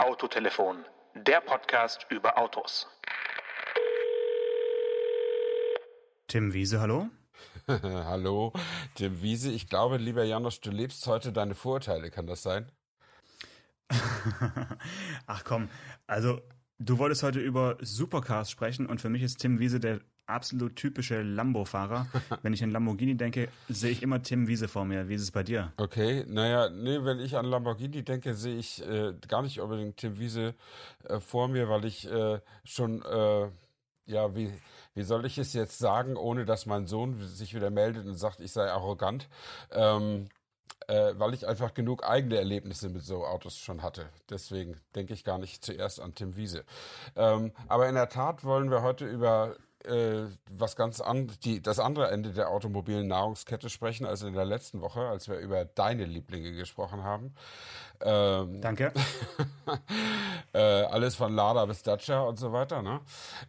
Autotelefon, 0.00 0.86
der 1.14 1.42
Podcast 1.42 2.06
über 2.08 2.38
Autos. 2.38 2.88
Tim 6.26 6.54
Wiese, 6.54 6.80
hallo? 6.80 7.10
hallo, 7.68 8.54
Tim 8.94 9.20
Wiese. 9.20 9.50
Ich 9.50 9.68
glaube, 9.68 9.98
lieber 9.98 10.24
Janosch, 10.24 10.62
du 10.62 10.70
lebst 10.70 11.06
heute 11.06 11.32
deine 11.32 11.54
Vorurteile, 11.54 12.10
kann 12.10 12.26
das 12.26 12.42
sein? 12.42 12.72
Ach 15.26 15.44
komm, 15.44 15.68
also 16.06 16.40
du 16.78 16.96
wolltest 16.96 17.22
heute 17.22 17.40
über 17.40 17.76
Supercars 17.82 18.50
sprechen 18.50 18.86
und 18.86 19.02
für 19.02 19.10
mich 19.10 19.22
ist 19.22 19.36
Tim 19.36 19.58
Wiese 19.58 19.80
der 19.80 20.00
absolut 20.30 20.76
typische 20.76 21.22
Lambo-Fahrer. 21.22 22.06
Wenn 22.42 22.52
ich 22.52 22.62
an 22.62 22.70
Lamborghini 22.70 23.16
denke, 23.16 23.48
sehe 23.68 23.90
ich 23.90 24.02
immer 24.02 24.22
Tim 24.22 24.48
Wiese 24.48 24.68
vor 24.68 24.84
mir. 24.84 25.08
Wie 25.08 25.14
ist 25.14 25.22
es 25.22 25.30
bei 25.30 25.42
dir? 25.42 25.72
Okay, 25.76 26.24
naja, 26.26 26.70
nee, 26.70 26.98
wenn 27.02 27.20
ich 27.20 27.36
an 27.36 27.46
Lamborghini 27.46 28.02
denke, 28.02 28.34
sehe 28.34 28.56
ich 28.56 28.86
äh, 28.86 29.14
gar 29.28 29.42
nicht 29.42 29.60
unbedingt 29.60 29.96
Tim 29.96 30.18
Wiese 30.18 30.54
äh, 31.04 31.20
vor 31.20 31.48
mir, 31.48 31.68
weil 31.68 31.84
ich 31.84 32.10
äh, 32.10 32.40
schon, 32.64 33.02
äh, 33.02 33.48
ja, 34.06 34.34
wie, 34.34 34.52
wie 34.94 35.02
soll 35.02 35.26
ich 35.26 35.38
es 35.38 35.52
jetzt 35.52 35.78
sagen, 35.78 36.16
ohne 36.16 36.44
dass 36.44 36.66
mein 36.66 36.86
Sohn 36.86 37.18
sich 37.26 37.54
wieder 37.54 37.70
meldet 37.70 38.06
und 38.06 38.16
sagt, 38.16 38.40
ich 38.40 38.52
sei 38.52 38.70
arrogant. 38.70 39.28
Ähm, 39.72 40.28
äh, 40.90 41.14
weil 41.18 41.34
ich 41.34 41.46
einfach 41.46 41.72
genug 41.72 42.04
eigene 42.04 42.36
Erlebnisse 42.36 42.88
mit 42.88 43.04
so 43.04 43.24
Autos 43.24 43.58
schon 43.58 43.82
hatte. 43.82 44.08
Deswegen 44.28 44.76
denke 44.96 45.14
ich 45.14 45.22
gar 45.24 45.38
nicht 45.38 45.64
zuerst 45.64 46.00
an 46.00 46.14
Tim 46.14 46.36
Wiese. 46.36 46.64
Ähm, 47.14 47.52
aber 47.68 47.88
in 47.88 47.94
der 47.94 48.08
Tat 48.08 48.44
wollen 48.44 48.70
wir 48.70 48.82
heute 48.82 49.06
über 49.06 49.54
äh, 49.84 50.26
was 50.50 50.76
ganz 50.76 51.00
an, 51.00 51.32
die, 51.44 51.62
das 51.62 51.78
andere 51.78 52.10
Ende 52.10 52.32
der 52.32 52.50
automobilen 52.50 53.08
Nahrungskette 53.08 53.70
sprechen 53.70 54.06
als 54.06 54.22
in 54.22 54.34
der 54.34 54.44
letzten 54.44 54.80
Woche, 54.80 55.00
als 55.00 55.28
wir 55.28 55.38
über 55.38 55.64
deine 55.64 56.04
Lieblinge 56.04 56.52
gesprochen 56.52 57.02
haben. 57.02 57.34
Ähm, 58.02 58.60
Danke. 58.60 58.92
äh, 60.52 60.58
alles 60.58 61.16
von 61.16 61.34
Lada 61.34 61.66
bis 61.66 61.82
Dacia 61.82 62.20
und 62.20 62.38
so 62.38 62.52
weiter. 62.52 62.82
Ne? 62.82 63.00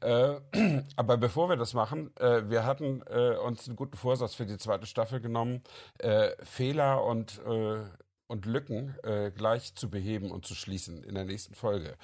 Äh, 0.01 0.81
aber 0.95 1.17
bevor 1.17 1.49
wir 1.49 1.57
das 1.57 1.73
machen, 1.73 2.15
äh, 2.17 2.49
wir 2.49 2.65
hatten 2.65 3.01
äh, 3.09 3.37
uns 3.37 3.67
einen 3.67 3.75
guten 3.75 3.97
Vorsatz 3.97 4.35
für 4.35 4.45
die 4.45 4.57
zweite 4.57 4.85
Staffel 4.85 5.21
genommen, 5.21 5.63
äh, 5.99 6.31
Fehler 6.43 7.03
und 7.03 7.39
äh, 7.45 7.83
und 8.31 8.45
Lücken 8.45 8.95
äh, 9.03 9.29
gleich 9.29 9.75
zu 9.75 9.89
beheben 9.89 10.31
und 10.31 10.45
zu 10.45 10.55
schließen 10.55 11.03
in 11.03 11.15
der 11.15 11.25
nächsten 11.25 11.53
Folge. 11.53 11.97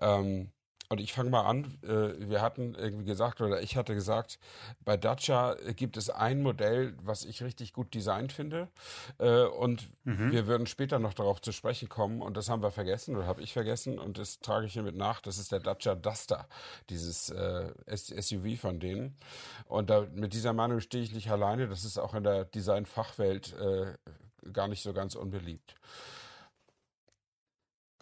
Ähm, 0.00 0.50
und 0.90 1.00
ich 1.00 1.12
fange 1.12 1.30
mal 1.30 1.42
an. 1.42 1.78
Äh, 1.84 2.28
wir 2.28 2.42
hatten 2.42 2.74
irgendwie 2.74 3.04
gesagt, 3.04 3.40
oder 3.40 3.62
ich 3.62 3.76
hatte 3.76 3.94
gesagt, 3.94 4.40
bei 4.84 4.96
Dacia 4.96 5.54
gibt 5.76 5.96
es 5.96 6.10
ein 6.10 6.42
Modell, 6.42 6.96
was 7.00 7.24
ich 7.24 7.44
richtig 7.44 7.72
gut 7.72 7.94
designt 7.94 8.32
finde. 8.32 8.68
Äh, 9.18 9.44
und 9.44 9.88
mhm. 10.02 10.32
wir 10.32 10.48
würden 10.48 10.66
später 10.66 10.98
noch 10.98 11.14
darauf 11.14 11.40
zu 11.40 11.52
sprechen 11.52 11.88
kommen. 11.88 12.20
Und 12.20 12.36
das 12.36 12.48
haben 12.48 12.60
wir 12.60 12.72
vergessen 12.72 13.16
oder 13.16 13.26
habe 13.26 13.40
ich 13.40 13.52
vergessen. 13.52 14.00
Und 14.00 14.18
das 14.18 14.40
trage 14.40 14.66
ich 14.66 14.72
hiermit 14.72 14.96
nach. 14.96 15.20
Das 15.20 15.38
ist 15.38 15.52
der 15.52 15.60
Dacia 15.60 15.94
Duster, 15.94 16.48
dieses 16.88 17.30
äh, 17.30 17.72
SUV 17.86 18.60
von 18.60 18.80
denen. 18.80 19.16
Und 19.66 19.90
da, 19.90 20.08
mit 20.12 20.34
dieser 20.34 20.52
Meinung 20.52 20.80
stehe 20.80 21.04
ich 21.04 21.14
nicht 21.14 21.30
alleine. 21.30 21.68
Das 21.68 21.84
ist 21.84 21.98
auch 21.98 22.14
in 22.14 22.24
der 22.24 22.44
Design-Fachwelt 22.46 23.54
gar 24.52 24.68
nicht 24.68 24.82
so 24.82 24.92
ganz 24.92 25.14
unbeliebt. 25.14 25.74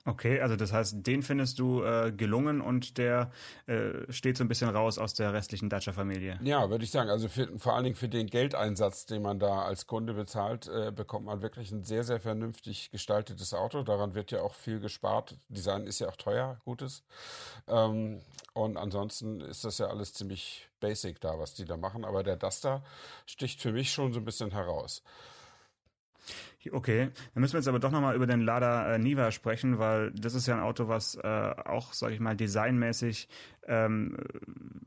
Okay, 0.09 0.41
also 0.41 0.57
das 0.57 0.73
heißt, 0.73 1.07
den 1.07 1.23
findest 1.23 1.59
du 1.59 1.83
äh, 1.83 2.11
gelungen 2.13 2.63
und 2.63 2.97
der 2.97 3.31
äh, 3.67 4.11
steht 4.11 4.39
so 4.39 4.45
ein 4.45 4.49
bisschen 4.49 4.71
raus 4.71 4.97
aus 4.97 5.13
der 5.13 5.35
restlichen 5.35 5.69
Dacia-Familie. 5.69 6.41
Ja, 6.43 6.71
würde 6.71 6.83
ich 6.85 6.91
sagen. 6.91 7.11
Also 7.11 7.29
für, 7.29 7.59
vor 7.59 7.75
allen 7.75 7.85
Dingen 7.85 7.95
für 7.97 8.09
den 8.09 8.27
Geldeinsatz, 8.27 9.05
den 9.05 9.21
man 9.21 9.39
da 9.39 9.65
als 9.65 9.87
Kunde 9.87 10.15
bezahlt, 10.15 10.67
äh, 10.67 10.93
bekommt 10.93 11.27
man 11.27 11.43
wirklich 11.43 11.71
ein 11.73 11.85
sehr, 11.85 12.05
sehr 12.05 12.21
vernünftig 12.21 12.91
gestaltetes 12.91 13.53
Auto. 13.53 13.83
Daran 13.83 14.15
wird 14.15 14.31
ja 14.31 14.41
auch 14.41 14.55
viel 14.55 14.81
gespart. 14.81 15.37
Design 15.51 15.87
ist 15.87 15.99
ja 15.99 16.09
auch 16.09 16.17
teuer, 16.17 16.59
gutes. 16.65 17.05
Ähm, 17.67 18.23
und 18.55 18.79
ansonsten 18.79 19.43
ist 19.43 19.67
das 19.67 19.77
ja 19.77 19.89
alles 19.89 20.15
ziemlich 20.15 20.71
basic 20.81 21.21
da, 21.21 21.39
was 21.39 21.53
die 21.53 21.67
da 21.67 21.77
machen. 21.77 22.07
Aber 22.07 22.23
der 22.23 22.37
Duster 22.37 22.83
sticht 23.27 23.61
für 23.61 23.73
mich 23.73 23.93
schon 23.93 24.15
so 24.15 24.21
ein 24.21 24.25
bisschen 24.25 24.53
heraus. 24.53 25.03
Okay, 26.73 27.11
dann 27.35 27.41
müssen 27.41 27.55
wir 27.55 27.61
jetzt 27.61 27.69
aber 27.69 27.79
doch 27.79 27.91
nochmal 27.91 28.17
über 28.17 28.27
den 28.27 28.41
Lada 28.41 28.95
äh, 28.95 28.99
Niva 28.99 29.31
sprechen, 29.31 29.79
weil 29.79 30.11
das 30.13 30.35
ist 30.35 30.47
ja 30.47 30.55
ein 30.55 30.61
Auto, 30.61 30.89
was 30.89 31.15
äh, 31.15 31.27
auch, 31.65 31.93
sage 31.93 32.15
ich 32.15 32.21
mal, 32.21 32.37
designmäßig, 32.37 33.29
ähm, 33.67 34.17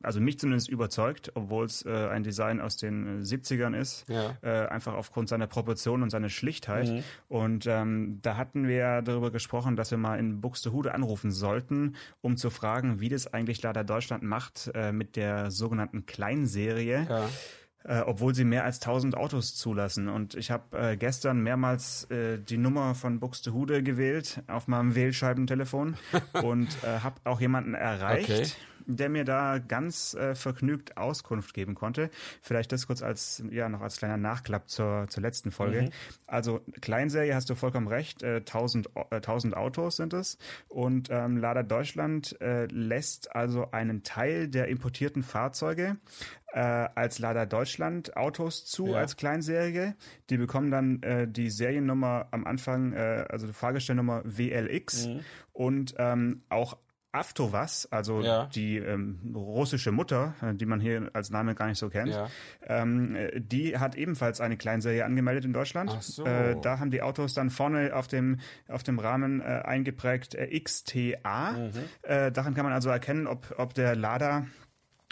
also 0.01 0.19
mich 0.19 0.37
zumindest 0.37 0.69
überzeugt, 0.69 1.31
obwohl 1.35 1.65
es 1.65 1.85
äh, 1.85 1.89
ein 1.89 2.23
Design 2.23 2.59
aus 2.59 2.77
den 2.77 3.23
70ern 3.23 3.75
ist, 3.75 4.05
ja. 4.09 4.35
äh, 4.41 4.67
einfach 4.67 4.93
aufgrund 4.93 5.29
seiner 5.29 5.47
Proportion 5.47 6.03
und 6.03 6.09
seiner 6.09 6.29
Schlichtheit. 6.29 6.89
Mhm. 6.89 7.03
Und 7.29 7.65
ähm, 7.67 8.19
da 8.21 8.37
hatten 8.37 8.67
wir 8.67 9.01
darüber 9.01 9.31
gesprochen, 9.31 9.75
dass 9.75 9.91
wir 9.91 9.97
mal 9.97 10.19
in 10.19 10.41
Buxtehude 10.41 10.93
anrufen 10.93 11.31
sollten, 11.31 11.95
um 12.21 12.37
zu 12.37 12.49
fragen, 12.49 12.99
wie 12.99 13.09
das 13.09 13.27
eigentlich 13.27 13.61
Lada 13.61 13.83
Deutschland 13.83 14.23
macht 14.23 14.71
äh, 14.73 14.91
mit 14.91 15.15
der 15.15 15.51
sogenannten 15.51 16.05
Kleinserie. 16.05 17.07
Ja 17.09 17.29
äh, 17.83 17.99
obwohl 17.99 18.35
sie 18.35 18.43
mehr 18.43 18.63
als 18.63 18.81
1000 18.81 19.15
Autos 19.15 19.55
zulassen. 19.55 20.09
Und 20.09 20.35
ich 20.35 20.51
habe 20.51 20.77
äh, 20.77 20.97
gestern 20.97 21.41
mehrmals 21.41 22.09
äh, 22.11 22.37
die 22.39 22.57
Nummer 22.57 22.95
von 22.95 23.19
Buxtehude 23.19 23.83
gewählt 23.83 24.41
auf 24.47 24.67
meinem 24.67 24.95
Wählscheibentelefon 24.95 25.95
und 26.43 26.69
äh, 26.83 26.99
habe 26.99 27.15
auch 27.23 27.41
jemanden 27.41 27.73
erreicht. 27.73 28.29
Okay 28.29 28.51
der 28.85 29.09
mir 29.09 29.25
da 29.25 29.59
ganz 29.59 30.13
äh, 30.13 30.35
vergnügt 30.35 30.97
Auskunft 30.97 31.53
geben 31.53 31.75
konnte. 31.75 32.09
Vielleicht 32.41 32.71
das 32.71 32.87
kurz 32.87 33.01
als 33.01 33.43
ja 33.49 33.69
noch 33.69 33.81
als 33.81 33.97
kleiner 33.97 34.17
Nachklapp 34.17 34.69
zur, 34.69 35.07
zur 35.09 35.21
letzten 35.21 35.51
Folge. 35.51 35.83
Mhm. 35.83 35.89
Also 36.27 36.61
Kleinserie 36.81 37.35
hast 37.35 37.49
du 37.49 37.55
vollkommen 37.55 37.87
recht, 37.87 38.23
äh, 38.23 38.37
1000, 38.37 38.89
äh, 39.09 39.15
1000 39.15 39.55
Autos 39.55 39.97
sind 39.97 40.13
es 40.13 40.37
und 40.67 41.09
ähm, 41.11 41.37
Lada 41.37 41.63
Deutschland 41.63 42.39
äh, 42.41 42.65
lässt 42.65 43.35
also 43.35 43.71
einen 43.71 44.03
Teil 44.03 44.47
der 44.47 44.67
importierten 44.67 45.23
Fahrzeuge 45.23 45.97
äh, 46.53 46.59
als 46.59 47.19
Lada 47.19 47.45
Deutschland 47.45 48.15
Autos 48.17 48.65
zu 48.65 48.87
ja. 48.87 48.97
als 48.97 49.17
Kleinserie. 49.17 49.95
Die 50.29 50.37
bekommen 50.37 50.71
dann 50.71 51.01
äh, 51.03 51.27
die 51.27 51.49
Seriennummer 51.49 52.27
am 52.31 52.45
Anfang, 52.45 52.93
äh, 52.93 53.25
also 53.29 53.47
die 53.47 53.53
Fahrgestellnummer 53.53 54.21
WLX 54.25 55.07
mhm. 55.07 55.19
und 55.53 55.95
ähm, 55.97 56.43
auch 56.49 56.77
Avtovas, 57.13 57.91
also 57.91 58.21
ja. 58.21 58.45
die 58.45 58.77
ähm, 58.77 59.33
russische 59.35 59.91
Mutter, 59.91 60.33
äh, 60.41 60.55
die 60.55 60.65
man 60.65 60.79
hier 60.79 61.09
als 61.11 61.29
Name 61.29 61.55
gar 61.55 61.67
nicht 61.67 61.77
so 61.77 61.89
kennt, 61.89 62.13
ja. 62.13 62.29
ähm, 62.65 63.17
die 63.35 63.77
hat 63.77 63.95
ebenfalls 63.95 64.39
eine 64.39 64.55
Kleinserie 64.55 65.03
angemeldet 65.03 65.43
in 65.43 65.51
Deutschland. 65.51 65.91
Ach 65.93 66.01
so. 66.01 66.23
Äh, 66.23 66.55
da 66.61 66.79
haben 66.79 66.89
die 66.89 67.01
Autos 67.01 67.33
dann 67.33 67.49
vorne 67.49 67.93
auf 67.95 68.07
dem 68.07 68.39
auf 68.69 68.83
dem 68.83 68.97
Rahmen 68.97 69.41
äh, 69.41 69.43
eingeprägt 69.43 70.35
äh, 70.35 70.57
XTA. 70.57 71.51
Mhm. 71.51 71.71
Äh, 72.03 72.31
daran 72.31 72.53
kann 72.53 72.63
man 72.63 72.73
also 72.73 72.89
erkennen, 72.89 73.27
ob 73.27 73.55
ob 73.57 73.73
der 73.73 73.97
Lada 73.97 74.45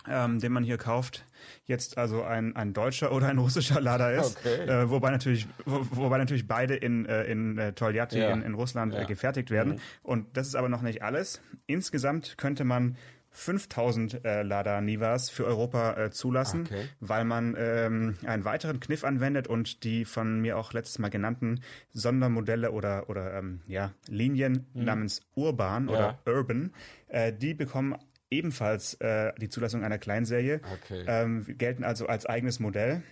ähm, 0.08 0.40
den 0.40 0.52
man 0.52 0.64
hier 0.64 0.78
kauft, 0.78 1.26
jetzt 1.66 1.98
also 1.98 2.24
ein, 2.24 2.56
ein 2.56 2.74
deutscher 2.74 3.12
oder 3.14 3.28
ein 3.28 3.38
russischer 3.38 3.82
Lader 3.82 4.14
ist. 4.14 4.38
Okay. 4.38 4.66
Äh, 4.66 4.90
wobei 4.90 5.12
natürlich, 5.12 5.48
wo, 5.66 5.86
wobei 5.92 6.18
natürlich 6.18 6.48
beide 6.48 6.76
in, 6.76 7.06
äh, 7.06 7.24
in 7.26 7.58
äh, 7.58 7.74
Toljatti 7.74 8.20
ja. 8.20 8.32
in, 8.32 8.42
in 8.42 8.54
Russland 8.54 8.94
äh, 8.94 8.98
ja. 8.98 9.04
äh, 9.04 9.06
gefertigt 9.06 9.52
werden. 9.52 9.74
Mhm. 9.74 9.80
Und 10.04 10.38
das 10.38 10.48
ist 10.48 10.56
aber 10.56 10.70
noch 10.70 10.82
nicht 10.82 11.04
alles. 11.04 11.42
Insgesamt 11.68 12.38
könnte 12.38 12.64
man 12.64 12.98
5000 13.32 14.26
äh, 14.26 14.44
Lada 14.44 14.82
Nivas 14.82 15.30
für 15.30 15.46
Europa 15.46 15.94
äh, 15.94 16.12
zulassen, 16.12 16.62
okay. 16.62 16.90
weil 17.00 17.26
man 17.26 17.56
ähm, 17.58 18.18
einen 18.26 18.44
weiteren 18.44 18.80
Kniff 18.80 19.04
anwendet 19.04 19.48
und 19.48 19.84
die 19.84 20.06
von 20.06 20.42
mir 20.42 20.58
auch 20.58 20.74
letztes 20.74 21.00
Mal 21.00 21.10
genannten 21.10 21.62
Sondermodelle 21.94 22.72
oder 22.72 23.10
oder 23.10 23.36
ähm, 23.36 23.62
ja 23.68 23.94
Linien 24.08 24.68
mhm. 24.74 24.84
namens 24.84 25.22
Urban 25.36 25.88
ja. 25.90 25.94
oder 25.94 26.20
Urban, 26.26 26.74
äh, 27.08 27.32
die 27.32 27.54
bekommen 27.54 27.96
ebenfalls 28.32 28.96
äh, 28.96 29.34
die 29.40 29.50
Zulassung 29.50 29.84
einer 29.84 29.98
Kleinserie, 29.98 30.62
okay. 30.74 31.04
ähm, 31.08 31.46
gelten 31.58 31.84
also 31.84 32.08
als 32.08 32.26
eigenes 32.26 32.60
Modell. 32.60 33.04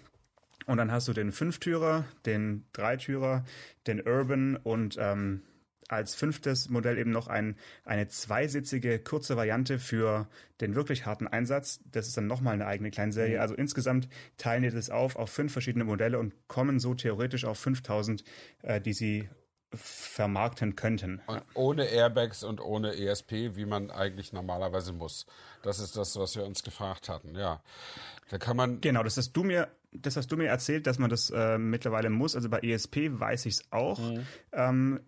Und 0.65 0.77
dann 0.77 0.91
hast 0.91 1.07
du 1.07 1.13
den 1.13 1.31
Fünftürer, 1.31 2.05
den 2.25 2.65
Dreitürer, 2.73 3.45
den 3.87 4.05
Urban 4.05 4.57
und 4.57 4.97
ähm, 4.99 5.41
als 5.87 6.15
fünftes 6.15 6.69
Modell 6.69 6.97
eben 6.97 7.11
noch 7.11 7.27
ein, 7.27 7.55
eine 7.85 8.07
zweisitzige 8.07 8.99
kurze 8.99 9.37
Variante 9.37 9.79
für 9.79 10.27
den 10.59 10.75
wirklich 10.75 11.05
harten 11.05 11.27
Einsatz. 11.27 11.79
Das 11.89 12.07
ist 12.07 12.17
dann 12.17 12.27
nochmal 12.27 12.55
eine 12.55 12.67
eigene 12.67 12.91
Kleinserie. 12.91 13.35
Mhm. 13.35 13.41
Also 13.41 13.55
insgesamt 13.55 14.09
teilen 14.37 14.63
die 14.63 14.69
das 14.69 14.89
auf 14.89 15.15
auf 15.15 15.29
fünf 15.29 15.53
verschiedene 15.53 15.85
Modelle 15.85 16.19
und 16.19 16.33
kommen 16.47 16.79
so 16.79 16.93
theoretisch 16.93 17.45
auf 17.45 17.59
5000, 17.59 18.23
äh, 18.63 18.81
die 18.81 18.93
sie 18.93 19.29
vermarkten 19.73 20.75
könnten. 20.75 21.21
Und 21.27 21.43
ohne 21.53 21.85
Airbags 21.85 22.43
und 22.43 22.61
ohne 22.61 22.95
ESP, 22.95 23.55
wie 23.55 23.65
man 23.65 23.91
eigentlich 23.91 24.33
normalerweise 24.33 24.93
muss. 24.93 25.25
Das 25.61 25.79
ist 25.79 25.97
das, 25.97 26.15
was 26.15 26.35
wir 26.35 26.45
uns 26.45 26.63
gefragt 26.63 27.09
hatten, 27.09 27.35
ja. 27.35 27.61
Da 28.29 28.37
kann 28.37 28.57
man. 28.57 28.81
Genau, 28.81 29.03
das 29.03 29.17
hast 29.17 29.33
du 29.33 29.43
mir 29.43 29.69
das 30.01 30.17
hast 30.17 30.31
du 30.31 30.37
mir 30.37 30.47
erzählt, 30.47 30.87
dass 30.87 30.99
man 30.99 31.09
das 31.09 31.29
äh, 31.29 31.57
mittlerweile 31.57 32.09
muss. 32.09 32.35
Also 32.35 32.49
bei 32.49 32.59
ESP 32.59 33.19
weiß 33.19 33.45
ich 33.45 33.55
es 33.55 33.71
auch. 33.71 33.99
Mhm. 33.99 34.19
Ähm, 34.53 34.99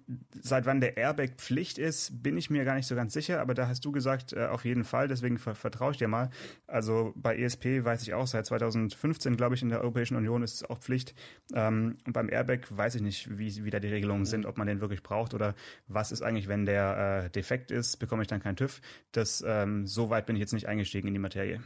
seit 0.42 0.66
wann 0.66 0.82
der 0.82 0.98
Airbag 0.98 1.32
Pflicht 1.38 1.78
ist, 1.78 2.24
bin 2.24 2.38
ich 2.38 2.50
mir 2.50 2.66
gar 2.66 2.76
nicht 2.76 2.88
so 2.88 2.96
ganz 2.96 3.14
sicher, 3.14 3.42
aber 3.42 3.54
da 3.54 3.68
hast 3.68 3.86
du 3.86 3.92
gesagt, 3.92 4.34
äh, 4.34 4.48
auf 4.48 4.66
jeden 4.66 4.84
Fall, 4.84 5.08
deswegen 5.08 5.38
ver 5.38 5.56
vertraue 5.56 5.92
ich 5.92 5.98
dir 5.98 6.08
mal. 6.08 6.30
Also 6.68 7.14
bei 7.16 7.38
ESP 7.38 7.84
weiß 7.84 8.04
ich 8.04 8.14
auch, 8.14 8.28
seit 8.28 8.46
2015, 8.46 9.38
glaube 9.38 9.56
ich, 9.56 9.62
in 9.62 9.70
der 9.70 9.82
Europäischen 9.82 10.16
Union 10.16 10.44
ist 10.44 10.56
es 10.56 10.70
auch 10.70 10.80
Pflicht. 10.80 11.16
Ähm, 11.54 11.98
und 12.06 12.14
beim 12.14 12.30
Airbag 12.30 12.62
weiß 12.70 12.96
ich 12.96 13.02
nicht, 13.02 13.38
wie, 13.38 13.64
wie 13.64 13.70
da 13.70 13.80
die 13.80 13.88
Regelungen 13.88 14.22
mhm. 14.22 14.28
sind, 14.28 14.46
ob 14.46 14.58
man 14.58 14.68
den 14.68 14.82
wirklich 14.82 15.04
braucht 15.04 15.34
oder 15.34 15.56
was 15.88 16.12
ist 16.12 16.22
eigentlich, 16.22 16.48
wenn 16.48 16.66
der 16.66 17.24
äh, 17.26 17.30
defekt 17.30 17.72
ist, 17.72 17.98
bekomme 17.98 18.22
ich 18.22 18.28
dann 18.28 18.42
keinen 18.42 18.56
TÜV. 18.56 18.82
Das, 19.12 19.44
ähm, 19.46 19.88
so 19.88 20.10
weit 20.10 20.26
bin 20.26 20.36
ich 20.36 20.40
jetzt 20.40 20.54
nicht 20.54 20.68
eingestiegen 20.68 21.08
in 21.08 21.14
die 21.14 21.20
Materie. 21.20 21.62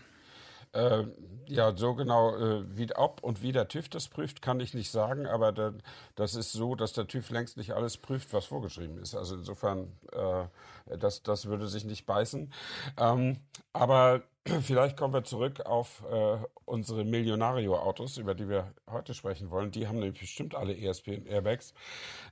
Äh, 0.73 1.05
ja, 1.47 1.75
so 1.75 1.93
genau, 1.93 2.35
äh, 2.35 2.63
wie 2.77 2.93
ob 2.95 3.23
und 3.23 3.41
wie 3.41 3.51
der 3.51 3.67
TÜV 3.67 3.89
das 3.89 4.07
prüft, 4.07 4.41
kann 4.41 4.59
ich 4.59 4.73
nicht 4.73 4.91
sagen, 4.91 5.27
aber 5.27 5.51
der, 5.51 5.73
das 6.15 6.35
ist 6.35 6.51
so, 6.51 6.75
dass 6.75 6.93
der 6.93 7.07
TÜV 7.07 7.29
längst 7.29 7.57
nicht 7.57 7.73
alles 7.73 7.97
prüft, 7.97 8.33
was 8.33 8.45
vorgeschrieben 8.45 8.97
ist. 8.97 9.15
Also 9.15 9.35
insofern, 9.35 9.91
äh, 10.11 10.97
das, 10.97 11.21
das 11.21 11.45
würde 11.45 11.67
sich 11.67 11.85
nicht 11.85 12.05
beißen. 12.05 12.51
Ähm, 12.97 13.37
aber 13.73 14.23
Vielleicht 14.45 14.97
kommen 14.97 15.13
wir 15.13 15.23
zurück 15.23 15.61
auf 15.61 16.03
äh, 16.11 16.37
unsere 16.65 17.05
Millionario-Autos, 17.05 18.17
über 18.17 18.35
die 18.35 18.49
wir 18.49 18.73
heute 18.91 19.13
sprechen 19.13 19.49
wollen. 19.51 19.71
Die 19.71 19.87
haben 19.87 19.99
nämlich 19.99 20.19
bestimmt 20.19 20.53
alle 20.53 20.75
ESP-Airbags. 20.75 21.73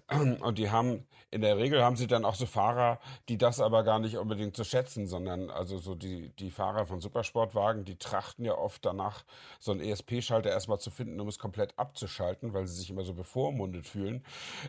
Und 0.41 0.57
die 0.57 0.69
haben, 0.69 1.07
in 1.29 1.39
der 1.39 1.57
Regel 1.57 1.81
haben 1.81 1.95
sie 1.95 2.07
dann 2.07 2.25
auch 2.25 2.35
so 2.35 2.45
Fahrer, 2.45 2.99
die 3.29 3.37
das 3.37 3.61
aber 3.61 3.85
gar 3.85 3.99
nicht 3.99 4.17
unbedingt 4.17 4.57
zu 4.57 4.65
schätzen, 4.65 5.07
sondern 5.07 5.49
also 5.49 5.77
so 5.77 5.95
die, 5.95 6.35
die 6.35 6.51
Fahrer 6.51 6.85
von 6.85 6.99
Supersportwagen, 6.99 7.85
die 7.85 7.95
trachten 7.95 8.43
ja 8.43 8.57
oft 8.57 8.83
danach, 8.83 9.23
so 9.61 9.71
einen 9.71 9.79
ESP-Schalter 9.79 10.49
erstmal 10.49 10.79
zu 10.79 10.91
finden, 10.91 11.17
um 11.21 11.29
es 11.29 11.39
komplett 11.39 11.79
abzuschalten, 11.79 12.53
weil 12.53 12.67
sie 12.67 12.75
sich 12.75 12.89
immer 12.89 13.05
so 13.05 13.13
bevormundet 13.13 13.87
fühlen. 13.87 14.25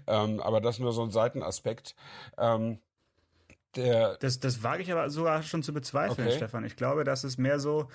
Ähm, 0.06 0.38
aber 0.38 0.60
das 0.60 0.78
nur 0.78 0.92
so 0.92 1.02
ein 1.02 1.10
Seitenaspekt. 1.10 1.96
Ähm, 2.38 2.78
der 3.76 4.16
das, 4.18 4.40
das 4.40 4.62
wage 4.62 4.82
ich 4.82 4.92
aber 4.92 5.10
sogar 5.10 5.42
schon 5.42 5.62
zu 5.62 5.72
bezweifeln, 5.72 6.28
okay. 6.28 6.36
Stefan. 6.36 6.64
Ich 6.64 6.76
glaube, 6.76 7.04
das 7.04 7.24
ist 7.24 7.38
mehr 7.38 7.58
so, 7.58 7.88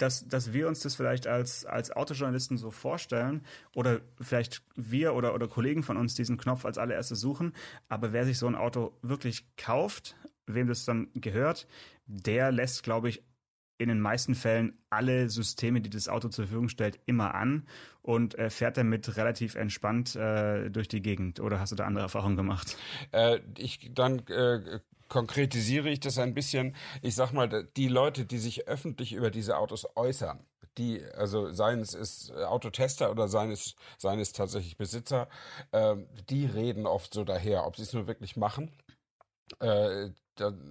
dass, 0.00 0.26
dass 0.26 0.52
wir 0.52 0.66
uns 0.68 0.80
das 0.80 0.94
vielleicht 0.94 1.26
als, 1.26 1.66
als 1.66 1.90
Autojournalisten 1.90 2.56
so 2.56 2.70
vorstellen 2.70 3.44
oder 3.74 4.00
vielleicht 4.20 4.62
wir 4.74 5.14
oder, 5.14 5.34
oder 5.34 5.48
Kollegen 5.48 5.82
von 5.82 5.96
uns 5.96 6.14
diesen 6.14 6.38
Knopf 6.38 6.64
als 6.64 6.78
allererstes 6.78 7.20
suchen. 7.20 7.52
Aber 7.88 8.12
wer 8.12 8.24
sich 8.24 8.38
so 8.38 8.46
ein 8.46 8.54
Auto 8.54 8.96
wirklich 9.02 9.44
kauft, 9.56 10.16
wem 10.46 10.68
das 10.68 10.84
dann 10.84 11.08
gehört, 11.14 11.66
der 12.06 12.50
lässt, 12.50 12.82
glaube 12.82 13.08
ich, 13.08 13.22
in 13.80 13.88
den 13.88 14.00
meisten 14.00 14.34
Fällen 14.34 14.78
alle 14.90 15.30
Systeme, 15.30 15.80
die 15.80 15.90
das 15.90 16.08
Auto 16.08 16.28
zur 16.28 16.44
Verfügung 16.44 16.68
stellt, 16.68 17.00
immer 17.06 17.34
an 17.34 17.66
und 18.02 18.38
äh, 18.38 18.50
fährt 18.50 18.76
damit 18.76 19.16
relativ 19.16 19.54
entspannt 19.54 20.14
äh, 20.16 20.68
durch 20.70 20.88
die 20.88 21.00
Gegend. 21.00 21.40
Oder 21.40 21.60
hast 21.60 21.72
du 21.72 21.76
da 21.76 21.86
andere 21.86 22.04
Erfahrungen 22.04 22.36
gemacht? 22.36 22.76
Äh, 23.12 23.40
ich 23.56 23.90
dann 23.94 24.18
äh, 24.28 24.80
konkretisiere 25.08 25.88
ich 25.88 26.00
das 26.00 26.18
ein 26.18 26.34
bisschen. 26.34 26.76
Ich 27.00 27.14
sag 27.14 27.32
mal, 27.32 27.68
die 27.76 27.88
Leute, 27.88 28.26
die 28.26 28.38
sich 28.38 28.68
öffentlich 28.68 29.14
über 29.14 29.30
diese 29.30 29.56
Autos 29.56 29.86
äußern, 29.96 30.44
die, 30.76 31.02
also 31.14 31.52
seien 31.52 31.80
es 31.80 31.94
ist 31.94 32.32
Autotester 32.32 33.10
oder 33.10 33.28
seien 33.28 33.50
es, 33.50 33.76
seien 33.98 34.20
es 34.20 34.32
tatsächlich 34.32 34.76
Besitzer, 34.76 35.28
äh, 35.72 35.96
die 36.28 36.44
reden 36.46 36.86
oft 36.86 37.14
so 37.14 37.24
daher, 37.24 37.66
ob 37.66 37.76
sie 37.76 37.82
es 37.82 37.92
nur 37.92 38.06
wirklich 38.06 38.36
machen. 38.36 38.70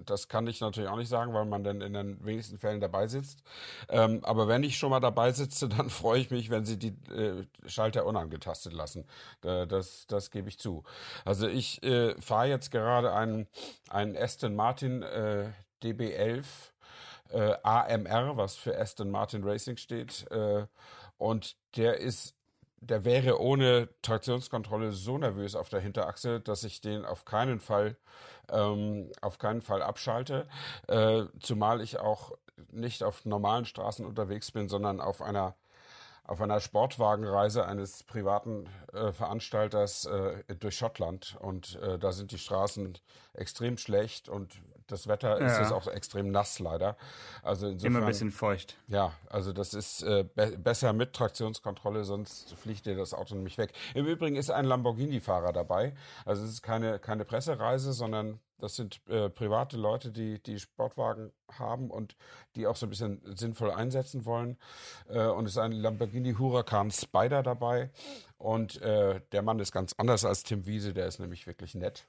Das 0.04 0.28
kann 0.28 0.46
ich 0.46 0.60
natürlich 0.60 0.90
auch 0.90 0.96
nicht 0.96 1.08
sagen, 1.08 1.32
weil 1.34 1.44
man 1.44 1.64
dann 1.64 1.80
in 1.80 1.94
den 1.94 2.24
wenigsten 2.24 2.58
Fällen 2.58 2.80
dabei 2.80 3.06
sitzt. 3.06 3.42
Ähm, 3.88 4.20
aber 4.24 4.48
wenn 4.48 4.62
ich 4.62 4.78
schon 4.78 4.90
mal 4.90 5.00
dabei 5.00 5.32
sitze, 5.32 5.68
dann 5.76 5.90
freue 5.90 6.20
ich 6.20 6.30
mich, 6.30 6.50
wenn 6.50 6.64
sie 6.64 6.78
die 6.78 6.94
äh, 7.12 7.46
Schalter 7.66 8.06
unangetastet 8.06 8.72
lassen. 8.72 9.06
Äh, 9.44 9.66
das, 9.66 10.06
das 10.06 10.30
gebe 10.30 10.48
ich 10.48 10.58
zu. 10.58 10.84
Also 11.24 11.48
ich 11.48 11.82
äh, 11.82 12.14
fahre 12.20 12.48
jetzt 12.48 12.70
gerade 12.70 13.12
einen, 13.12 13.46
einen 13.88 14.16
Aston 14.16 14.54
Martin 14.54 15.02
äh, 15.02 15.50
DB11 15.82 16.44
äh, 17.30 17.54
AMR, 17.62 18.36
was 18.36 18.56
für 18.56 18.78
Aston 18.78 19.10
Martin 19.10 19.44
Racing 19.44 19.76
steht. 19.76 20.30
Äh, 20.30 20.66
und 21.18 21.56
der 21.76 21.98
ist 21.98 22.34
der 22.80 23.04
wäre 23.04 23.40
ohne 23.40 23.88
Traktionskontrolle 24.02 24.92
so 24.92 25.18
nervös 25.18 25.54
auf 25.54 25.68
der 25.68 25.80
Hinterachse, 25.80 26.40
dass 26.40 26.64
ich 26.64 26.80
den 26.80 27.04
auf 27.04 27.24
keinen 27.24 27.60
Fall 27.60 27.96
ähm, 28.52 29.10
auf 29.20 29.38
keinen 29.38 29.62
Fall 29.62 29.82
abschalte, 29.82 30.46
äh, 30.88 31.24
zumal 31.40 31.80
ich 31.80 31.98
auch 31.98 32.32
nicht 32.70 33.02
auf 33.02 33.24
normalen 33.24 33.64
Straßen 33.64 34.04
unterwegs 34.04 34.50
bin, 34.50 34.68
sondern 34.68 35.00
auf 35.00 35.22
einer 35.22 35.54
auf 36.30 36.40
einer 36.40 36.60
Sportwagenreise 36.60 37.66
eines 37.66 38.04
privaten 38.04 38.68
äh, 38.92 39.10
Veranstalters 39.10 40.04
äh, 40.04 40.44
durch 40.60 40.76
Schottland. 40.76 41.36
Und 41.40 41.74
äh, 41.82 41.98
da 41.98 42.12
sind 42.12 42.30
die 42.30 42.38
Straßen 42.38 42.96
extrem 43.34 43.76
schlecht 43.78 44.28
und 44.28 44.62
das 44.90 45.06
Wetter 45.06 45.40
ja. 45.40 45.46
ist 45.46 45.58
jetzt 45.58 45.72
auch 45.72 45.86
extrem 45.86 46.30
nass 46.30 46.58
leider. 46.58 46.96
Also 47.42 47.68
insofern, 47.68 47.94
Immer 47.94 48.06
ein 48.06 48.08
bisschen 48.08 48.30
feucht. 48.30 48.76
Ja, 48.88 49.12
also 49.28 49.52
das 49.52 49.74
ist 49.74 50.02
äh, 50.02 50.24
be 50.34 50.56
besser 50.58 50.92
mit 50.92 51.12
Traktionskontrolle, 51.12 52.04
sonst 52.04 52.54
fliegt 52.54 52.86
dir 52.86 52.96
das 52.96 53.14
Auto 53.14 53.34
nämlich 53.34 53.58
weg. 53.58 53.72
Im 53.94 54.06
Übrigen 54.06 54.36
ist 54.36 54.50
ein 54.50 54.64
Lamborghini-Fahrer 54.64 55.52
dabei. 55.52 55.94
Also 56.24 56.44
es 56.44 56.50
ist 56.50 56.62
keine, 56.62 56.98
keine 56.98 57.24
Pressereise, 57.24 57.92
sondern 57.92 58.40
das 58.60 58.76
sind 58.76 59.00
äh, 59.08 59.28
private 59.30 59.76
Leute, 59.76 60.12
die 60.12 60.42
die 60.42 60.58
Sportwagen 60.58 61.32
haben 61.58 61.90
und 61.90 62.16
die 62.56 62.66
auch 62.66 62.76
so 62.76 62.86
ein 62.86 62.90
bisschen 62.90 63.20
sinnvoll 63.36 63.70
einsetzen 63.70 64.24
wollen. 64.24 64.58
Äh, 65.08 65.26
und 65.26 65.46
es 65.46 65.52
ist 65.52 65.58
ein 65.58 65.72
Lamborghini 65.72 66.34
Huracan 66.34 66.90
Spider 66.90 67.42
dabei. 67.42 67.90
Und 68.38 68.80
äh, 68.82 69.20
der 69.32 69.42
Mann 69.42 69.58
ist 69.58 69.72
ganz 69.72 69.94
anders 69.96 70.24
als 70.24 70.42
Tim 70.42 70.66
Wiese, 70.66 70.92
der 70.92 71.06
ist 71.06 71.18
nämlich 71.18 71.46
wirklich 71.46 71.74
nett. 71.74 72.06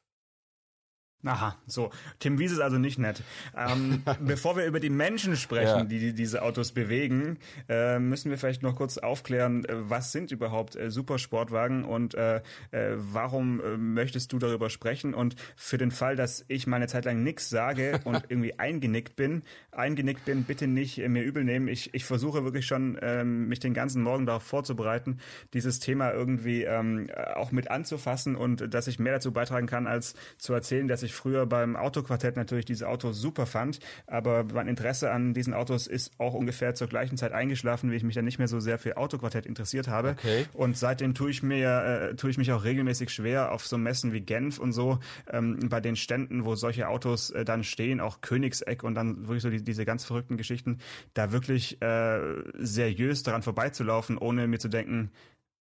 Aha, 1.23 1.55
so. 1.67 1.91
Tim 2.19 2.39
Wiese 2.39 2.55
ist 2.55 2.61
also 2.61 2.79
nicht 2.79 2.97
nett. 2.97 3.21
Ähm, 3.55 4.03
bevor 4.21 4.57
wir 4.57 4.65
über 4.65 4.79
die 4.79 4.89
Menschen 4.89 5.35
sprechen, 5.35 5.79
ja. 5.79 5.83
die, 5.83 6.13
diese 6.13 6.41
Autos 6.41 6.71
bewegen, 6.71 7.37
äh, 7.69 7.99
müssen 7.99 8.31
wir 8.31 8.39
vielleicht 8.39 8.63
noch 8.63 8.75
kurz 8.75 8.97
aufklären, 8.97 9.63
äh, 9.65 9.75
was 9.77 10.11
sind 10.11 10.31
überhaupt 10.31 10.75
äh, 10.75 10.89
Supersportwagen 10.89 11.83
und 11.83 12.15
äh, 12.15 12.37
äh 12.71 12.95
warum 12.95 13.61
äh, 13.61 13.77
möchtest 13.77 14.33
du 14.33 14.39
darüber 14.39 14.69
sprechen? 14.69 15.13
Und 15.13 15.35
für 15.55 15.77
den 15.77 15.91
Fall, 15.91 16.15
dass 16.15 16.43
ich 16.47 16.65
meine 16.65 16.87
Zeit 16.87 17.05
lang 17.05 17.21
nichts 17.21 17.49
sage 17.49 17.99
und 18.03 18.23
irgendwie 18.29 18.57
eingenickt 18.57 19.15
bin, 19.15 19.43
eingenickt 19.71 20.25
bin, 20.25 20.43
bitte 20.43 20.67
nicht 20.67 20.97
mir 20.97 21.23
übel 21.23 21.43
nehmen. 21.43 21.67
Ich, 21.67 21.93
ich 21.93 22.05
versuche 22.05 22.43
wirklich 22.43 22.65
schon, 22.65 22.97
ähm, 23.01 23.47
mich 23.47 23.59
den 23.59 23.75
ganzen 23.75 24.01
Morgen 24.01 24.25
darauf 24.25 24.43
vorzubereiten, 24.43 25.19
dieses 25.53 25.79
Thema 25.79 26.11
irgendwie 26.11 26.63
ähm, 26.63 27.09
auch 27.35 27.51
mit 27.51 27.69
anzufassen 27.69 28.35
und 28.35 28.73
dass 28.73 28.87
ich 28.87 28.97
mehr 28.97 29.13
dazu 29.13 29.31
beitragen 29.31 29.67
kann, 29.67 29.85
als 29.85 30.15
zu 30.37 30.53
erzählen, 30.53 30.87
dass 30.87 31.03
ich 31.03 31.10
ich 31.11 31.15
früher 31.15 31.45
beim 31.45 31.75
Autoquartett 31.75 32.35
natürlich 32.35 32.65
diese 32.65 32.87
Autos 32.87 33.19
super 33.19 33.45
fand, 33.45 33.79
aber 34.07 34.43
mein 34.45 34.67
Interesse 34.67 35.11
an 35.11 35.33
diesen 35.33 35.53
Autos 35.53 35.87
ist 35.87 36.11
auch 36.17 36.33
ungefähr 36.33 36.73
zur 36.73 36.87
gleichen 36.87 37.17
Zeit 37.17 37.33
eingeschlafen, 37.33 37.91
wie 37.91 37.95
ich 37.95 38.03
mich 38.03 38.15
dann 38.15 38.25
nicht 38.25 38.39
mehr 38.39 38.47
so 38.47 38.59
sehr 38.59 38.79
für 38.79 38.97
Autoquartett 38.97 39.45
interessiert 39.45 39.87
habe. 39.87 40.11
Okay. 40.11 40.45
Und 40.53 40.77
seitdem 40.77 41.13
tue 41.13 41.29
ich 41.29 41.43
mir, 41.43 42.11
äh, 42.11 42.15
tue 42.15 42.29
ich 42.29 42.37
mich 42.37 42.51
auch 42.51 42.63
regelmäßig 42.63 43.09
schwer 43.09 43.51
auf 43.51 43.67
so 43.67 43.77
Messen 43.77 44.13
wie 44.13 44.21
Genf 44.21 44.59
und 44.59 44.71
so, 44.71 44.99
ähm, 45.31 45.69
bei 45.69 45.81
den 45.81 45.95
Ständen, 45.95 46.45
wo 46.45 46.55
solche 46.55 46.87
Autos 46.87 47.29
äh, 47.31 47.45
dann 47.45 47.63
stehen, 47.63 47.99
auch 47.99 48.21
Königseck 48.21 48.83
und 48.83 48.95
dann 48.95 49.27
wirklich 49.27 49.43
so 49.43 49.49
die, 49.49 49.63
diese 49.63 49.85
ganz 49.85 50.05
verrückten 50.05 50.37
Geschichten, 50.37 50.79
da 51.13 51.31
wirklich 51.31 51.81
äh, 51.81 52.19
seriös 52.57 53.23
daran 53.23 53.43
vorbeizulaufen, 53.43 54.17
ohne 54.17 54.47
mir 54.47 54.59
zu 54.59 54.69
denken, 54.69 55.11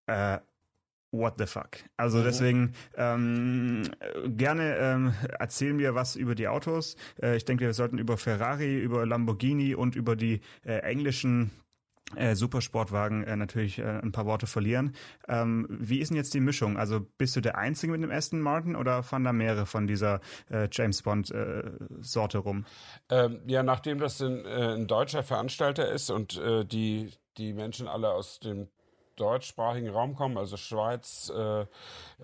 äh, 0.07 0.38
what 1.11 1.35
the 1.38 1.47
fuck. 1.47 1.79
Also 1.97 2.19
mhm. 2.19 2.25
deswegen 2.25 2.73
ähm, 2.97 3.83
gerne 4.27 4.77
ähm, 4.77 5.15
erzähl 5.38 5.73
mir 5.73 5.95
was 5.95 6.17
über 6.17 6.35
die 6.35 6.49
Autos. 6.49 6.97
Äh, 7.23 7.37
ich 7.37 7.45
denke, 7.45 7.65
wir 7.65 7.75
sollten 7.75 7.99
über 7.99 8.17
Ferrari, 8.17 8.79
über 8.79 9.07
Lamborghini 9.07 9.75
und 9.75 9.97
über 9.97 10.17
die 10.17 10.41
äh, 10.65 10.79
englischen 10.79 11.50
äh, 12.17 12.35
Supersportwagen 12.35 13.25
äh, 13.25 13.37
natürlich 13.37 13.79
äh, 13.79 13.83
ein 13.83 14.12
paar 14.12 14.27
Worte 14.27 14.47
verlieren. 14.47 14.95
Ähm, 15.29 15.67
wie 15.69 15.99
ist 15.99 16.09
denn 16.09 16.17
jetzt 16.17 16.33
die 16.33 16.41
Mischung? 16.41 16.79
Also 16.79 17.07
bist 17.19 17.37
du 17.37 17.41
der 17.41 17.59
Einzige 17.59 17.93
mit 17.93 18.03
dem 18.03 18.11
Aston 18.11 18.41
Martin 18.41 18.77
oder 18.77 19.03
fahren 19.03 19.25
da 19.25 19.33
mehrere 19.33 19.67
von 19.67 19.87
dieser 19.87 20.21
äh, 20.50 20.69
James 20.73 21.03
Bond 21.03 21.31
äh, 21.31 21.71
Sorte 22.00 22.38
rum? 22.38 22.65
Ähm, 23.11 23.41
ja, 23.47 23.62
nachdem 23.62 23.99
das 23.99 24.21
ein, 24.23 24.45
äh, 24.47 24.75
ein 24.75 24.87
deutscher 24.87 25.23
Veranstalter 25.23 25.91
ist 25.91 26.11
und 26.11 26.38
äh, 26.38 26.65
die 26.65 27.11
die 27.37 27.53
Menschen 27.53 27.87
alle 27.88 28.11
aus 28.11 28.41
dem 28.41 28.69
deutschsprachigen 29.18 29.90
Raum 29.90 30.14
kommen, 30.14 30.38
also 30.38 30.56
Schweiz, 30.56 31.30
äh, 31.30 31.66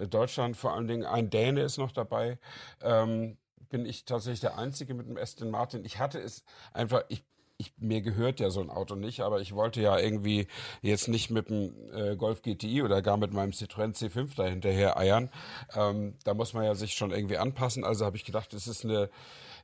Deutschland 0.06 0.56
vor 0.56 0.72
allen 0.74 0.86
Dingen. 0.86 1.04
Ein 1.04 1.30
Däne 1.30 1.62
ist 1.62 1.78
noch 1.78 1.92
dabei. 1.92 2.38
Ähm, 2.82 3.36
bin 3.68 3.86
ich 3.86 4.04
tatsächlich 4.04 4.40
der 4.40 4.58
Einzige 4.58 4.94
mit 4.94 5.08
dem 5.08 5.16
Aston 5.16 5.50
Martin. 5.50 5.84
Ich 5.84 5.98
hatte 5.98 6.18
es 6.20 6.44
einfach, 6.72 7.04
ich 7.08 7.24
ich, 7.56 7.72
mir 7.78 8.00
gehört 8.00 8.40
ja 8.40 8.50
so 8.50 8.60
ein 8.60 8.70
Auto 8.70 8.96
nicht, 8.96 9.20
aber 9.20 9.40
ich 9.40 9.54
wollte 9.54 9.80
ja 9.80 9.98
irgendwie 9.98 10.48
jetzt 10.82 11.08
nicht 11.08 11.30
mit 11.30 11.48
dem 11.48 11.72
äh, 11.92 12.16
Golf 12.16 12.42
GTI 12.42 12.82
oder 12.82 13.00
gar 13.00 13.16
mit 13.16 13.32
meinem 13.32 13.52
Citroën 13.52 13.94
C5 13.94 14.34
da 14.36 14.44
hinterher 14.44 14.98
eiern. 14.98 15.30
Ähm, 15.74 16.14
da 16.24 16.34
muss 16.34 16.52
man 16.52 16.64
ja 16.64 16.74
sich 16.74 16.94
schon 16.94 17.12
irgendwie 17.12 17.38
anpassen. 17.38 17.84
Also 17.84 18.04
habe 18.04 18.16
ich 18.16 18.24
gedacht, 18.24 18.52
es 18.54 18.66
ist 18.66 18.84
eine, 18.84 19.08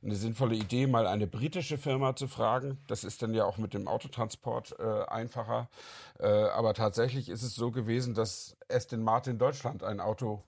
eine 0.03 0.15
sinnvolle 0.15 0.55
Idee, 0.55 0.87
mal 0.87 1.05
eine 1.05 1.27
britische 1.27 1.77
Firma 1.77 2.15
zu 2.15 2.27
fragen. 2.27 2.79
Das 2.87 3.03
ist 3.03 3.21
dann 3.21 3.33
ja 3.33 3.45
auch 3.45 3.57
mit 3.57 3.73
dem 3.73 3.87
Autotransport 3.87 4.75
äh, 4.79 5.03
einfacher. 5.07 5.69
Äh, 6.19 6.27
aber 6.27 6.73
tatsächlich 6.73 7.29
ist 7.29 7.43
es 7.43 7.53
so 7.53 7.71
gewesen, 7.71 8.13
dass 8.13 8.57
Aston 8.69 9.03
Martin 9.03 9.37
Deutschland 9.37 9.83
ein 9.83 9.99
Auto 9.99 10.43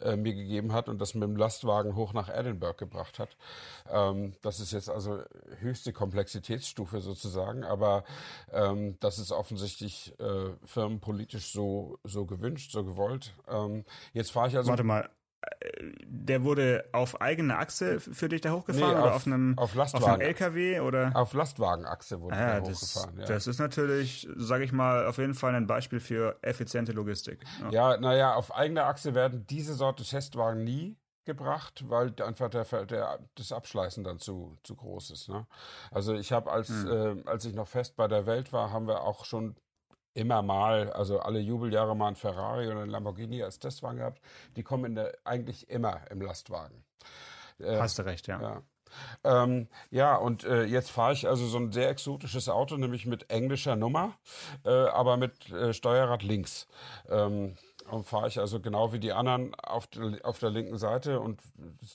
äh, 0.00 0.16
mir 0.16 0.34
gegeben 0.34 0.72
hat 0.72 0.88
und 0.88 1.00
das 1.00 1.14
mit 1.14 1.24
dem 1.24 1.36
Lastwagen 1.36 1.96
hoch 1.96 2.12
nach 2.12 2.28
Edinburgh 2.28 2.76
gebracht 2.76 3.18
hat. 3.18 3.36
Ähm, 3.90 4.34
das 4.42 4.60
ist 4.60 4.72
jetzt 4.72 4.88
also 4.88 5.22
höchste 5.58 5.92
Komplexitätsstufe 5.92 7.00
sozusagen, 7.00 7.64
aber 7.64 8.04
ähm, 8.52 8.96
das 9.00 9.18
ist 9.18 9.32
offensichtlich 9.32 10.14
äh, 10.20 10.50
firmenpolitisch 10.64 11.50
so, 11.50 11.98
so 12.04 12.26
gewünscht, 12.26 12.70
so 12.70 12.84
gewollt. 12.84 13.34
Ähm, 13.48 13.84
jetzt 14.12 14.30
fahre 14.30 14.48
ich 14.48 14.56
also. 14.56 14.70
Warte 14.70 14.84
mal, 14.84 15.08
der 16.04 16.42
wurde 16.42 16.84
auf 16.92 17.20
eigene 17.20 17.58
Achse 17.58 18.00
für 18.00 18.28
dich 18.28 18.40
da 18.40 18.52
hochgefahren 18.52 18.94
nee, 18.94 19.02
oder 19.02 19.14
auf, 19.14 19.26
einem, 19.26 19.56
auf, 19.56 19.74
Lastwagen. 19.74 20.04
auf 20.04 20.12
einem 20.12 20.20
LKW 20.20 20.80
oder 20.80 21.12
auf 21.14 21.32
Lastwagenachse 21.32 22.20
wurde 22.20 22.36
ah, 22.36 22.60
hochgefahren. 22.60 23.16
Das, 23.16 23.28
ja. 23.28 23.34
das 23.34 23.46
ist 23.46 23.58
natürlich, 23.58 24.28
sage 24.36 24.64
ich 24.64 24.72
mal, 24.72 25.06
auf 25.06 25.18
jeden 25.18 25.34
Fall 25.34 25.54
ein 25.54 25.66
Beispiel 25.66 26.00
für 26.00 26.36
effiziente 26.42 26.92
Logistik. 26.92 27.44
Ja, 27.70 27.96
naja, 27.96 28.34
auf 28.34 28.54
eigener 28.54 28.86
Achse 28.86 29.14
werden 29.14 29.46
diese 29.46 29.74
Sorte 29.74 30.04
Testwagen 30.04 30.64
nie 30.64 30.96
gebracht, 31.24 31.84
weil 31.88 32.14
einfach 32.22 32.48
der, 32.48 32.64
der, 32.86 33.18
das 33.34 33.52
Abschleißen 33.52 34.02
dann 34.02 34.18
zu, 34.18 34.56
zu 34.64 34.74
groß 34.74 35.10
ist. 35.10 35.28
Ne? 35.28 35.46
Also 35.90 36.14
ich 36.14 36.32
habe 36.32 36.50
als, 36.50 36.68
hm. 36.68 37.20
äh, 37.24 37.28
als 37.28 37.44
ich 37.44 37.54
noch 37.54 37.68
fest 37.68 37.96
bei 37.96 38.08
der 38.08 38.26
Welt 38.26 38.52
war, 38.52 38.72
haben 38.72 38.86
wir 38.86 39.02
auch 39.02 39.24
schon 39.24 39.54
immer 40.14 40.42
mal, 40.42 40.92
also 40.92 41.20
alle 41.20 41.38
Jubeljahre 41.38 41.96
mal 41.96 42.08
ein 42.08 42.16
Ferrari 42.16 42.68
oder 42.68 42.82
ein 42.82 42.90
Lamborghini 42.90 43.42
als 43.42 43.58
Testwagen 43.58 43.98
gehabt. 43.98 44.20
Die 44.56 44.62
kommen 44.62 44.94
der, 44.94 45.16
eigentlich 45.24 45.68
immer 45.68 46.00
im 46.10 46.20
Lastwagen. 46.20 46.84
Äh, 47.60 47.78
Hast 47.78 47.98
du 47.98 48.02
recht, 48.02 48.26
ja. 48.26 48.40
Ja, 48.40 48.62
ähm, 49.24 49.68
ja 49.90 50.16
und 50.16 50.44
äh, 50.44 50.64
jetzt 50.64 50.90
fahre 50.90 51.12
ich 51.12 51.28
also 51.28 51.46
so 51.46 51.58
ein 51.58 51.72
sehr 51.72 51.88
exotisches 51.88 52.48
Auto, 52.48 52.76
nämlich 52.76 53.06
mit 53.06 53.30
englischer 53.30 53.76
Nummer, 53.76 54.14
äh, 54.64 54.70
aber 54.70 55.16
mit 55.16 55.50
äh, 55.50 55.72
Steuerrad 55.72 56.22
links. 56.22 56.66
Ähm, 57.08 57.56
und 57.90 58.04
fahre 58.04 58.28
ich 58.28 58.38
also 58.38 58.60
genau 58.60 58.92
wie 58.92 58.98
die 58.98 59.12
anderen 59.12 59.54
auf, 59.54 59.86
de, 59.86 60.22
auf 60.22 60.38
der 60.38 60.50
linken 60.50 60.76
Seite 60.76 61.20
und 61.20 61.40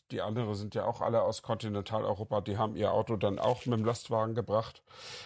die 0.09 0.21
anderen 0.21 0.53
sind 0.55 0.73
ja 0.73 0.85
auch 0.85 1.01
alle 1.01 1.21
aus 1.21 1.43
Kontinentaleuropa, 1.43 2.41
die 2.41 2.57
haben 2.57 2.75
ihr 2.75 2.91
Auto 2.91 3.15
dann 3.15 3.37
auch 3.37 3.65
mit 3.65 3.77
dem 3.77 3.85
Lastwagen 3.85 4.33
gebracht. 4.33 4.81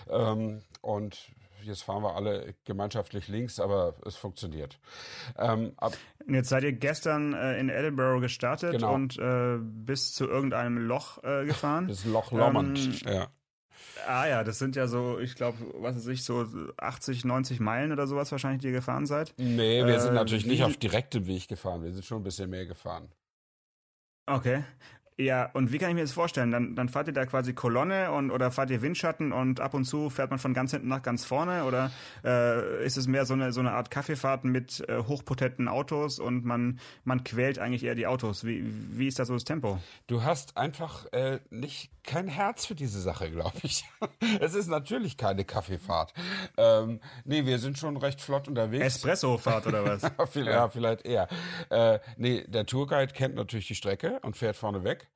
Ähm, 0.10 0.62
und 0.82 1.18
jetzt 1.64 1.84
fahren 1.84 2.04
wir 2.04 2.16
alle 2.16 2.56
gemeinschaftlich 2.66 3.28
links, 3.28 3.60
aber 3.60 3.96
es 4.06 4.16
funktioniert. 4.16 4.80
Ähm, 5.38 5.74
jetzt 6.28 6.50
seid 6.50 6.64
ihr 6.64 6.74
gestern 6.74 7.34
äh, 7.34 7.60
in 7.60 7.70
Edinburgh 7.70 8.22
gestartet 8.22 8.74
genau. 8.74 8.94
und 8.94 9.18
äh, 9.18 9.58
bis 9.60 10.14
zu 10.14 10.28
irgendeinem 10.28 10.78
Loch 10.78 11.24
äh, 11.24 11.46
gefahren. 11.46 11.88
Das 11.98 12.06
Loch 12.06 12.32
Lomond, 12.32 13.06
ähm, 13.06 13.14
ja. 13.14 13.28
Ah 14.06 14.28
ja, 14.28 14.44
das 14.44 14.60
sind 14.60 14.76
ja 14.76 14.88
so, 14.88 15.20
ich 15.20 15.36
glaube, 15.36 15.58
was 15.76 15.96
weiß 15.96 16.08
ich, 16.08 16.24
so 16.24 16.46
80, 16.78 17.26
90 17.26 17.60
Meilen 17.60 17.92
oder 17.92 18.08
sowas 18.08 18.32
wahrscheinlich, 18.32 18.62
die 18.62 18.68
ihr 18.68 18.74
gefahren 18.74 19.06
seid. 19.06 19.34
Nee, 19.38 19.86
wir 19.86 20.00
sind 20.00 20.12
äh, 20.12 20.16
natürlich 20.16 20.46
nicht 20.46 20.64
auf 20.64 20.78
direktem 20.78 21.26
Weg 21.26 21.48
gefahren, 21.48 21.84
wir 21.84 21.92
sind 21.92 22.06
schon 22.06 22.22
ein 22.22 22.24
bisschen 22.24 22.50
mehr 22.50 22.66
gefahren. 22.66 23.10
Okay. 24.28 24.64
Ja, 25.20 25.50
und 25.54 25.72
wie 25.72 25.80
kann 25.80 25.90
ich 25.90 25.96
mir 25.96 26.02
das 26.02 26.12
vorstellen? 26.12 26.52
Dann, 26.52 26.76
dann 26.76 26.90
fahrt 26.90 27.08
ihr 27.08 27.14
da 27.14 27.26
quasi 27.26 27.54
Kolonne 27.54 28.12
und 28.12 28.30
oder 28.30 28.52
fahrt 28.52 28.70
ihr 28.70 28.84
Windschatten 28.84 29.32
und 29.32 29.60
ab 29.60 29.74
und 29.74 29.84
zu 29.84 30.12
fährt 30.12 30.30
man 30.30 30.38
von 30.38 30.54
ganz 30.54 30.70
hinten 30.70 30.88
nach 30.88 31.02
ganz 31.02 31.26
vorne 31.26 31.64
oder 31.64 31.92
äh, 32.24 32.86
ist 32.86 32.98
es 32.98 33.08
mehr 33.08 33.26
so 33.26 33.34
eine 33.34 33.52
so 33.52 33.60
eine 33.60 33.72
Art 33.72 33.90
Kaffeefahrt 33.90 34.44
mit 34.44 34.88
äh, 34.88 35.00
hochpotenten 35.00 35.68
Autos 35.68 36.20
und 36.20 36.46
man 36.46 36.80
man 37.04 37.24
quält 37.24 37.58
eigentlich 37.58 37.84
eher 37.84 37.96
die 37.96 38.06
Autos? 38.06 38.44
Wie 38.44 38.64
wie 38.64 39.08
ist 39.08 39.18
da 39.18 39.26
so 39.26 39.34
das 39.34 39.44
Tempo? 39.44 39.80
Du 40.06 40.22
hast 40.22 40.56
einfach 40.56 41.12
äh, 41.12 41.40
nicht 41.50 41.90
kein 42.04 42.28
Herz 42.28 42.68
für 42.68 42.76
diese 42.76 43.02
Sache, 43.02 43.32
glaube 43.32 43.58
ich. 43.64 43.86
es 44.40 44.54
ist 44.54 44.68
natürlich 44.68 45.18
keine 45.18 45.46
Kaffeefahrt. 45.46 46.14
Ähm, 46.58 47.00
nee, 47.26 47.44
wir 47.44 47.58
sind 47.58 47.80
schon 47.80 47.98
recht 47.98 48.22
flott 48.22 48.48
unterwegs. 48.48 48.86
Espressofahrt 48.86 49.66
oder 49.66 49.84
was? 49.84 50.04
ja, 50.36 50.70
vielleicht 50.70 51.06
eher. 51.06 51.28
Äh, 51.72 52.00
nee, 52.18 52.46
der 52.48 52.68
Tourguide 52.68 53.14
kennt 53.14 53.34
natürlich 53.34 53.68
die 53.68 53.76
Strecke 53.76 54.20
und 54.22 54.38
fährt 54.38 54.56
vorne 54.56 54.84
weg 54.84 55.07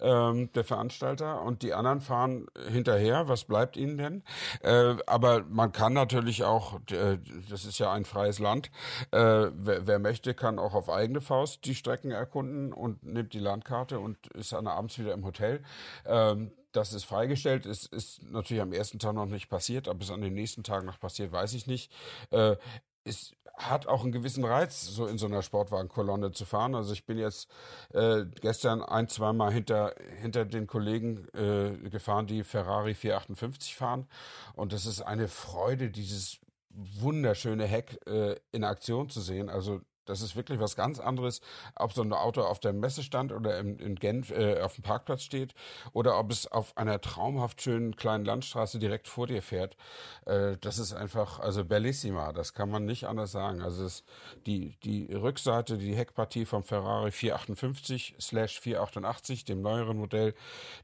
ähm, 0.00 0.50
der 0.52 0.64
Veranstalter, 0.64 1.42
und 1.42 1.62
die 1.62 1.72
anderen 1.74 2.00
fahren 2.00 2.46
hinterher. 2.70 3.28
Was 3.28 3.44
bleibt 3.44 3.76
ihnen 3.76 3.98
denn? 3.98 4.22
Äh, 4.62 4.96
aber 5.06 5.44
man 5.48 5.72
kann 5.72 5.92
natürlich 5.92 6.44
auch, 6.44 6.80
äh, 6.90 7.18
das 7.48 7.64
ist 7.64 7.78
ja 7.78 7.92
ein 7.92 8.04
freies 8.04 8.38
Land, 8.38 8.70
äh, 9.10 9.18
wer, 9.18 9.86
wer, 9.86 9.98
möchte, 9.98 10.34
kann 10.34 10.58
auch 10.58 10.74
auf 10.74 10.90
eigene 10.90 11.20
Faust 11.20 11.64
die 11.64 11.74
Strecken 11.74 12.10
erkunden 12.10 12.72
und 12.72 13.02
nimmt 13.04 13.32
die 13.32 13.38
Landkarte 13.38 13.98
und 13.98 14.26
ist 14.28 14.52
dann 14.52 14.66
abends 14.66 14.98
wieder 14.98 15.12
im 15.12 15.24
Hotel. 15.24 15.62
Ähm, 16.04 16.52
das 16.72 16.92
ist 16.92 17.04
freigestellt, 17.04 17.64
ist, 17.64 17.86
ist 17.86 18.22
natürlich 18.30 18.60
am 18.60 18.72
ersten 18.72 18.98
Tag 18.98 19.14
noch 19.14 19.26
nicht 19.26 19.48
passiert, 19.48 19.88
ob 19.88 20.02
es 20.02 20.10
an 20.10 20.20
den 20.20 20.34
nächsten 20.34 20.62
Tagen 20.62 20.86
noch 20.86 21.00
passiert, 21.00 21.32
weiß 21.32 21.54
ich 21.54 21.66
nicht. 21.66 21.90
Äh, 22.30 22.56
ist 23.04 23.35
hat 23.56 23.86
auch 23.86 24.02
einen 24.02 24.12
gewissen 24.12 24.44
Reiz, 24.44 24.82
so 24.82 25.06
in 25.06 25.18
so 25.18 25.26
einer 25.26 25.42
Sportwagenkolonne 25.42 26.32
zu 26.32 26.44
fahren. 26.44 26.74
Also 26.74 26.92
ich 26.92 27.06
bin 27.06 27.18
jetzt 27.18 27.48
äh, 27.92 28.24
gestern 28.40 28.82
ein, 28.82 29.08
zweimal 29.08 29.52
hinter, 29.52 29.94
hinter 30.20 30.44
den 30.44 30.66
Kollegen 30.66 31.26
äh, 31.34 31.88
gefahren, 31.88 32.26
die 32.26 32.44
Ferrari 32.44 32.94
458 32.94 33.74
fahren. 33.74 34.06
Und 34.54 34.72
das 34.72 34.86
ist 34.86 35.00
eine 35.00 35.28
Freude, 35.28 35.90
dieses 35.90 36.38
wunderschöne 36.70 37.64
Heck 37.64 37.98
äh, 38.06 38.36
in 38.52 38.64
Aktion 38.64 39.08
zu 39.08 39.20
sehen. 39.20 39.48
Also 39.48 39.80
das 40.06 40.22
ist 40.22 40.36
wirklich 40.36 40.60
was 40.60 40.76
ganz 40.76 40.98
anderes, 40.98 41.40
ob 41.74 41.92
so 41.92 42.02
ein 42.02 42.12
Auto 42.12 42.42
auf 42.42 42.60
der 42.60 42.72
Messe 42.72 43.02
stand 43.02 43.32
oder 43.32 43.58
in, 43.58 43.78
in 43.78 43.96
Genf 43.96 44.30
äh, 44.30 44.60
auf 44.60 44.74
dem 44.74 44.82
Parkplatz 44.82 45.22
steht 45.22 45.54
oder 45.92 46.18
ob 46.18 46.30
es 46.30 46.46
auf 46.46 46.76
einer 46.76 47.00
traumhaft 47.00 47.60
schönen 47.62 47.96
kleinen 47.96 48.24
Landstraße 48.24 48.78
direkt 48.78 49.08
vor 49.08 49.26
dir 49.26 49.42
fährt. 49.42 49.76
Äh, 50.24 50.56
das 50.60 50.78
ist 50.78 50.92
einfach, 50.92 51.40
also 51.40 51.64
bellissima, 51.64 52.32
das 52.32 52.54
kann 52.54 52.70
man 52.70 52.84
nicht 52.84 53.04
anders 53.04 53.32
sagen. 53.32 53.60
Also 53.60 53.84
es, 53.84 54.04
die, 54.46 54.76
die 54.84 55.12
Rückseite, 55.12 55.78
die 55.78 55.94
Heckpartie 55.94 56.46
vom 56.46 56.62
Ferrari 56.62 57.10
458 57.10 58.16
slash 58.20 58.60
488, 58.60 59.44
dem 59.44 59.60
neueren 59.60 59.98
Modell, 59.98 60.34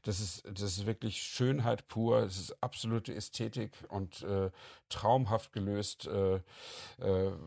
das 0.03 0.19
ist, 0.19 0.43
das 0.45 0.77
ist 0.77 0.85
wirklich 0.85 1.21
Schönheit 1.21 1.87
pur, 1.87 2.19
es 2.19 2.37
ist 2.37 2.63
absolute 2.63 3.13
Ästhetik 3.13 3.71
und 3.89 4.23
äh, 4.23 4.51
traumhaft 4.93 5.51
gelöst, 5.53 6.07
äh, 6.07 6.35
äh, 6.35 6.41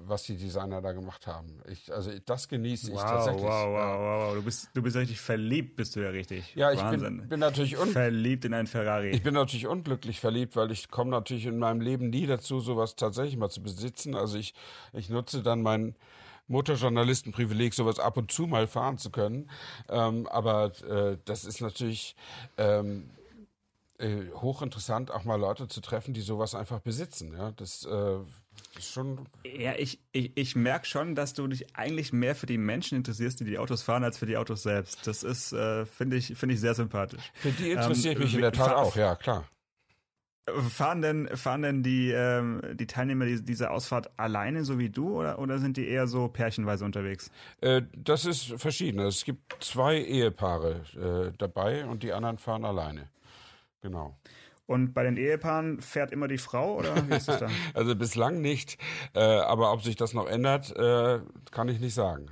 was 0.04 0.24
die 0.24 0.36
Designer 0.36 0.82
da 0.82 0.92
gemacht 0.92 1.26
haben. 1.26 1.60
Ich, 1.68 1.92
also 1.92 2.10
das 2.24 2.48
genieße 2.48 2.92
wow, 2.92 2.98
ich 2.98 3.02
tatsächlich. 3.02 3.42
Wow, 3.42 3.66
wow, 3.68 3.98
wow, 3.98 4.28
wow. 4.28 4.34
Du 4.34 4.42
bist, 4.42 4.70
du 4.74 4.82
bist 4.82 4.96
richtig 4.96 5.20
verliebt, 5.20 5.76
bist 5.76 5.96
du 5.96 6.00
ja 6.00 6.10
richtig. 6.10 6.54
Ja, 6.54 6.72
ich 6.72 6.82
bin, 6.82 7.28
bin 7.28 7.40
natürlich 7.40 7.76
verliebt 7.76 8.44
in 8.44 8.54
einen 8.54 8.66
Ferrari. 8.66 9.10
Ich 9.10 9.22
bin 9.22 9.34
natürlich 9.34 9.66
unglücklich 9.66 10.20
verliebt, 10.20 10.56
weil 10.56 10.70
ich 10.70 10.90
komme 10.90 11.10
natürlich 11.10 11.46
in 11.46 11.58
meinem 11.58 11.80
Leben 11.80 12.10
nie 12.10 12.26
dazu, 12.26 12.60
sowas 12.60 12.96
tatsächlich 12.96 13.36
mal 13.36 13.50
zu 13.50 13.62
besitzen. 13.62 14.14
Also 14.14 14.38
ich, 14.38 14.54
ich 14.92 15.08
nutze 15.08 15.42
dann 15.42 15.62
mein 15.62 15.94
Motorjournalistenprivileg, 16.48 17.74
sowas 17.74 17.98
ab 17.98 18.16
und 18.16 18.30
zu 18.30 18.46
mal 18.46 18.66
fahren 18.66 18.98
zu 18.98 19.10
können. 19.10 19.50
Ähm, 19.88 20.26
aber 20.28 20.72
äh, 20.88 21.18
das 21.24 21.44
ist 21.44 21.60
natürlich 21.60 22.14
ähm, 22.56 23.10
äh, 23.98 24.30
hochinteressant, 24.34 25.10
auch 25.10 25.24
mal 25.24 25.40
Leute 25.40 25.68
zu 25.68 25.80
treffen, 25.80 26.14
die 26.14 26.20
sowas 26.20 26.54
einfach 26.54 26.80
besitzen. 26.80 27.34
Ja, 27.36 27.52
das 27.52 27.84
äh, 27.84 28.18
ist 28.78 28.92
schon. 28.92 29.26
Ja, 29.44 29.74
ich, 29.76 30.00
ich, 30.12 30.36
ich 30.36 30.56
merke 30.56 30.86
schon, 30.86 31.14
dass 31.14 31.34
du 31.34 31.46
dich 31.46 31.74
eigentlich 31.76 32.12
mehr 32.12 32.34
für 32.34 32.46
die 32.46 32.58
Menschen 32.58 32.96
interessierst, 32.96 33.40
die 33.40 33.44
die 33.44 33.58
Autos 33.58 33.82
fahren, 33.82 34.04
als 34.04 34.18
für 34.18 34.26
die 34.26 34.36
Autos 34.36 34.62
selbst. 34.62 35.06
Das 35.06 35.22
ist, 35.22 35.52
äh, 35.52 35.86
finde 35.86 36.16
ich, 36.16 36.36
finde 36.36 36.54
ich 36.54 36.60
sehr 36.60 36.74
sympathisch. 36.74 37.32
Für 37.34 37.50
die 37.50 37.70
interessiere 37.70 38.14
ähm, 38.14 38.20
ich 38.20 38.24
mich 38.26 38.34
in 38.34 38.42
der 38.42 38.52
Tat 38.52 38.74
auch, 38.74 38.96
ja, 38.96 39.14
klar. 39.14 39.44
Fahren 40.68 41.02
denn, 41.02 41.28
fahren 41.36 41.62
denn 41.62 41.82
die, 41.82 42.12
ähm, 42.12 42.62
die 42.74 42.86
Teilnehmer 42.86 43.26
dieser 43.26 43.72
Ausfahrt 43.72 44.16
alleine, 44.16 44.64
so 44.64 44.78
wie 44.78 44.90
du, 44.90 45.18
oder, 45.18 45.40
oder 45.40 45.58
sind 45.58 45.76
die 45.76 45.88
eher 45.88 46.06
so 46.06 46.28
pärchenweise 46.28 46.84
unterwegs? 46.84 47.32
Äh, 47.60 47.82
das 47.96 48.24
ist 48.26 48.54
verschieden. 48.56 49.00
Es 49.00 49.24
gibt 49.24 49.56
zwei 49.58 49.96
Ehepaare 49.96 50.82
äh, 50.94 51.36
dabei 51.36 51.84
und 51.86 52.04
die 52.04 52.12
anderen 52.12 52.38
fahren 52.38 52.64
alleine. 52.64 53.08
Genau. 53.82 54.16
Und 54.66 54.94
bei 54.94 55.04
den 55.04 55.16
Ehepaaren 55.16 55.80
fährt 55.80 56.10
immer 56.10 56.26
die 56.26 56.38
Frau 56.38 56.74
oder 56.74 57.08
wie 57.08 57.14
ist 57.14 57.28
es 57.28 57.38
da? 57.38 57.48
also 57.74 57.94
bislang 57.94 58.40
nicht, 58.40 58.78
äh, 59.14 59.20
aber 59.20 59.72
ob 59.72 59.82
sich 59.82 59.94
das 59.94 60.12
noch 60.12 60.26
ändert, 60.26 60.74
äh, 60.76 61.20
kann 61.52 61.68
ich 61.68 61.78
nicht 61.78 61.94
sagen. 61.94 62.26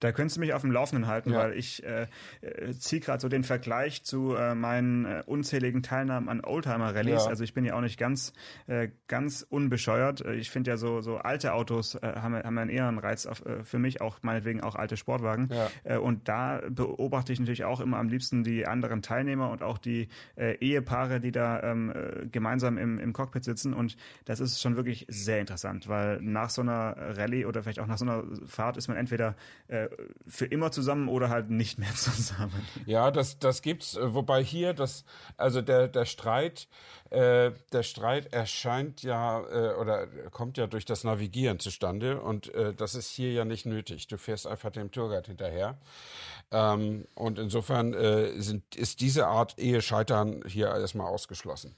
Da 0.00 0.12
könntest 0.12 0.36
du 0.36 0.40
mich 0.40 0.52
auf 0.52 0.60
dem 0.60 0.70
Laufenden 0.72 1.06
halten, 1.06 1.32
Ja. 1.32 1.38
weil 1.38 1.52
ich 1.54 1.82
äh, 1.84 2.06
äh, 2.42 2.72
ziehe 2.74 3.00
gerade 3.00 3.20
so 3.20 3.28
den 3.28 3.44
Vergleich 3.44 4.04
zu 4.04 4.34
äh, 4.34 4.54
meinen 4.54 5.06
äh, 5.06 5.22
unzähligen 5.24 5.82
Teilnahmen 5.82 6.28
an 6.28 6.42
Oldtimer-Rallyes. 6.44 7.24
Ja. 7.24 7.30
Also 7.30 7.44
ich 7.44 7.54
bin 7.54 7.64
ja 7.64 7.74
auch 7.74 7.80
nicht 7.80 7.98
ganz, 7.98 8.34
äh, 8.66 8.88
ganz 9.08 9.40
unbescheuert. 9.48 10.20
Äh, 10.20 10.34
Ich 10.34 10.50
finde 10.50 10.70
ja 10.70 10.76
so, 10.76 11.00
so 11.00 11.16
alte 11.16 11.54
Autos 11.54 11.94
äh, 11.94 12.00
haben, 12.16 12.34
haben 12.34 12.58
einen 12.58 12.70
eher 12.70 12.88
einen 12.88 12.98
Reiz 12.98 13.24
auf, 13.24 13.44
äh, 13.46 13.64
für 13.64 13.78
mich, 13.78 14.00
auch 14.02 14.18
meinetwegen 14.22 14.60
auch 14.60 14.74
alte 14.74 14.96
Sportwagen. 14.98 15.48
Ja. 15.50 15.70
Äh, 15.84 15.96
und 15.98 16.28
da 16.28 16.60
beobachte 16.68 17.32
ich 17.32 17.40
natürlich 17.40 17.64
auch 17.64 17.80
immer 17.80 17.96
am 17.96 18.08
liebsten 18.10 18.44
die 18.44 18.66
anderen 18.66 19.00
Teilnehmer 19.00 19.50
und 19.50 19.62
auch 19.62 19.78
die 19.78 20.08
äh, 20.36 20.56
Ehepaare, 20.58 21.20
die 21.20 21.32
da 21.32 21.62
ähm, 21.62 21.90
äh, 21.90 22.26
gemeinsam 22.26 22.76
im, 22.76 22.98
im 22.98 23.12
Cockpit 23.14 23.44
sitzen. 23.44 23.72
Und 23.72 23.96
das 24.26 24.40
ist 24.40 24.60
schon 24.60 24.76
wirklich 24.76 25.06
sehr 25.08 25.40
interessant, 25.40 25.88
weil 25.88 26.20
nach 26.20 26.50
so 26.50 26.60
einer 26.60 26.96
Rallye 27.16 27.46
oder 27.46 27.62
vielleicht 27.62 27.80
auch 27.80 27.86
nach 27.86 27.96
so 27.98 28.04
einer 28.04 28.24
Fahrt 28.46 28.76
ist 28.76 28.88
man 28.88 28.98
entweder 28.98 29.36
äh, 29.68 29.85
für 30.26 30.46
immer 30.46 30.70
zusammen 30.72 31.08
oder 31.08 31.28
halt 31.28 31.50
nicht 31.50 31.78
mehr 31.78 31.92
zusammen. 31.94 32.66
Ja, 32.86 33.10
das, 33.10 33.38
das 33.38 33.62
gibt's, 33.62 33.96
äh, 33.96 34.14
wobei 34.14 34.42
hier 34.42 34.74
das, 34.74 35.04
also 35.36 35.62
der, 35.62 35.88
der 35.88 36.04
Streit, 36.04 36.68
äh, 37.10 37.52
der 37.72 37.82
Streit 37.82 38.32
erscheint 38.32 39.02
ja 39.02 39.40
äh, 39.40 39.74
oder 39.74 40.06
kommt 40.30 40.58
ja 40.58 40.66
durch 40.66 40.84
das 40.84 41.04
Navigieren 41.04 41.58
zustande 41.58 42.20
und 42.20 42.52
äh, 42.54 42.74
das 42.74 42.94
ist 42.94 43.10
hier 43.10 43.32
ja 43.32 43.44
nicht 43.44 43.66
nötig. 43.66 44.06
Du 44.08 44.18
fährst 44.18 44.46
einfach 44.46 44.70
dem 44.70 44.90
Tourguide 44.90 45.26
hinterher. 45.28 45.78
Ähm, 46.50 47.06
und 47.14 47.38
insofern 47.38 47.92
äh, 47.94 48.40
sind, 48.40 48.76
ist 48.76 49.00
diese 49.00 49.26
Art 49.26 49.58
Ehescheitern 49.58 50.42
hier 50.46 50.68
erstmal 50.68 51.08
ausgeschlossen. 51.08 51.74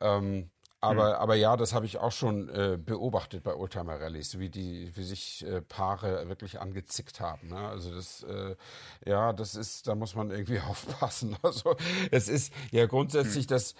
Ähm, 0.00 0.50
aber, 0.80 1.18
aber 1.18 1.34
ja, 1.34 1.56
das 1.56 1.74
habe 1.74 1.84
ich 1.84 1.98
auch 1.98 2.12
schon 2.12 2.48
äh, 2.48 2.78
beobachtet 2.82 3.42
bei 3.42 3.54
Oldtimer 3.54 4.00
Rallyes, 4.00 4.38
wie 4.38 4.48
die, 4.48 4.90
wie 4.96 5.02
sich 5.02 5.44
äh, 5.46 5.60
Paare 5.60 6.28
wirklich 6.28 6.60
angezickt 6.60 7.20
haben. 7.20 7.48
Ne? 7.48 7.58
Also 7.58 7.94
das, 7.94 8.22
äh, 8.22 8.56
ja, 9.04 9.34
das 9.34 9.54
ist, 9.54 9.88
da 9.88 9.94
muss 9.94 10.14
man 10.14 10.30
irgendwie 10.30 10.60
aufpassen. 10.68 11.36
Also 11.42 11.76
es 12.10 12.28
ist 12.28 12.52
ja 12.70 12.86
grundsätzlich 12.86 13.46
das, 13.46 13.74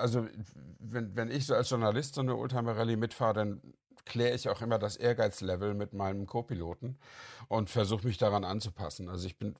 also 0.00 0.26
wenn, 0.78 1.16
wenn 1.16 1.30
ich 1.30 1.46
so 1.46 1.54
als 1.54 1.68
Journalist 1.70 2.14
so 2.14 2.20
eine 2.20 2.36
Oldtimer 2.36 2.76
Rallye 2.76 2.96
mitfahre, 2.96 3.34
dann 3.34 3.60
kläre 4.04 4.36
ich 4.36 4.48
auch 4.48 4.62
immer 4.62 4.78
das 4.78 4.96
Ehrgeizlevel 4.96 5.74
mit 5.74 5.92
meinem 5.92 6.26
Co-Piloten 6.26 6.96
und 7.48 7.70
versuche 7.70 8.06
mich 8.06 8.18
daran 8.18 8.44
anzupassen. 8.44 9.08
Also 9.08 9.26
ich 9.26 9.36
bin 9.36 9.56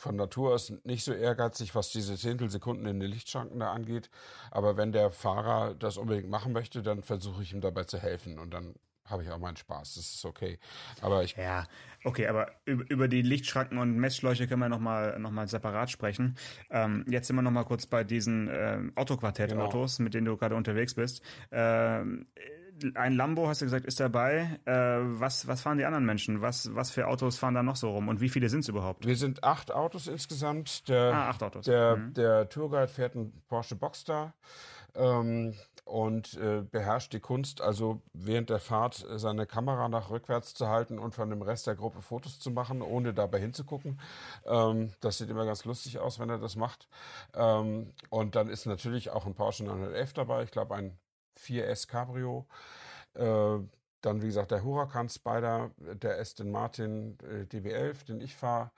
von 0.00 0.16
Natur 0.16 0.54
aus 0.54 0.72
nicht 0.84 1.04
so 1.04 1.12
ehrgeizig, 1.12 1.74
was 1.74 1.90
diese 1.90 2.16
Zehntelsekunden 2.16 2.86
in 2.86 3.00
den 3.00 3.10
Lichtschranken 3.10 3.60
da 3.60 3.72
angeht. 3.72 4.10
Aber 4.50 4.78
wenn 4.78 4.92
der 4.92 5.10
Fahrer 5.10 5.74
das 5.74 5.98
unbedingt 5.98 6.30
machen 6.30 6.52
möchte, 6.52 6.82
dann 6.82 7.02
versuche 7.02 7.42
ich 7.42 7.52
ihm 7.52 7.60
dabei 7.60 7.84
zu 7.84 7.98
helfen 7.98 8.38
und 8.38 8.54
dann 8.54 8.74
habe 9.04 9.24
ich 9.24 9.30
auch 9.30 9.38
meinen 9.38 9.56
Spaß. 9.56 9.94
Das 9.94 10.14
ist 10.14 10.24
okay. 10.24 10.58
Aber 11.02 11.22
ich 11.22 11.36
Ja, 11.36 11.66
okay, 12.04 12.28
aber 12.28 12.50
über, 12.64 13.08
die 13.08 13.22
Lichtschranken 13.22 13.76
und 13.76 13.96
Messschläuche 13.96 14.46
können 14.46 14.60
wir 14.60 14.68
nochmal 14.68 15.18
noch 15.18 15.32
mal 15.32 15.48
separat 15.48 15.90
sprechen. 15.90 16.36
Ähm, 16.70 17.04
jetzt 17.08 17.26
sind 17.26 17.36
wir 17.36 17.42
nochmal 17.42 17.64
kurz 17.64 17.86
bei 17.86 18.04
diesen 18.04 18.48
ähm, 18.50 18.92
Autoquartett-Autos, 18.94 19.98
mit 19.98 20.14
denen 20.14 20.26
du 20.26 20.36
gerade 20.36 20.54
unterwegs 20.54 20.94
bist. 20.94 21.22
Ähm, 21.50 22.26
ein 22.94 23.14
Lambo, 23.14 23.48
hast 23.48 23.60
du 23.60 23.66
gesagt, 23.66 23.86
ist 23.86 24.00
dabei. 24.00 24.58
Äh, 24.64 24.72
was, 25.20 25.46
was 25.46 25.60
fahren 25.62 25.78
die 25.78 25.84
anderen 25.84 26.04
Menschen? 26.04 26.40
Was, 26.40 26.74
was 26.74 26.90
für 26.90 27.06
Autos 27.08 27.38
fahren 27.38 27.54
da 27.54 27.62
noch 27.62 27.76
so 27.76 27.90
rum? 27.90 28.08
Und 28.08 28.20
wie 28.20 28.28
viele 28.28 28.48
sind 28.48 28.60
es 28.60 28.68
überhaupt? 28.68 29.06
Wir 29.06 29.16
sind 29.16 29.44
acht 29.44 29.70
Autos 29.72 30.06
insgesamt. 30.06 30.88
Der, 30.88 31.12
Ah, 31.14 31.28
acht 31.30 31.42
Autos. 31.42 31.64
Der, 31.66 31.96
Mhm. 31.96 32.14
der 32.14 32.48
Tourguide 32.48 32.88
fährt 32.88 33.14
einen 33.16 33.42
Porsche 33.48 33.76
Boxster 33.76 34.34
ähm, 34.94 35.54
und 35.84 36.34
äh, 36.34 36.62
beherrscht 36.62 37.12
die 37.12 37.20
Kunst, 37.20 37.60
also 37.60 38.00
während 38.12 38.48
der 38.50 38.60
Fahrt 38.60 39.04
seine 39.16 39.46
Kamera 39.46 39.88
nach 39.88 40.10
rückwärts 40.10 40.54
zu 40.54 40.68
halten 40.68 40.98
und 40.98 41.14
von 41.14 41.30
dem 41.30 41.42
Rest 41.42 41.66
der 41.66 41.74
Gruppe 41.74 42.00
Fotos 42.02 42.38
zu 42.38 42.50
machen, 42.50 42.80
ohne 42.82 43.12
dabei 43.12 43.40
hinzugucken. 43.40 43.98
Ähm, 44.46 44.92
das 45.00 45.18
sieht 45.18 45.30
immer 45.30 45.46
ganz 45.46 45.64
lustig 45.64 45.98
aus, 45.98 46.18
wenn 46.20 46.30
er 46.30 46.38
das 46.38 46.54
macht. 46.56 46.88
Ähm, 47.34 47.92
und 48.08 48.36
dann 48.36 48.48
ist 48.48 48.66
natürlich 48.66 49.10
auch 49.10 49.26
ein 49.26 49.34
Porsche 49.34 49.64
911 49.64 50.12
dabei. 50.12 50.42
Ich 50.44 50.50
glaube, 50.50 50.74
ein 50.76 50.96
4S 51.44 51.88
Cabrio. 51.88 52.46
Äh, 53.14 53.58
dann, 54.02 54.22
wie 54.22 54.26
gesagt, 54.26 54.50
der 54.50 54.64
Huracan 54.64 55.08
Spider, 55.08 55.70
der 55.76 56.18
Aston 56.18 56.50
Martin 56.50 57.18
äh, 57.22 57.44
DB11, 57.44 58.06
den 58.06 58.20
ich 58.20 58.34
fahre. 58.34 58.70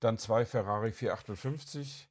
Dann 0.00 0.18
zwei 0.18 0.44
Ferrari 0.44 0.92
458 0.92 2.10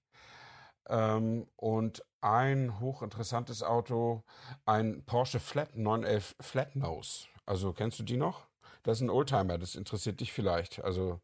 ähm, 0.90 1.48
und 1.56 2.04
ein 2.22 2.80
hochinteressantes 2.80 3.62
Auto, 3.62 4.24
ein 4.66 5.04
Porsche 5.06 5.40
Flat 5.40 5.76
911 5.76 6.36
Flat 6.40 6.76
Nose. 6.76 7.28
Also 7.46 7.74
kennst 7.74 8.00
du 8.00 8.04
die 8.04 8.18
noch? 8.18 8.48
Das 8.82 8.98
ist 8.98 9.02
ein 9.02 9.10
Oldtimer, 9.10 9.58
das 9.58 9.76
interessiert 9.76 10.20
dich 10.20 10.32
vielleicht. 10.32 10.84
Also 10.84 11.20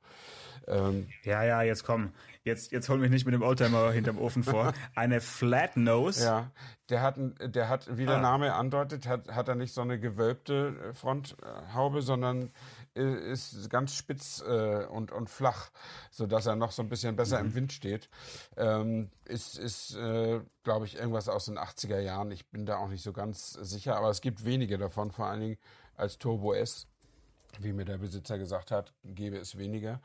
ähm, 0.67 1.09
Ja, 1.23 1.43
ja, 1.43 1.61
jetzt 1.61 1.83
komm. 1.83 2.13
Jetzt, 2.43 2.71
jetzt 2.71 2.89
hol 2.89 2.97
mich 2.97 3.11
nicht 3.11 3.25
mit 3.25 3.35
dem 3.35 3.43
Oldtimer 3.43 3.91
hinterm 3.91 4.17
Ofen 4.17 4.43
vor. 4.43 4.73
Eine 4.95 5.21
Flat 5.21 5.77
Nose. 5.77 6.23
ja, 6.25 6.51
der 6.89 7.01
hat, 7.03 7.15
der 7.39 7.69
hat, 7.69 7.97
wie 7.97 8.05
der 8.07 8.17
Ah. 8.17 8.21
Name 8.21 8.53
andeutet, 8.55 9.05
hat, 9.07 9.29
hat 9.31 9.47
er 9.47 9.53
nicht 9.55 9.73
so 9.73 9.81
eine 9.81 9.99
gewölbte 9.99 10.75
äh, 10.89 10.93
Fronthaube, 10.93 12.01
sondern 12.01 12.51
i- 12.97 13.01
ist 13.31 13.69
ganz 13.69 13.93
spitz 13.95 14.43
äh, 14.45 14.85
und, 14.85 15.11
und 15.11 15.29
flach, 15.29 15.69
sodass 16.09 16.47
er 16.47 16.55
noch 16.55 16.71
so 16.71 16.81
ein 16.81 16.89
bisschen 16.89 17.15
besser 17.15 17.39
im 17.39 17.53
Wind 17.53 17.73
steht. 17.73 18.09
Ähm, 18.57 19.11
ist, 19.25 19.57
ist 19.59 19.95
äh, 19.95 20.41
glaube 20.63 20.87
ich, 20.87 20.97
irgendwas 20.97 21.29
aus 21.29 21.45
den 21.45 21.59
80er 21.59 21.99
Jahren. 21.99 22.31
Ich 22.31 22.49
bin 22.49 22.65
da 22.65 22.77
auch 22.77 22.89
nicht 22.89 23.03
so 23.03 23.13
ganz 23.13 23.51
sicher, 23.53 23.95
aber 23.95 24.09
es 24.09 24.19
gibt 24.21 24.45
wenige 24.45 24.77
davon, 24.79 25.11
vor 25.11 25.27
allen 25.27 25.41
Dingen 25.41 25.57
als 25.95 26.17
Turbo 26.17 26.53
S. 26.53 26.87
Wie 27.59 27.73
mir 27.73 27.85
der 27.85 27.97
Besitzer 27.97 28.37
gesagt 28.37 28.71
hat, 28.71 28.93
gäbe 29.03 29.37
es 29.37 29.57
weniger, 29.57 30.01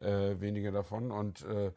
äh, 0.00 0.40
wenige 0.40 0.72
davon. 0.72 1.10
Und 1.10 1.44
äh, 1.44 1.72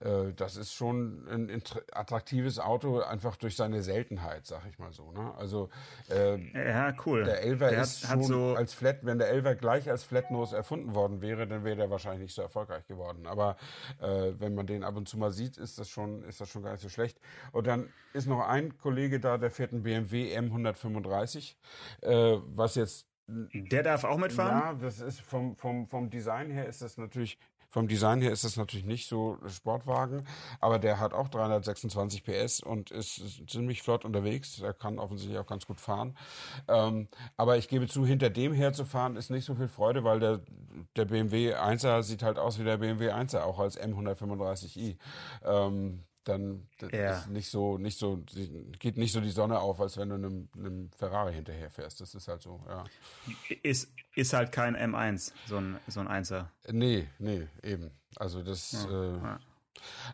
äh, 0.00 0.32
das 0.34 0.56
ist 0.56 0.74
schon 0.74 1.26
ein 1.28 1.62
attraktives 1.92 2.58
Auto, 2.58 3.00
einfach 3.00 3.36
durch 3.36 3.56
seine 3.56 3.82
Seltenheit, 3.82 4.46
sag 4.46 4.62
ich 4.68 4.78
mal 4.78 4.92
so. 4.92 5.12
Ne? 5.12 5.32
Also 5.36 5.70
äh, 6.10 6.38
Ja, 6.52 6.94
cool. 7.06 7.24
der 7.24 7.42
Elver 7.42 7.70
Der 7.70 7.82
ist 7.82 8.04
hat, 8.04 8.10
schon 8.10 8.20
hat 8.20 8.26
so, 8.26 8.54
als 8.56 8.74
Flat, 8.74 8.98
wenn 9.02 9.18
der 9.18 9.28
Elver 9.28 9.54
gleich 9.54 9.90
als 9.90 10.04
Flatnose 10.04 10.56
erfunden 10.56 10.94
worden 10.94 11.20
wäre, 11.20 11.46
dann 11.46 11.64
wäre 11.64 11.76
der 11.76 11.90
wahrscheinlich 11.90 12.22
nicht 12.22 12.34
so 12.34 12.42
erfolgreich 12.42 12.86
geworden. 12.86 13.26
Aber 13.26 13.56
äh, 14.00 14.32
wenn 14.38 14.54
man 14.54 14.66
den 14.66 14.84
ab 14.84 14.96
und 14.96 15.08
zu 15.08 15.18
mal 15.18 15.30
sieht, 15.32 15.56
ist 15.56 15.78
das 15.78 15.88
schon, 15.88 16.22
ist 16.24 16.40
das 16.40 16.48
schon 16.48 16.62
gar 16.62 16.72
nicht 16.72 16.82
so 16.82 16.88
schlecht. 16.88 17.18
Und 17.52 17.66
dann 17.66 17.88
ist 18.12 18.26
noch 18.26 18.40
ein 18.46 18.76
Kollege 18.78 19.20
da, 19.20 19.38
der 19.38 19.50
fährt 19.50 19.72
einen 19.72 19.82
BMW 19.82 20.36
M135, 20.38 21.54
äh, 22.02 22.38
was 22.54 22.74
jetzt 22.74 23.06
der 23.26 23.82
darf 23.82 24.04
auch 24.04 24.18
mitfahren? 24.18 24.58
ja, 24.58 24.74
das 24.74 25.00
ist 25.00 25.20
vom, 25.20 25.56
vom, 25.56 25.86
vom 25.86 26.10
Design 26.10 26.50
her 26.50 26.66
ist 26.66 26.82
das 26.82 26.98
natürlich, 26.98 27.38
vom 27.70 27.88
Design 27.88 28.20
her 28.20 28.30
ist 28.30 28.44
das 28.44 28.56
natürlich 28.56 28.84
nicht 28.86 29.08
so 29.08 29.38
Sportwagen, 29.48 30.26
aber 30.60 30.78
der 30.78 31.00
hat 31.00 31.12
auch 31.12 31.28
326 31.28 32.22
PS 32.22 32.60
und 32.60 32.90
ist, 32.90 33.48
ziemlich 33.48 33.82
flott 33.82 34.04
unterwegs. 34.04 34.60
Er 34.60 34.74
kann 34.74 34.98
offensichtlich 34.98 35.38
auch 35.38 35.46
ganz 35.46 35.66
gut 35.66 35.80
fahren. 35.80 36.16
Ähm, 36.68 37.08
aber 37.36 37.56
ich 37.56 37.68
gebe 37.68 37.88
zu, 37.88 38.06
hinter 38.06 38.30
dem 38.30 38.52
herzufahren 38.52 39.16
ist 39.16 39.30
nicht 39.30 39.44
so 39.44 39.54
viel 39.54 39.68
Freude, 39.68 40.04
weil 40.04 40.20
der, 40.20 40.40
der 40.94 41.06
BMW 41.06 41.54
1er 41.54 42.02
sieht 42.02 42.22
halt 42.22 42.38
aus 42.38 42.60
wie 42.60 42.64
der 42.64 42.76
BMW 42.76 43.10
1er, 43.10 43.40
auch 43.40 43.58
als 43.58 43.80
M135i. 43.80 44.96
Ähm, 45.44 46.04
dann 46.24 46.66
das 46.78 46.90
Ja. 46.92 47.18
ist 47.18 47.28
nicht 47.28 47.48
so, 47.50 47.78
nicht 47.78 47.98
so, 47.98 48.22
geht 48.78 48.96
nicht 48.96 49.12
so 49.12 49.20
die 49.20 49.30
Sonne 49.30 49.58
auf, 49.60 49.80
als 49.80 49.96
wenn 49.96 50.08
du 50.08 50.14
einem, 50.16 50.48
einem 50.56 50.90
Ferrari 50.96 51.34
hinterher 51.34 51.70
fährst. 51.70 52.00
Das 52.00 52.14
ist 52.14 52.28
halt 52.28 52.42
so, 52.42 52.60
ja. 52.68 52.84
Ist, 53.62 53.92
ist 54.14 54.32
halt 54.32 54.52
kein 54.52 54.76
M1, 54.76 55.32
so 55.46 55.58
ein, 55.58 55.78
so 55.86 56.00
ein 56.00 56.08
Einser. 56.08 56.50
Nee, 56.70 57.08
nee, 57.18 57.46
eben. 57.62 57.90
Also 58.16 58.42
das. 58.42 58.86
äh, 58.90 59.16
ja. 59.16 59.38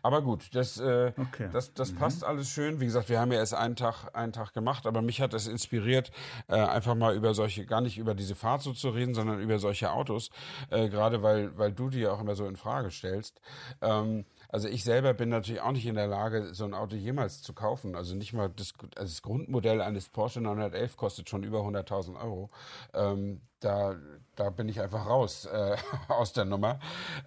Aber 0.01 0.21
gut, 0.21 0.53
das, 0.53 0.79
äh, 0.79 1.13
Okay. 1.17 1.49
das, 1.53 1.73
das 1.73 1.93
passt 1.93 2.25
alles 2.25 2.49
schön. 2.49 2.81
Wie 2.81 2.85
gesagt, 2.85 3.07
wir 3.09 3.19
haben 3.21 3.31
ja 3.31 3.37
erst 3.39 3.53
einen 3.53 3.75
Tag, 3.77 4.09
einen 4.13 4.33
Tag 4.33 4.53
gemacht, 4.53 4.85
aber 4.85 5.01
mich 5.01 5.21
hat 5.21 5.31
das 5.33 5.47
inspiriert, 5.47 6.11
äh, 6.49 6.55
einfach 6.55 6.95
mal 6.95 7.15
über 7.15 7.33
solche, 7.33 7.65
gar 7.65 7.79
nicht 7.79 7.97
über 7.97 8.13
diese 8.15 8.35
Fahrt 8.35 8.63
so 8.63 8.73
zu 8.73 8.89
reden, 8.89 9.13
sondern 9.13 9.39
über 9.39 9.59
solche 9.59 9.91
Autos. 9.91 10.29
Äh, 10.71 10.89
Gerade 10.89 11.23
weil, 11.23 11.57
weil 11.57 11.71
du 11.71 11.89
die 11.89 11.99
ja 11.99 12.11
auch 12.11 12.19
immer 12.19 12.35
so 12.35 12.47
in 12.47 12.57
Frage 12.57 12.91
stellst. 12.91 13.39
Ähm, 13.81 14.25
also 14.51 14.67
ich 14.67 14.83
selber 14.83 15.13
bin 15.13 15.29
natürlich 15.29 15.61
auch 15.61 15.71
nicht 15.71 15.85
in 15.85 15.95
der 15.95 16.07
Lage, 16.07 16.53
so 16.53 16.65
ein 16.65 16.73
Auto 16.73 16.95
jemals 16.95 17.41
zu 17.41 17.53
kaufen. 17.53 17.95
Also 17.95 18.15
nicht 18.15 18.33
mal 18.33 18.49
das, 18.49 18.73
also 18.95 19.13
das 19.13 19.21
Grundmodell 19.21 19.81
eines 19.81 20.09
Porsche 20.09 20.41
911 20.41 20.97
kostet 20.97 21.29
schon 21.29 21.43
über 21.43 21.59
100.000 21.59 22.21
Euro. 22.21 22.49
Ähm, 22.93 23.41
da, 23.61 23.95
da 24.35 24.49
bin 24.49 24.67
ich 24.67 24.81
einfach 24.81 25.05
raus 25.05 25.45
äh, 25.45 25.77
aus 26.09 26.33
der 26.33 26.45
Nummer. 26.45 26.79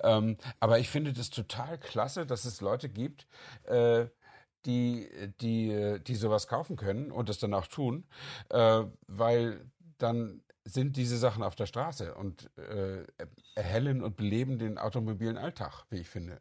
Ähm, 0.02 0.37
aber 0.60 0.78
ich 0.78 0.90
finde 0.90 1.12
das 1.12 1.30
total 1.30 1.78
klasse, 1.78 2.26
dass 2.26 2.44
es 2.44 2.60
Leute 2.60 2.90
gibt, 2.90 3.26
äh, 3.64 4.06
die, 4.66 5.08
die, 5.40 6.00
die 6.06 6.14
sowas 6.14 6.46
kaufen 6.46 6.76
können 6.76 7.10
und 7.10 7.28
das 7.28 7.38
dann 7.38 7.54
auch 7.54 7.66
tun, 7.66 8.04
äh, 8.50 8.84
weil 9.06 9.70
dann 9.98 10.42
sind 10.64 10.96
diese 10.96 11.18
Sachen 11.18 11.42
auf 11.42 11.54
der 11.54 11.66
Straße 11.66 12.14
und 12.14 12.50
äh, 12.58 13.04
erhellen 13.54 14.02
und 14.02 14.16
beleben 14.16 14.58
den 14.58 14.78
automobilen 14.78 15.37
Alltag, 15.37 15.84
wie 15.90 15.98
ich 15.98 16.08
finde. 16.08 16.40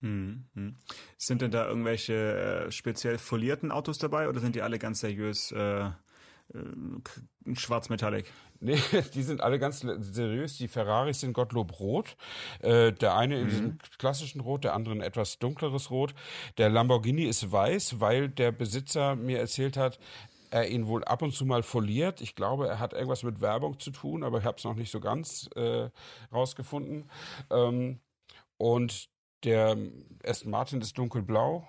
Hm, 0.00 0.46
hm. 0.54 0.76
Sind 1.16 1.42
denn 1.42 1.50
da 1.50 1.68
irgendwelche 1.68 2.66
äh, 2.66 2.72
speziell 2.72 3.18
folierten 3.18 3.70
Autos 3.70 3.98
dabei 3.98 4.28
oder 4.28 4.40
sind 4.40 4.56
die 4.56 4.62
alle 4.62 4.78
ganz 4.78 5.00
seriös 5.00 5.52
äh, 5.52 5.86
äh, 5.86 5.92
schwarzmetallic? 7.54 8.26
Nee, 8.62 8.78
die 9.14 9.22
sind 9.22 9.40
alle 9.40 9.58
ganz 9.58 9.80
seriös. 9.80 10.58
Die 10.58 10.68
Ferraris 10.68 11.20
sind 11.20 11.32
Gottlob 11.32 11.80
rot. 11.80 12.14
Äh, 12.60 12.92
der 12.92 13.16
eine 13.16 13.38
in 13.38 13.44
mhm. 13.44 13.48
diesem 13.48 13.78
klassischen 13.98 14.42
Rot, 14.42 14.64
der 14.64 14.74
andere 14.74 14.96
ein 14.96 15.00
etwas 15.00 15.38
dunkleres 15.38 15.90
Rot. 15.90 16.14
Der 16.58 16.68
Lamborghini 16.68 17.24
ist 17.24 17.50
weiß, 17.50 18.00
weil 18.00 18.28
der 18.28 18.52
Besitzer 18.52 19.16
mir 19.16 19.38
erzählt 19.38 19.78
hat, 19.78 19.98
er 20.50 20.68
ihn 20.68 20.86
wohl 20.88 21.04
ab 21.04 21.22
und 21.22 21.32
zu 21.32 21.46
mal 21.46 21.62
foliert. 21.62 22.20
Ich 22.20 22.34
glaube, 22.34 22.68
er 22.68 22.78
hat 22.78 22.92
irgendwas 22.92 23.22
mit 23.22 23.40
Werbung 23.40 23.80
zu 23.80 23.92
tun, 23.92 24.22
aber 24.24 24.38
ich 24.38 24.44
habe 24.44 24.58
es 24.58 24.64
noch 24.64 24.74
nicht 24.74 24.90
so 24.90 25.00
ganz 25.00 25.48
äh, 25.54 25.88
rausgefunden. 26.30 27.10
Ähm, 27.50 28.00
und 28.58 29.08
der 29.44 29.76
Aston 30.24 30.50
Martin 30.50 30.80
ist 30.80 30.96
dunkelblau 30.98 31.66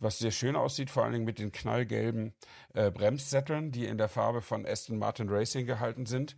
was 0.00 0.18
sehr 0.18 0.30
schön 0.30 0.56
aussieht, 0.56 0.90
vor 0.90 1.04
allen 1.04 1.12
Dingen 1.12 1.24
mit 1.24 1.38
den 1.38 1.52
knallgelben 1.52 2.34
äh, 2.74 2.90
Bremssätteln, 2.90 3.70
die 3.70 3.86
in 3.86 3.98
der 3.98 4.08
Farbe 4.08 4.42
von 4.42 4.66
Aston 4.66 4.98
Martin 4.98 5.28
Racing 5.28 5.66
gehalten 5.66 6.06
sind. 6.06 6.36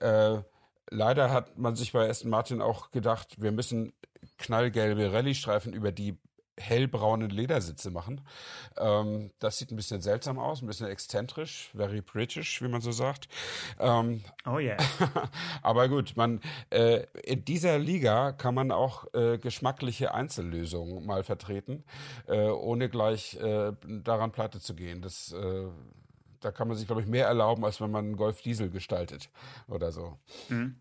Äh, 0.00 0.38
leider 0.90 1.30
hat 1.30 1.58
man 1.58 1.76
sich 1.76 1.92
bei 1.92 2.08
Aston 2.08 2.30
Martin 2.30 2.60
auch 2.60 2.90
gedacht, 2.90 3.40
wir 3.40 3.52
müssen 3.52 3.92
knallgelbe 4.36 5.12
Rallye-Streifen 5.12 5.72
über 5.72 5.92
die 5.92 6.18
hellbraunen 6.58 7.30
Ledersitze 7.30 7.90
machen. 7.90 8.20
Ähm, 8.76 9.30
das 9.38 9.58
sieht 9.58 9.70
ein 9.70 9.76
bisschen 9.76 10.00
seltsam 10.00 10.38
aus, 10.38 10.62
ein 10.62 10.66
bisschen 10.66 10.88
exzentrisch, 10.88 11.70
very 11.74 12.00
British, 12.00 12.62
wie 12.62 12.68
man 12.68 12.80
so 12.80 12.92
sagt. 12.92 13.28
Ähm, 13.78 14.22
oh 14.46 14.58
yeah. 14.58 14.76
aber 15.62 15.88
gut, 15.88 16.16
man 16.16 16.40
äh, 16.70 17.04
in 17.24 17.44
dieser 17.44 17.78
Liga 17.78 18.32
kann 18.32 18.54
man 18.54 18.70
auch 18.72 19.12
äh, 19.14 19.38
geschmackliche 19.38 20.14
Einzellösungen 20.14 21.06
mal 21.06 21.24
vertreten, 21.24 21.84
äh, 22.26 22.48
ohne 22.48 22.88
gleich 22.88 23.36
äh, 23.40 23.72
daran 23.86 24.32
pleite 24.32 24.60
zu 24.60 24.74
gehen. 24.74 25.02
Das 25.02 25.32
äh, 25.32 25.66
da 26.40 26.52
kann 26.52 26.68
man 26.68 26.76
sich, 26.76 26.86
glaube 26.86 27.02
ich, 27.02 27.08
mehr 27.08 27.26
erlauben, 27.26 27.64
als 27.64 27.80
wenn 27.80 27.90
man 27.90 28.04
einen 28.04 28.16
Golf 28.16 28.42
Diesel 28.42 28.70
gestaltet 28.70 29.28
oder 29.66 29.92
so. 29.92 30.18
Mhm. 30.48 30.76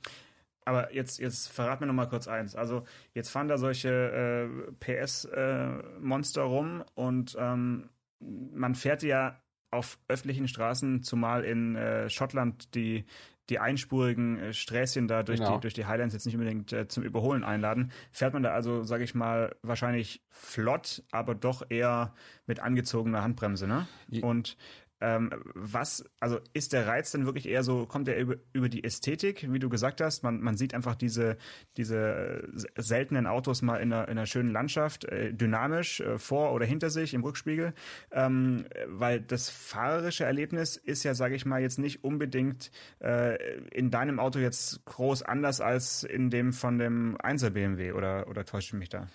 Aber 0.68 0.94
jetzt, 0.94 1.20
jetzt 1.20 1.48
verrat 1.48 1.80
mir 1.80 1.88
noch 1.88 1.94
mal 1.94 2.10
kurz 2.10 2.28
eins. 2.28 2.54
Also 2.54 2.84
jetzt 3.14 3.30
fahren 3.30 3.48
da 3.48 3.58
solche 3.58 3.90
äh, 3.90 4.72
PS-Monster 4.82 6.42
äh, 6.42 6.44
rum 6.44 6.84
und 6.94 7.38
ähm, 7.40 7.90
man 8.20 8.76
fährt 8.76 9.02
ja 9.02 9.42
auf 9.72 9.98
öffentlichen 10.10 10.50
Straßen, 10.50 11.04
zumal 11.04 11.46
in 11.46 11.78
äh, 11.78 12.10
Schottland 12.10 12.76
die 12.76 13.06
die 13.50 13.60
einspurigen 13.60 14.38
äh, 14.40 14.54
Sträßchen 14.54 15.08
da 15.08 15.24
durch, 15.24 15.40
genau. 15.40 15.56
die, 15.56 15.62
durch 15.62 15.74
die 15.74 15.86
Highlands 15.86 16.14
jetzt 16.14 16.26
nicht 16.26 16.36
unbedingt 16.36 16.74
äh, 16.74 16.90
zum 16.90 17.04
Überholen 17.04 17.46
einladen, 17.46 17.94
fährt 18.12 18.34
man 18.34 18.44
da 18.44 18.52
also, 18.52 18.84
sage 18.84 19.06
ich 19.06 19.16
mal, 19.16 19.56
wahrscheinlich 19.62 20.22
flott, 20.30 21.04
aber 21.12 21.34
doch 21.34 21.64
eher 21.70 22.14
mit 22.46 22.60
angezogener 22.60 23.24
Handbremse, 23.24 23.66
ne? 23.66 23.88
Und 24.22 24.58
ähm, 25.00 25.30
was, 25.54 26.04
also 26.20 26.40
ist 26.54 26.74
der 26.74 26.88
Reiz 26.88 27.12
dann 27.12 27.26
wirklich 27.26 27.48
eher 27.48 27.64
so, 27.64 27.86
kommt 27.86 28.08
er 28.08 28.18
über, 28.18 28.36
über 28.54 28.70
die 28.70 28.84
Ästhetik, 28.84 29.52
wie 29.52 29.60
du 29.60 29.70
gesagt 29.70 30.02
hast? 30.02 30.24
Man, 30.24 30.42
man 30.42 30.58
sieht 30.58 30.74
einfach 30.74 30.96
diese, 30.96 31.38
diese 31.78 32.48
seltenen 32.76 33.28
Autos 33.28 33.62
mal 33.62 33.78
in 33.78 33.94
einer, 33.94 34.08
in 34.08 34.18
einer 34.18 34.26
schönen 34.26 34.52
Landschaft, 34.52 35.06
äh, 35.06 35.34
dynamisch, 35.34 36.00
äh, 36.00 36.18
vor 36.18 36.54
oder 36.54 36.66
hinter 36.66 36.90
sich 36.90 37.14
im 37.14 37.24
Rückspiegel. 37.24 37.74
Ähm, 38.12 38.66
weil 38.88 39.22
das 39.22 39.50
fahrerische 39.50 40.24
Erlebnis 40.24 40.78
ist 40.78 41.04
ja, 41.04 41.14
sage 41.14 41.36
ich 41.36 41.46
mal, 41.46 41.62
jetzt 41.62 41.80
nicht 41.80 42.04
unbedingt 42.04 42.72
äh, 43.00 43.58
in 43.72 43.92
deinem 43.92 44.20
Auto 44.20 44.40
jetzt 44.40 44.84
groß 44.86 45.22
anders 45.24 45.62
als 45.62 46.04
in 46.04 46.30
dem 46.30 46.54
von 46.54 46.80
dem 46.80 47.18
1er 47.18 47.52
BMW 47.52 47.92
oder, 47.92 48.28
oder 48.28 48.46
täusche 48.46 48.76
ich 48.76 48.80
mich 48.80 48.90
da? 48.90 49.08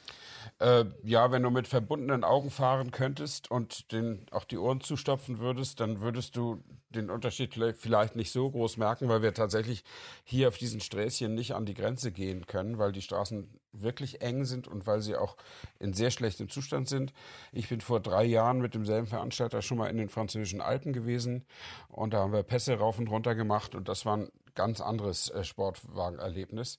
Äh, 0.58 0.84
ja, 1.02 1.30
wenn 1.30 1.42
du 1.42 1.50
mit 1.50 1.68
verbundenen 1.68 2.24
Augen 2.24 2.50
fahren 2.50 2.90
könntest 2.90 3.50
und 3.50 3.92
den 3.92 4.26
auch 4.30 4.44
die 4.44 4.58
Ohren 4.58 4.80
zustopfen 4.80 5.38
würdest, 5.38 5.80
dann 5.80 6.00
würdest 6.00 6.36
du 6.36 6.62
den 6.90 7.10
Unterschied 7.10 7.54
vielleicht 7.78 8.16
nicht 8.16 8.32
so 8.32 8.50
groß 8.50 8.76
merken, 8.76 9.08
weil 9.08 9.22
wir 9.22 9.34
tatsächlich 9.34 9.82
hier 10.24 10.48
auf 10.48 10.58
diesen 10.58 10.80
Sträßchen 10.80 11.34
nicht 11.34 11.54
an 11.54 11.66
die 11.66 11.74
Grenze 11.74 12.12
gehen 12.12 12.46
können, 12.46 12.78
weil 12.78 12.92
die 12.92 13.02
Straßen 13.02 13.48
wirklich 13.72 14.20
eng 14.20 14.44
sind 14.44 14.68
und 14.68 14.86
weil 14.86 15.00
sie 15.00 15.16
auch 15.16 15.36
in 15.78 15.94
sehr 15.94 16.10
schlechtem 16.10 16.48
Zustand 16.48 16.88
sind. 16.88 17.12
Ich 17.52 17.68
bin 17.68 17.80
vor 17.80 18.00
drei 18.00 18.24
Jahren 18.24 18.60
mit 18.60 18.74
demselben 18.74 19.06
Veranstalter 19.06 19.62
schon 19.62 19.78
mal 19.78 19.88
in 19.88 19.96
den 19.96 20.10
französischen 20.10 20.60
Alpen 20.60 20.92
gewesen 20.92 21.46
und 21.88 22.12
da 22.12 22.18
haben 22.18 22.32
wir 22.32 22.42
Pässe 22.42 22.74
rauf 22.74 22.98
und 22.98 23.08
runter 23.08 23.34
gemacht 23.34 23.74
und 23.74 23.88
das 23.88 24.04
war 24.04 24.18
ein 24.18 24.28
ganz 24.54 24.80
anderes 24.80 25.30
äh, 25.30 25.44
Sportwagenerlebnis. 25.44 26.78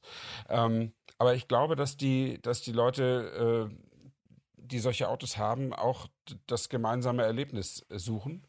Ähm, 0.49 0.93
aber 1.17 1.36
ich 1.36 1.47
glaube, 1.47 1.75
dass 1.75 1.97
die, 1.97 2.41
dass 2.41 2.62
die 2.62 2.71
Leute, 2.71 3.69
äh, 3.71 3.75
die 4.57 4.79
solche 4.79 5.09
Autos 5.09 5.38
haben, 5.38 5.73
auch 5.73 6.07
das 6.47 6.69
gemeinsame 6.69 7.23
Erlebnis 7.23 7.86
suchen, 7.89 8.45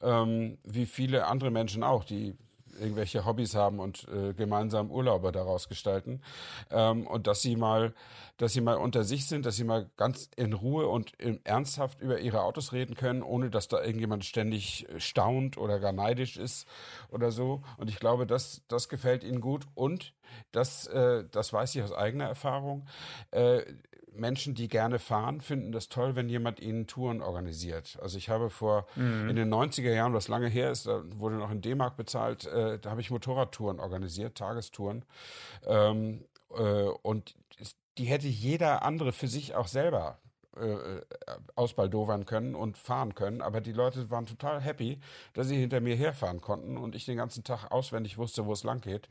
ähm, 0.00 0.58
wie 0.62 0.86
viele 0.86 1.26
andere 1.26 1.50
Menschen 1.50 1.82
auch, 1.82 2.04
die 2.04 2.36
irgendwelche 2.80 3.24
Hobbys 3.24 3.54
haben 3.54 3.80
und 3.80 4.06
äh, 4.08 4.34
gemeinsam 4.34 4.90
Urlaube 4.90 5.32
daraus 5.32 5.68
gestalten 5.68 6.20
ähm, 6.70 7.06
und 7.06 7.26
dass 7.26 7.42
sie 7.42 7.56
mal, 7.56 7.94
dass 8.36 8.52
sie 8.52 8.60
mal 8.60 8.76
unter 8.76 9.04
sich 9.04 9.26
sind, 9.26 9.46
dass 9.46 9.56
sie 9.56 9.64
mal 9.64 9.90
ganz 9.96 10.28
in 10.36 10.52
Ruhe 10.52 10.88
und 10.88 11.12
in, 11.14 11.44
ernsthaft 11.44 12.00
über 12.00 12.20
ihre 12.20 12.42
Autos 12.42 12.72
reden 12.72 12.94
können, 12.94 13.22
ohne 13.22 13.50
dass 13.50 13.68
da 13.68 13.82
irgendjemand 13.82 14.24
ständig 14.24 14.86
staunt 14.98 15.58
oder 15.58 15.78
gar 15.78 15.92
neidisch 15.92 16.36
ist 16.36 16.66
oder 17.10 17.30
so. 17.30 17.62
Und 17.78 17.88
ich 17.90 17.98
glaube, 17.98 18.26
das, 18.26 18.62
das 18.68 18.88
gefällt 18.88 19.24
ihnen 19.24 19.40
gut 19.40 19.66
und 19.74 20.14
das, 20.52 20.86
äh, 20.86 21.24
das 21.30 21.52
weiß 21.52 21.74
ich 21.74 21.82
aus 21.82 21.92
eigener 21.92 22.26
Erfahrung. 22.26 22.86
Äh, 23.30 23.62
Menschen, 24.16 24.54
die 24.54 24.68
gerne 24.68 24.98
fahren, 24.98 25.40
finden 25.40 25.72
das 25.72 25.88
toll, 25.88 26.16
wenn 26.16 26.28
jemand 26.28 26.60
ihnen 26.60 26.86
Touren 26.86 27.20
organisiert. 27.22 27.98
Also 28.00 28.18
ich 28.18 28.28
habe 28.28 28.50
vor 28.50 28.86
mhm. 28.96 29.28
in 29.28 29.36
den 29.36 29.52
90er 29.52 29.92
Jahren, 29.92 30.14
was 30.14 30.28
lange 30.28 30.48
her 30.48 30.70
ist, 30.70 30.86
da 30.86 31.02
wurde 31.16 31.36
noch 31.36 31.50
in 31.50 31.60
D-Mark 31.60 31.96
bezahlt, 31.96 32.46
äh, 32.46 32.78
da 32.78 32.90
habe 32.90 33.00
ich 33.00 33.10
Motorradtouren 33.10 33.80
organisiert, 33.80 34.36
Tagestouren. 34.36 35.04
Ähm, 35.66 36.24
äh, 36.56 36.84
und 37.02 37.34
die 37.98 38.04
hätte 38.04 38.26
jeder 38.26 38.82
andere 38.82 39.12
für 39.12 39.28
sich 39.28 39.54
auch 39.54 39.68
selber 39.68 40.18
äh, 40.56 41.02
ausbaldowern 41.54 42.26
können 42.26 42.54
und 42.54 42.76
fahren 42.76 43.14
können. 43.14 43.42
Aber 43.42 43.60
die 43.60 43.72
Leute 43.72 44.10
waren 44.10 44.26
total 44.26 44.60
happy, 44.60 45.00
dass 45.32 45.48
sie 45.48 45.56
hinter 45.56 45.80
mir 45.80 45.96
herfahren 45.96 46.40
konnten 46.40 46.76
und 46.76 46.94
ich 46.94 47.04
den 47.04 47.16
ganzen 47.16 47.44
Tag 47.44 47.70
auswendig 47.70 48.18
wusste, 48.18 48.46
wo 48.46 48.52
es 48.52 48.64
lang 48.64 48.80
geht. 48.80 49.08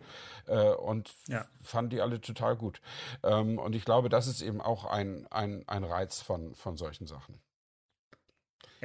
Äh, 0.47 0.71
und 0.73 1.13
ja. 1.27 1.45
fanden 1.61 1.91
die 1.91 2.01
alle 2.01 2.21
total 2.21 2.55
gut. 2.55 2.81
Ähm, 3.23 3.59
und 3.59 3.75
ich 3.75 3.85
glaube, 3.85 4.09
das 4.09 4.27
ist 4.27 4.41
eben 4.41 4.61
auch 4.61 4.85
ein, 4.85 5.27
ein, 5.31 5.63
ein 5.67 5.83
Reiz 5.83 6.21
von, 6.21 6.55
von 6.55 6.77
solchen 6.77 7.07
Sachen. 7.07 7.39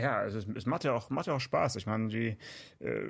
Ja, 0.01 0.25
es, 0.25 0.47
es, 0.55 0.67
macht 0.67 0.85
ja 0.85 0.93
auch 0.93 1.11
macht 1.11 1.27
ja 1.27 1.35
auch 1.35 1.41
Spaß. 1.41 1.75
Ich 1.77 1.87
meine, 1.87 2.09
die 2.09 2.37
äh, 2.79 3.03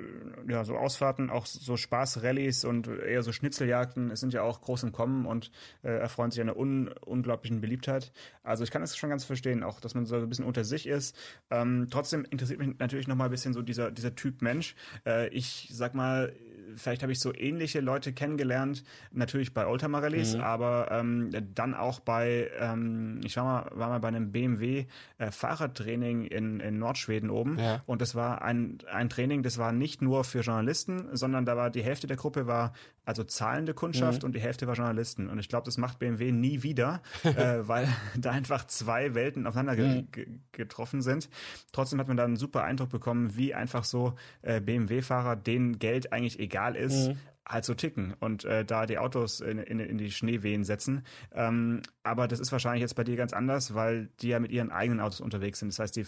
ja 0.47 0.63
so 0.65 0.75
Ausfahrten, 0.75 1.29
auch 1.29 1.45
so 1.45 1.77
Spaß-Rallyes 1.77 2.65
und 2.65 2.87
eher 2.87 3.21
so 3.21 3.31
Schnitzeljagden, 3.31 4.09
es 4.09 4.21
sind 4.21 4.33
ja 4.33 4.41
auch 4.41 4.61
groß 4.61 4.83
im 4.83 4.91
Kommen 4.91 5.25
und 5.25 5.51
äh, 5.83 5.89
erfreuen 5.89 6.31
sich 6.31 6.41
einer 6.41 6.57
un 6.57 6.87
unglaublichen 7.05 7.61
Beliebtheit. 7.61 8.11
Also 8.43 8.63
ich 8.63 8.71
kann 8.71 8.81
das 8.81 8.97
schon 8.97 9.11
ganz 9.11 9.23
verstehen, 9.23 9.63
auch 9.63 9.79
dass 9.79 9.93
man 9.93 10.05
so 10.07 10.15
ein 10.15 10.29
bisschen 10.29 10.45
unter 10.45 10.63
sich 10.63 10.87
ist. 10.87 11.15
Ähm, 11.51 11.87
trotzdem 11.91 12.25
interessiert 12.25 12.59
mich 12.59 12.79
natürlich 12.79 13.07
noch 13.07 13.15
mal 13.15 13.25
ein 13.25 13.31
bisschen 13.31 13.53
so 13.53 13.61
dieser 13.61 13.91
dieser 13.91 14.15
Typ 14.15 14.41
Mensch. 14.41 14.75
Äh, 15.05 15.27
ich 15.29 15.69
sag 15.71 15.93
mal, 15.93 16.33
vielleicht 16.75 17.01
habe 17.03 17.11
ich 17.11 17.19
so 17.19 17.33
ähnliche 17.33 17.79
Leute 17.81 18.13
kennengelernt, 18.13 18.83
natürlich 19.11 19.53
bei 19.53 19.67
Oldtimer 19.67 20.01
Rallyes, 20.01 20.35
mhm. 20.35 20.41
aber 20.41 20.89
ähm, 20.91 21.29
dann 21.53 21.73
auch 21.73 21.99
bei, 21.99 22.49
ähm, 22.59 23.21
ich 23.23 23.37
war 23.37 23.43
mal, 23.43 23.71
war 23.73 23.89
mal 23.89 23.99
bei 23.99 24.07
einem 24.09 24.31
BMW 24.31 24.85
äh, 25.17 25.31
Fahrradtraining 25.31 26.25
in, 26.25 26.59
in 26.59 26.78
Nordschweden 26.79 27.29
oben 27.29 27.57
ja. 27.59 27.81
und 27.85 28.01
das 28.01 28.15
war 28.15 28.41
ein, 28.41 28.77
ein 28.91 29.09
Training, 29.09 29.43
das 29.43 29.57
war 29.57 29.71
nicht 29.71 30.01
nur 30.01 30.23
für 30.23 30.41
Journalisten, 30.41 31.09
sondern 31.15 31.45
da 31.45 31.57
war 31.57 31.69
die 31.69 31.83
Hälfte 31.83 32.07
der 32.07 32.17
Gruppe 32.17 32.47
war 32.47 32.73
also 33.05 33.23
zahlende 33.23 33.73
Kundschaft 33.73 34.21
mhm. 34.21 34.27
und 34.27 34.35
die 34.35 34.39
Hälfte 34.39 34.67
war 34.67 34.75
Journalisten 34.75 35.29
und 35.29 35.39
ich 35.39 35.49
glaube, 35.49 35.65
das 35.65 35.77
macht 35.77 35.99
BMW 35.99 36.31
nie 36.31 36.61
wieder, 36.63 37.01
äh, 37.23 37.67
weil 37.67 37.87
da 38.17 38.31
einfach 38.31 38.67
zwei 38.67 39.15
Welten 39.15 39.47
aufeinander 39.47 39.83
mhm. 39.83 40.07
getroffen 40.51 41.01
sind. 41.01 41.29
Trotzdem 41.71 41.99
hat 41.99 42.07
man 42.07 42.17
da 42.17 42.25
einen 42.25 42.37
super 42.37 42.63
Eindruck 42.63 42.89
bekommen, 42.89 43.35
wie 43.35 43.55
einfach 43.55 43.83
so 43.83 44.13
äh, 44.41 44.61
BMW-Fahrer 44.61 45.35
denen 45.35 45.79
Geld 45.79 46.13
eigentlich 46.13 46.39
egal 46.39 46.49
egal 46.49 46.75
ist, 46.75 47.09
mhm. 47.09 47.17
Halt 47.47 47.65
so 47.65 47.73
ticken 47.73 48.13
und 48.19 48.45
äh, 48.45 48.63
da 48.63 48.85
die 48.85 48.99
Autos 48.99 49.41
in, 49.41 49.57
in, 49.57 49.79
in 49.79 49.97
die 49.97 50.11
Schneewehen 50.11 50.63
setzen. 50.63 51.03
Ähm, 51.33 51.81
aber 52.03 52.27
das 52.27 52.39
ist 52.39 52.51
wahrscheinlich 52.51 52.81
jetzt 52.81 52.95
bei 52.95 53.03
dir 53.03 53.15
ganz 53.15 53.33
anders, 53.33 53.73
weil 53.73 54.09
die 54.21 54.29
ja 54.29 54.39
mit 54.39 54.51
ihren 54.51 54.71
eigenen 54.71 54.99
Autos 54.99 55.19
unterwegs 55.19 55.59
sind. 55.59 55.69
Das 55.69 55.79
heißt, 55.79 55.95
die 55.95 56.05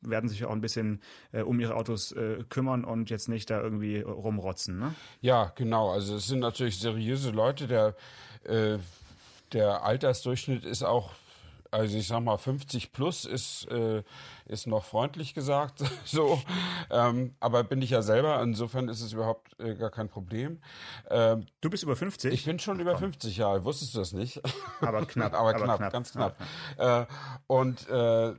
werden 0.00 0.28
sich 0.28 0.44
auch 0.44 0.52
ein 0.52 0.60
bisschen 0.60 1.00
äh, 1.32 1.42
um 1.42 1.60
ihre 1.60 1.74
Autos 1.74 2.12
äh, 2.12 2.44
kümmern 2.48 2.84
und 2.84 3.10
jetzt 3.10 3.28
nicht 3.28 3.50
da 3.50 3.60
irgendwie 3.60 4.00
rumrotzen. 4.00 4.78
Ne? 4.78 4.94
Ja, 5.20 5.52
genau. 5.54 5.90
Also 5.90 6.16
es 6.16 6.26
sind 6.26 6.40
natürlich 6.40 6.78
seriöse 6.78 7.30
Leute. 7.30 7.66
Der, 7.66 7.94
äh, 8.44 8.78
der 9.52 9.84
Altersdurchschnitt 9.84 10.64
ist 10.64 10.82
auch 10.82 11.12
also 11.70 11.96
ich 11.96 12.08
sag 12.08 12.20
mal 12.20 12.36
50 12.36 12.92
plus 12.92 13.24
ist 13.24 13.66
äh, 13.70 14.02
ist 14.46 14.66
noch 14.66 14.84
freundlich 14.84 15.34
gesagt 15.34 15.82
so. 16.04 16.40
Ähm, 16.90 17.34
aber 17.40 17.64
bin 17.64 17.82
ich 17.82 17.90
ja 17.90 18.02
selber. 18.02 18.42
Insofern 18.42 18.88
ist 18.88 19.00
es 19.00 19.12
überhaupt 19.12 19.58
äh, 19.60 19.74
gar 19.74 19.90
kein 19.90 20.08
Problem. 20.08 20.60
Ähm, 21.08 21.46
du 21.60 21.70
bist 21.70 21.82
über 21.82 21.96
50 21.96 22.32
ich 22.32 22.44
bin 22.44 22.58
schon 22.58 22.76
Ach, 22.78 22.82
über 22.82 22.98
50 22.98 23.36
Jahre 23.36 23.64
wusstest 23.64 23.94
du 23.94 23.98
das 23.98 24.12
nicht. 24.12 24.40
Aber 24.80 25.06
knapp 25.06 25.32
aber, 25.40 25.54
aber 25.54 25.64
knapp, 25.76 25.92
ganz 25.92 26.12
knapp 26.12 26.36
ja. 26.78 27.02
äh, 27.02 27.06
und 27.46 27.88
äh, 27.88 28.34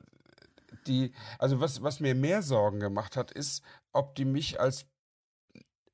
die 0.88 1.14
also 1.40 1.60
was 1.60 1.84
was 1.84 2.00
mir 2.00 2.16
mehr 2.16 2.42
Sorgen 2.42 2.80
gemacht 2.80 3.16
hat 3.16 3.32
ist 3.32 3.64
ob 3.94 4.16
die 4.16 4.26
mich 4.26 4.60
als 4.60 4.86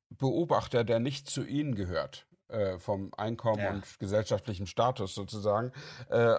Beobachter, 0.10 0.84
der 0.84 1.00
nicht 1.00 1.30
zu 1.30 1.43
ihnen 1.43 1.76
gehört, 1.76 2.26
äh, 2.47 2.78
vom 2.80 3.12
Einkommen 3.17 3.60
Ja. 3.62 3.71
und 3.71 4.00
gesellschaftlichem 4.00 4.65
Status 4.65 5.13
sozusagen, 5.13 5.71
äh, 6.10 6.36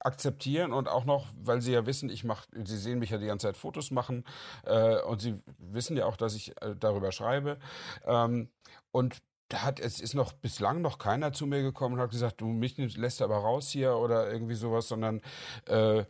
akzeptieren 0.00 0.72
und 0.72 0.88
auch 0.88 1.04
noch, 1.04 1.28
weil 1.42 1.60
sie 1.60 1.72
ja 1.72 1.86
wissen, 1.86 2.10
ich 2.10 2.24
mache, 2.24 2.48
sie 2.64 2.76
sehen 2.76 2.98
mich 2.98 3.10
ja 3.10 3.18
die 3.18 3.26
ganze 3.26 3.46
Zeit 3.46 3.56
Fotos 3.56 3.90
machen 3.90 4.24
äh, 4.64 5.00
und 5.02 5.20
sie 5.20 5.40
wissen 5.58 5.96
ja 5.96 6.06
auch, 6.06 6.16
dass 6.16 6.34
ich 6.34 6.60
äh, 6.60 6.74
darüber 6.78 7.12
schreibe. 7.12 7.58
Ähm, 8.04 8.48
und 8.90 9.22
da 9.48 9.62
hat 9.62 9.80
es 9.80 10.00
ist 10.00 10.14
noch 10.14 10.32
bislang 10.32 10.80
noch 10.80 10.98
keiner 10.98 11.32
zu 11.32 11.46
mir 11.46 11.62
gekommen 11.62 11.96
und 11.96 12.00
hat 12.00 12.10
gesagt, 12.10 12.40
du 12.40 12.46
mich 12.46 12.76
lässt 12.96 13.20
aber 13.22 13.36
raus 13.36 13.68
hier 13.68 13.96
oder 13.96 14.32
irgendwie 14.32 14.54
sowas, 14.54 14.88
sondern 14.88 15.20
äh, 15.66 16.04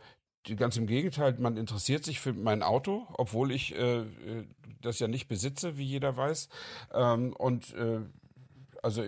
ganz 0.55 0.77
im 0.77 0.87
Gegenteil, 0.87 1.35
man 1.39 1.57
interessiert 1.57 2.03
sich 2.03 2.19
für 2.19 2.33
mein 2.33 2.63
Auto, 2.63 3.07
obwohl 3.13 3.51
ich 3.51 3.75
äh, 3.75 3.99
äh, 3.99 4.47
das 4.81 4.99
ja 4.99 5.07
nicht 5.07 5.27
besitze, 5.27 5.77
wie 5.77 5.85
jeder 5.85 6.17
weiß. 6.17 6.49
Ähm, 6.93 7.33
und 7.33 7.73
äh, 7.75 7.99
also 8.81 9.03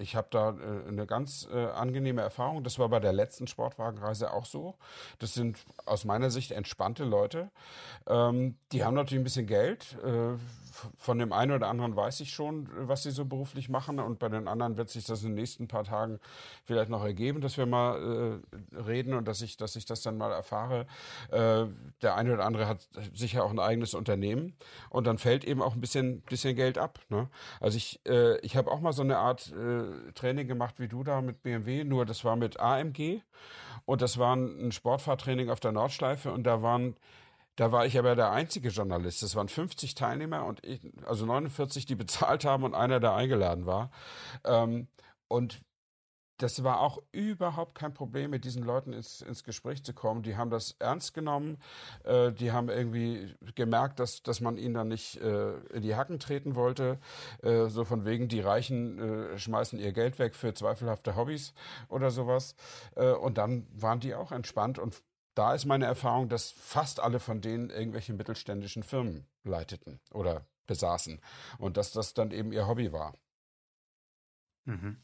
ich, 0.00 0.16
habe 0.16 0.28
da 0.30 0.50
äh, 0.50 0.88
eine 0.88 1.06
ganz 1.06 1.48
äh, 1.52 1.66
angenehme 1.66 2.22
Erfahrung. 2.22 2.64
Das 2.64 2.78
war 2.78 2.88
bei 2.88 3.00
der 3.00 3.12
letzten 3.12 3.46
Sportwagenreise 3.46 4.32
auch 4.32 4.44
so. 4.44 4.74
Das 5.18 5.34
sind 5.34 5.58
aus 5.84 6.04
meiner 6.04 6.30
Sicht 6.30 6.52
entspannte 6.52 7.04
Leute. 7.04 7.50
Ähm, 8.06 8.56
die 8.72 8.84
haben 8.84 8.94
natürlich 8.94 9.20
ein 9.20 9.24
bisschen 9.24 9.46
Geld. 9.46 9.96
Äh, 10.04 10.36
von 10.96 11.18
dem 11.18 11.32
einen 11.32 11.52
oder 11.52 11.68
anderen 11.68 11.96
weiß 11.96 12.20
ich 12.20 12.32
schon, 12.32 12.68
was 12.72 13.02
sie 13.02 13.10
so 13.10 13.24
beruflich 13.24 13.68
machen. 13.68 13.98
Und 13.98 14.18
bei 14.18 14.28
den 14.28 14.48
anderen 14.48 14.76
wird 14.76 14.90
sich 14.90 15.04
das 15.04 15.22
in 15.22 15.30
den 15.30 15.34
nächsten 15.36 15.68
paar 15.68 15.84
Tagen 15.84 16.18
vielleicht 16.64 16.90
noch 16.90 17.04
ergeben, 17.04 17.40
dass 17.40 17.56
wir 17.56 17.66
mal 17.66 18.40
äh, 18.72 18.76
reden 18.76 19.14
und 19.14 19.26
dass 19.26 19.42
ich, 19.42 19.56
dass 19.56 19.76
ich 19.76 19.86
das 19.86 20.02
dann 20.02 20.16
mal 20.16 20.32
erfahre. 20.32 20.86
Äh, 21.30 21.66
der 22.02 22.14
eine 22.16 22.34
oder 22.34 22.44
andere 22.44 22.66
hat 22.66 22.88
sicher 23.14 23.44
auch 23.44 23.50
ein 23.50 23.58
eigenes 23.58 23.94
Unternehmen. 23.94 24.54
Und 24.90 25.06
dann 25.06 25.18
fällt 25.18 25.44
eben 25.44 25.62
auch 25.62 25.74
ein 25.74 25.80
bisschen, 25.80 26.22
bisschen 26.22 26.56
Geld 26.56 26.78
ab. 26.78 26.98
Ne? 27.08 27.28
Also 27.60 27.76
ich, 27.76 28.00
äh, 28.06 28.38
ich 28.40 28.56
habe 28.56 28.70
auch 28.70 28.80
mal 28.80 28.92
so 28.92 29.02
eine 29.02 29.18
Art 29.18 29.52
äh, 29.52 30.12
Training 30.12 30.46
gemacht 30.46 30.76
wie 30.78 30.88
du 30.88 31.04
da 31.04 31.20
mit 31.20 31.42
BMW, 31.42 31.84
nur 31.84 32.06
das 32.06 32.24
war 32.24 32.36
mit 32.36 32.60
AMG 32.60 33.20
und 33.84 34.02
das 34.02 34.18
war 34.18 34.34
ein 34.36 34.72
Sportfahrtraining 34.72 35.50
auf 35.50 35.60
der 35.60 35.72
Nordschleife 35.72 36.32
und 36.32 36.44
da 36.44 36.62
waren 36.62 36.96
da 37.58 37.72
war 37.72 37.86
ich 37.86 37.98
aber 37.98 38.14
der 38.14 38.30
einzige 38.30 38.68
Journalist. 38.68 39.24
Es 39.24 39.34
waren 39.34 39.48
50 39.48 39.96
Teilnehmer 39.96 40.44
und 40.44 40.64
ich, 40.64 40.80
also 41.04 41.26
49, 41.26 41.86
die 41.86 41.96
bezahlt 41.96 42.44
haben 42.44 42.62
und 42.62 42.72
einer, 42.72 43.00
der 43.00 43.14
eingeladen 43.14 43.66
war. 43.66 43.90
Ähm, 44.44 44.86
und 45.26 45.60
das 46.36 46.62
war 46.62 46.78
auch 46.78 47.02
überhaupt 47.10 47.74
kein 47.74 47.92
Problem, 47.92 48.30
mit 48.30 48.44
diesen 48.44 48.62
Leuten 48.62 48.92
ins, 48.92 49.22
ins 49.22 49.42
Gespräch 49.42 49.82
zu 49.82 49.92
kommen. 49.92 50.22
Die 50.22 50.36
haben 50.36 50.50
das 50.50 50.76
ernst 50.78 51.14
genommen. 51.14 51.58
Äh, 52.04 52.30
die 52.30 52.52
haben 52.52 52.68
irgendwie 52.68 53.34
gemerkt, 53.56 53.98
dass, 53.98 54.22
dass 54.22 54.40
man 54.40 54.56
ihnen 54.56 54.74
dann 54.74 54.86
nicht 54.86 55.16
äh, 55.20 55.56
in 55.74 55.82
die 55.82 55.96
Hacken 55.96 56.20
treten 56.20 56.54
wollte. 56.54 57.00
Äh, 57.42 57.66
so 57.66 57.84
von 57.84 58.04
wegen, 58.04 58.28
die 58.28 58.40
Reichen 58.40 59.00
äh, 59.00 59.36
schmeißen 59.36 59.80
ihr 59.80 59.92
Geld 59.92 60.20
weg 60.20 60.36
für 60.36 60.54
zweifelhafte 60.54 61.16
Hobbys 61.16 61.54
oder 61.88 62.12
sowas. 62.12 62.54
Äh, 62.94 63.10
und 63.10 63.36
dann 63.36 63.66
waren 63.72 63.98
die 63.98 64.14
auch 64.14 64.30
entspannt. 64.30 64.78
Und 64.78 65.02
da 65.38 65.54
ist 65.54 65.66
meine 65.66 65.86
Erfahrung, 65.86 66.28
dass 66.28 66.50
fast 66.50 66.98
alle 66.98 67.20
von 67.20 67.40
denen 67.40 67.70
irgendwelche 67.70 68.12
mittelständischen 68.12 68.82
Firmen 68.82 69.24
leiteten 69.44 70.00
oder 70.10 70.44
besaßen. 70.66 71.20
Und 71.58 71.76
dass 71.76 71.92
das 71.92 72.12
dann 72.12 72.32
eben 72.32 72.52
ihr 72.52 72.66
Hobby 72.66 72.92
war. 72.92 73.14
Mhm. 74.64 74.96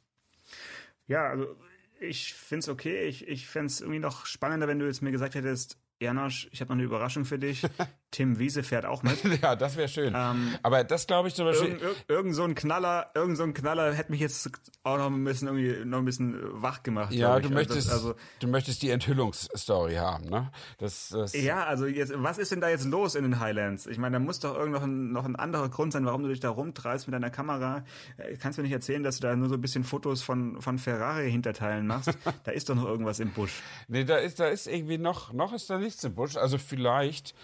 Ja, 1.06 1.28
also 1.28 1.56
ich 2.00 2.34
find's 2.34 2.68
okay. 2.68 3.04
Ich, 3.04 3.28
ich 3.28 3.46
fänd's 3.46 3.80
irgendwie 3.80 4.00
noch 4.00 4.26
spannender, 4.26 4.66
wenn 4.66 4.80
du 4.80 4.86
jetzt 4.86 5.02
mir 5.02 5.12
gesagt 5.12 5.36
hättest, 5.36 5.78
Janosch, 6.00 6.48
ich 6.52 6.60
habe 6.60 6.68
noch 6.70 6.74
eine 6.76 6.82
Überraschung 6.84 7.24
für 7.24 7.38
dich. 7.38 7.62
Tim 8.10 8.38
Wiese 8.38 8.62
fährt 8.62 8.86
auch 8.86 9.02
mit. 9.02 9.18
ja, 9.42 9.56
das 9.56 9.76
wäre 9.76 9.88
schön. 9.88 10.12
Ähm, 10.16 10.50
Aber 10.62 10.84
das 10.84 11.06
glaube 11.08 11.26
ich 11.28 11.34
zum 11.34 11.46
Beispiel. 11.46 11.70
Irgend, 11.70 11.82
irg- 11.82 11.94
irgend 12.08 12.34
so 12.36 12.44
ein 12.44 12.54
Knaller, 12.54 13.10
irgend 13.14 13.36
so 13.36 13.42
ein 13.42 13.54
Knaller 13.54 13.92
hätte 13.92 14.12
mich 14.12 14.20
jetzt 14.20 14.48
auch 14.84 14.98
noch 14.98 15.06
ein 15.10 15.24
bisschen 15.24 15.48
irgendwie 15.48 15.84
noch 15.84 15.98
ein 15.98 16.04
bisschen 16.04 16.36
wach 16.62 16.84
gemacht. 16.84 17.12
Ja, 17.12 17.40
du 17.40 17.48
ich. 17.48 17.54
möchtest, 17.54 17.90
Also, 17.90 18.12
das- 18.12 18.22
du 18.40 18.46
möchtest 18.48 18.82
die 18.82 18.90
Enthüllungsstory 18.90 19.94
haben, 19.94 20.26
ne? 20.28 20.52
Das, 20.78 21.08
das, 21.08 21.32
ja, 21.34 21.64
also 21.64 21.86
jetzt, 21.86 22.12
was 22.16 22.38
ist 22.38 22.52
denn 22.52 22.60
da 22.60 22.68
jetzt 22.68 22.84
los 22.84 23.16
in 23.16 23.24
den 23.24 23.40
Highlands? 23.40 23.86
Ich 23.88 23.98
meine, 23.98 24.14
da 24.14 24.18
muss 24.20 24.38
doch 24.38 24.54
irgend 24.56 24.74
noch 24.74 24.82
ein, 24.84 25.10
noch 25.10 25.24
ein 25.24 25.34
anderer 25.34 25.68
Grund 25.68 25.92
sein, 25.92 26.04
warum 26.04 26.22
du 26.22 26.28
dich 26.28 26.40
da 26.40 26.50
rumtreibst 26.50 27.08
mit 27.08 27.14
deiner 27.14 27.30
Kamera. 27.30 27.84
Äh, 28.16 28.36
Kannst 28.36 28.58
du 28.58 28.62
mir 28.62 28.68
nicht 28.68 28.74
erzählen, 28.74 29.02
dass 29.02 29.16
du 29.18 29.26
da 29.26 29.34
nur 29.34 29.48
so 29.48 29.54
ein 29.56 29.60
bisschen 29.60 29.82
Fotos 29.82 30.22
von, 30.22 30.60
von 30.62 30.78
Ferrari-Hinterteilen 30.78 31.86
machst? 31.86 32.10
da 32.44 32.52
ist 32.52 32.68
doch 32.68 32.74
noch 32.76 32.84
irgendwas 32.86 33.18
im 33.18 33.30
Busch. 33.32 33.60
Nee, 33.88 34.04
da 34.04 34.18
ist, 34.18 34.38
da 34.38 34.46
ist 34.46 34.68
irgendwie 34.68 34.98
noch, 34.98 35.32
noch 35.32 35.52
ist 35.52 35.68
da 35.68 35.78
nichts 35.84 36.02
im 36.04 36.14
Busch. 36.14 36.36
Also 36.36 36.58
vielleicht, 36.58 37.34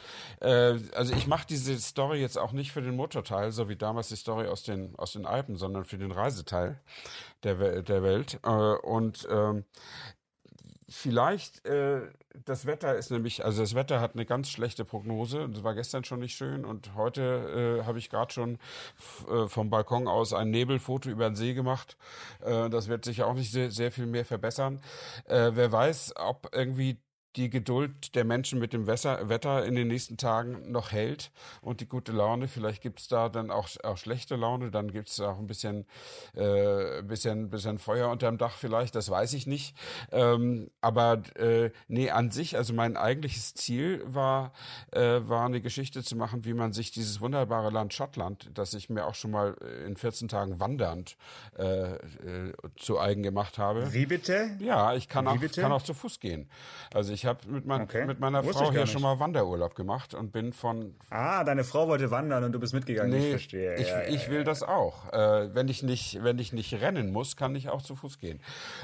äh, 0.41 0.79
also 0.95 1.15
ich 1.15 1.27
mache 1.27 1.47
diese 1.49 1.79
Story 1.79 2.21
jetzt 2.21 2.39
auch 2.39 2.53
nicht 2.53 2.73
für 2.73 2.83
den 2.83 2.97
Motorteil, 2.97 3.53
so 3.53 3.69
wie 3.69 3.77
damals 3.77 4.09
die 4.09 4.17
Story 4.17 4.49
aus 4.49 4.65
den, 4.65 4.97
aus 4.97 5.13
den 5.13 5.27
Alpen, 5.27 5.57
sondern 5.57 5.85
für 5.85 5.99
den 5.99 6.11
Reiseteil 6.11 6.81
der, 7.45 7.83
der 7.83 8.03
Welt. 8.03 8.41
Äh, 8.43 8.49
und 8.49 9.29
ähm, 9.31 9.65
vielleicht, 10.89 11.65
äh, 11.65 12.03
das 12.45 12.67
Wetter 12.67 12.97
ist 12.97 13.11
nämlich, 13.11 13.45
also 13.45 13.63
das 13.63 13.75
Wetter 13.75 14.01
hat 14.01 14.15
eine 14.15 14.27
ganz 14.27 14.51
schlechte 14.51 14.85
Prognose. 14.85 15.49
Das 15.49 15.65
war 15.65 15.75
gestern 15.75 16.05
schon 16.05 16.21
nicht 16.21 16.37
schön 16.37 16.65
und 16.65 16.95
heute 16.95 17.81
äh, 17.81 17.87
habe 17.87 17.99
ich 17.99 18.11
gerade 18.11 18.33
schon 18.33 18.59
äh, 19.31 19.47
vom 19.49 19.71
Balkon 19.71 20.09
aus 20.09 20.33
ein 20.33 20.51
Nebelfoto 20.51 21.09
über 21.09 21.29
den 21.29 21.37
See 21.37 21.55
gemacht. 21.55 21.97
Äh, 22.41 22.69
das 22.69 22.89
wird 22.89 23.05
sicher 23.05 23.27
auch 23.27 23.35
nicht 23.35 23.53
sehr, 23.53 23.71
sehr 23.71 23.93
viel 23.93 24.07
mehr 24.07 24.25
verbessern. 24.25 24.81
Äh, 25.27 25.53
wer 25.55 25.73
weiß, 25.73 26.15
ob 26.17 26.51
irgendwie 26.53 26.99
die 27.37 27.49
Geduld 27.49 28.15
der 28.15 28.25
Menschen 28.25 28.59
mit 28.59 28.73
dem 28.73 28.87
Wetter, 28.87 29.65
in 29.65 29.75
den 29.75 29.89
nächsten 29.89 30.17
Tagen 30.17 30.71
noch 30.71 30.91
hält 30.91 31.31
und 31.61 31.81
die 31.81 31.89
gute 31.89 32.13
Laune. 32.13 32.49
Vielleicht 32.49 32.83
gibt's 32.83 33.09
da 33.09 33.29
dann 33.29 33.51
auch, 33.51 33.69
auch 33.85 33.97
schlechte 33.97 34.37
Laune, 34.37 34.71
dann 34.71 34.91
gibt's 34.91 35.21
auch 35.21 35.39
ein 35.39 35.47
bisschen, 35.47 35.87
äh, 36.35 37.03
bisschen, 37.03 37.51
bisschen 37.51 37.79
Feuer 37.79 38.09
unterm 38.11 38.37
Dach 38.37 38.57
vielleicht, 38.57 38.95
das 38.95 39.11
weiß 39.11 39.35
ich 39.35 39.47
nicht. 39.47 39.77
Ähm, 40.11 40.71
aber 40.81 41.23
äh, 41.37 41.71
nee, 41.89 42.11
an 42.11 42.31
sich, 42.31 42.57
also 42.57 42.75
mein 42.75 42.97
eigentliches 42.97 43.55
Ziel 43.55 44.03
war, 44.07 44.53
äh, 44.91 45.21
war 45.23 45.47
eine 45.47 45.61
Geschichte 45.61 46.03
zu 46.03 46.17
machen, 46.17 46.45
wie 46.45 46.55
man 46.55 46.73
sich 46.73 46.91
dieses 46.91 47.21
wunderbare 47.21 47.71
Land 47.71 47.95
Schottland, 47.95 48.51
das 48.55 48.75
ich 48.75 48.91
mir 48.91 49.07
auch 49.07 49.15
schon 49.15 49.31
mal 49.31 49.57
äh, 49.63 49.87
in 49.87 49.97
14 49.97 50.29
Tagen 50.29 50.59
wandernd 50.59 51.17
äh, 51.57 51.95
äh, 51.95 52.53
zu 52.77 52.99
eigen 52.99 53.23
gemacht 53.23 53.59
habe. 53.59 53.93
Wie 53.93 54.07
bitte? 54.07 54.51
Ja, 54.59 54.95
ich 54.95 55.09
kann 55.09 55.29
auch, 55.29 55.39
kann 55.55 55.73
auch 55.73 55.83
zu 55.83 55.95
Fuß 55.95 56.19
gehen. 56.19 56.51
Also 56.93 57.13
ich 57.13 57.20
habe 57.27 57.47
mit, 57.49 57.67
mein, 57.67 57.83
Okay. 57.83 58.05
mit 58.07 58.21
meiner 58.21 58.45
Wusste 58.45 58.59
Frau 58.59 58.65
ich 58.67 58.71
hier 58.73 58.81
nicht. 58.83 58.93
schon 58.93 59.03
mal 59.03 59.19
Wanderurlaub 59.21 59.75
gemacht 59.75 60.15
und 60.15 60.33
bin 60.33 60.53
von 60.53 60.95
Ah, 61.11 61.45
deine 61.45 61.65
Frau 61.65 61.89
wollte 61.89 62.11
wandern 62.11 62.45
und 62.45 62.53
du 62.53 62.61
bist 62.61 62.75
mitgegangen. 62.75 63.13
ich 63.13 63.25
Nee, 63.25 63.31
verstehe. 63.31 63.75
ich, 63.77 63.89
ja, 63.89 64.03
ich 64.03 64.25
ja, 64.27 64.31
will 64.31 64.45
das 64.45 64.63
auch. 64.63 65.13
Äh, 65.13 65.55
wenn 65.55 65.69
ich 65.69 65.83
nicht, 65.83 66.23
wenn 66.23 66.39
ich 66.39 66.53
nicht 66.53 66.75
rennen 66.81 67.13
muss, 67.13 67.37
kann 67.37 67.55
ich 67.55 67.69
auch 67.69 67.83
zu 67.83 67.97
Fuß 67.97 68.19
gehen. 68.19 68.41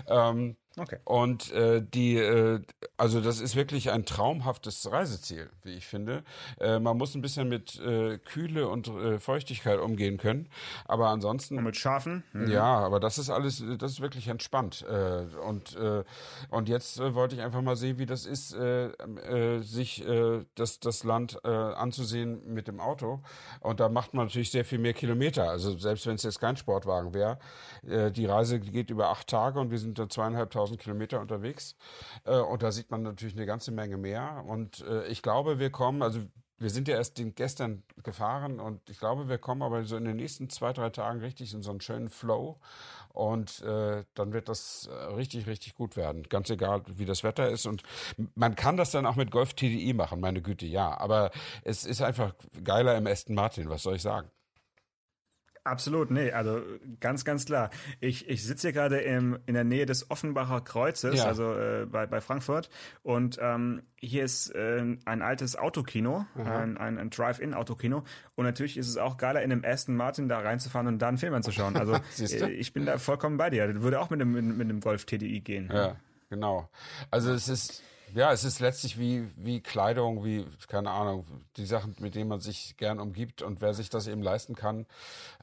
Ähm, 0.09 0.57
Okay. 0.79 0.99
Und 1.05 1.51
äh, 1.53 1.83
die, 1.83 2.17
äh, 2.17 2.61
also 2.99 3.23
das 3.23 3.41
ist 3.41 3.57
wirklich 3.57 3.91
ein 3.91 4.05
traumhaftes 4.05 4.91
Reiseziel, 4.93 5.49
wie 5.63 5.75
ich 5.75 5.87
finde. 5.87 6.23
Äh, 6.61 6.79
man 6.81 6.99
muss 6.99 7.15
ein 7.15 7.23
bisschen 7.23 7.49
mit 7.49 7.81
äh, 7.81 8.19
Kühle 8.19 8.69
und 8.69 8.89
äh, 8.89 9.19
Feuchtigkeit 9.19 9.81
umgehen 9.81 10.19
können, 10.19 10.51
aber 10.85 11.09
ansonsten 11.09 11.57
Und 11.57 11.65
mit 11.65 11.77
Schafen? 11.77 12.25
Hm. 12.33 12.51
ja, 12.51 12.65
aber 12.65 13.01
das 13.01 13.17
ist 13.17 13.31
alles, 13.31 13.65
das 13.79 13.93
ist 13.93 14.01
wirklich 14.03 14.29
entspannt. 14.29 14.85
Äh, 14.87 15.25
und, 15.47 15.77
äh, 15.77 16.05
und 16.51 16.69
jetzt 16.69 17.01
äh, 17.01 17.15
wollte 17.15 17.37
ich 17.37 17.41
einfach 17.41 17.63
mal 17.63 17.77
sehen, 17.77 17.97
wie 17.99 18.07
das 18.07 18.27
ist, 18.27 18.55
äh, 18.55 18.89
äh, 18.89 19.63
sich 19.63 20.07
äh, 20.07 20.45
das, 20.57 20.79
das 20.81 21.05
Land 21.05 21.39
äh, 21.45 21.49
anzusehen 21.49 22.53
mit 22.53 22.69
dem 22.69 22.81
Auto. 22.81 23.23
Und 23.61 23.81
da 23.81 23.89
macht 23.89 24.13
man 24.13 24.27
natürlich 24.27 24.51
sehr 24.51 24.67
viel 24.67 24.79
mehr 24.79 24.93
Kilometer. 24.93 25.49
Also 25.49 25.79
selbst 25.79 26.07
wenn 26.07 26.17
es 26.17 26.23
jetzt 26.23 26.41
kein 26.41 26.59
Sportwagen 26.59 27.15
wäre, 27.15 27.39
äh, 27.87 28.11
die 28.11 28.27
Reise 28.27 28.61
geht 28.61 28.91
über 28.91 29.09
acht 29.09 29.27
Tage 29.29 29.59
und 29.59 29.71
wir 29.71 29.79
sind 29.79 29.99
da 29.99 30.07
zweieinhalbtausend 30.07 30.66
Kilometer 30.75 31.21
unterwegs. 31.21 31.77
Äh, 32.25 32.39
und 32.39 32.63
da 32.63 32.73
sieht 32.73 32.91
man 32.91 33.03
natürlich 33.03 33.37
eine 33.37 33.47
ganze 33.47 33.71
Menge 33.71 33.97
mehr. 33.97 34.45
Und 34.47 34.81
äh, 34.81 35.07
ich 35.07 35.23
glaube, 35.23 35.59
wir 35.59 35.71
kommen, 35.71 36.03
also 36.03 36.21
wir 36.59 36.71
sind 36.71 36.89
ja 36.89 36.97
erst 36.97 37.21
gestern 37.35 37.83
gefahren 38.03 38.61
und 38.61 38.89
ich 38.89 38.99
glaube, 38.99 39.29
wir 39.29 39.39
kommen 39.39 39.63
aber 39.63 39.85
so 39.85 39.97
in 39.97 40.05
den 40.05 40.17
nächsten 40.17 40.49
zwei, 40.49 40.73
drei 40.73 40.91
Tagen 40.91 41.21
richtig 41.21 41.53
in 41.53 41.63
so 41.63 41.71
einen 41.71 41.81
schönen 41.81 42.09
Flow. 42.09 42.59
Und 43.11 43.63
äh, 43.63 44.05
dann 44.15 44.33
wird 44.33 44.49
das 44.49 44.89
äh, 44.93 45.15
richtig, 45.15 45.47
richtig 45.47 45.75
gut 45.75 45.97
werden. 45.97 46.25
Ganz 46.25 46.51
egal, 46.51 46.83
wie 46.87 47.07
das 47.07 47.25
Wetter 47.25 47.49
ist. 47.49 47.67
Und 47.67 47.83
man 48.35 48.57
kann 48.57 48.77
das 48.77 48.91
dann 48.91 49.07
auch 49.07 49.17
mit 49.17 49.31
Golf 49.31 49.55
TDI 49.55 49.95
machen, 49.95 50.21
meine 50.21 50.43
Güte, 50.43 50.67
ja. 50.67 50.99
Aber 50.99 51.31
es 51.63 51.85
ist 51.85 52.03
einfach 52.03 52.35
geiler 52.63 52.97
im 52.97 53.07
Aston 53.07 53.35
Martin, 53.35 53.71
was 53.71 53.83
soll 53.83 53.97
ich 53.97 54.03
sagen? 54.03 54.31
Absolut, 55.67 56.11
nee, 56.13 56.31
also 56.31 56.63
ganz, 57.01 57.25
ganz 57.25 57.45
klar. 57.45 57.71
Ich, 58.01 58.29
ich 58.29 58.45
sitze 58.45 58.69
hier 58.69 58.73
gerade 58.73 58.99
im, 59.01 59.39
in 59.47 59.55
der 59.55 59.65
Nähe 59.65 59.85
des 59.85 60.11
Offenbacher 60.11 60.61
Kreuzes, 60.61 61.19
Ja. 61.19 61.25
also 61.27 61.55
äh, 61.55 61.87
bei, 61.91 62.07
bei 62.07 62.21
Frankfurt. 62.21 62.71
Und 63.03 63.39
ähm, 63.43 63.83
hier 63.99 64.25
ist 64.25 64.51
äh, 64.55 64.85
ein 65.05 65.23
altes 65.23 65.57
Autokino, 65.57 66.25
ein, 66.37 66.77
ein, 66.79 66.99
ein 66.99 67.11
Drive-In-Autokino. 67.11 68.05
Und 68.37 68.45
natürlich 68.45 68.77
ist 68.77 68.89
es 68.89 68.97
auch 68.97 69.17
geiler, 69.17 69.43
in 69.43 69.51
einem 69.51 69.65
Aston 69.65 69.97
Martin 69.97 70.29
da 70.29 70.39
reinzufahren 70.39 70.87
und 70.87 70.99
da 71.01 71.09
einen 71.09 71.19
Film 71.19 71.35
anzuschauen. 71.35 71.75
Also 71.77 71.95
äh, 72.19 72.51
ich 72.53 72.73
bin 72.73 72.87
da 72.87 72.99
vollkommen 72.99 73.37
bei 73.37 73.51
dir. 73.51 73.67
Das 73.73 73.83
würde 73.83 74.01
auch 74.01 74.11
mit 74.11 74.21
einem, 74.21 74.33
mit, 74.33 74.45
mit 74.45 74.69
einem 74.69 74.81
Golf 74.81 75.05
TDI 75.05 75.41
gehen. 75.41 75.69
Ja, 75.73 75.97
genau. 76.31 76.69
Also 77.11 77.33
es 77.33 77.49
ist, 77.49 77.83
ja, 78.15 78.33
es 78.33 78.45
ist 78.45 78.61
letztlich 78.61 78.99
wie, 78.99 79.29
wie 79.37 79.61
Kleidung, 79.61 80.25
wie, 80.25 80.47
keine 80.69 80.91
Ahnung, 80.91 81.27
die 81.57 81.67
Sachen, 81.67 81.95
mit 81.99 82.15
denen 82.15 82.29
man 82.29 82.41
sich 82.41 82.77
gern 82.77 83.01
umgibt 83.01 83.43
und 83.43 83.61
wer 83.61 83.75
sich 83.75 83.91
das 83.91 84.07
eben 84.07 84.23
leisten 84.23 84.55
kann. 84.55 84.87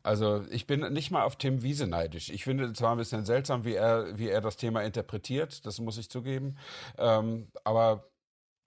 Also 0.01 0.43
ich 0.49 0.67
bin 0.67 0.81
nicht 0.93 1.11
mal 1.11 1.23
auf 1.23 1.35
Tim 1.35 1.63
Wiese 1.63 1.87
neidisch. 1.87 2.29
Ich 2.29 2.43
finde 2.43 2.73
zwar 2.73 2.91
ein 2.91 2.97
bisschen 2.97 3.25
seltsam, 3.25 3.65
wie 3.65 3.75
er, 3.75 4.17
wie 4.17 4.29
er 4.29 4.41
das 4.41 4.57
Thema 4.57 4.81
interpretiert, 4.81 5.65
das 5.65 5.79
muss 5.79 5.97
ich 5.97 6.09
zugeben. 6.09 6.57
Ähm, 6.97 7.47
aber 7.63 8.05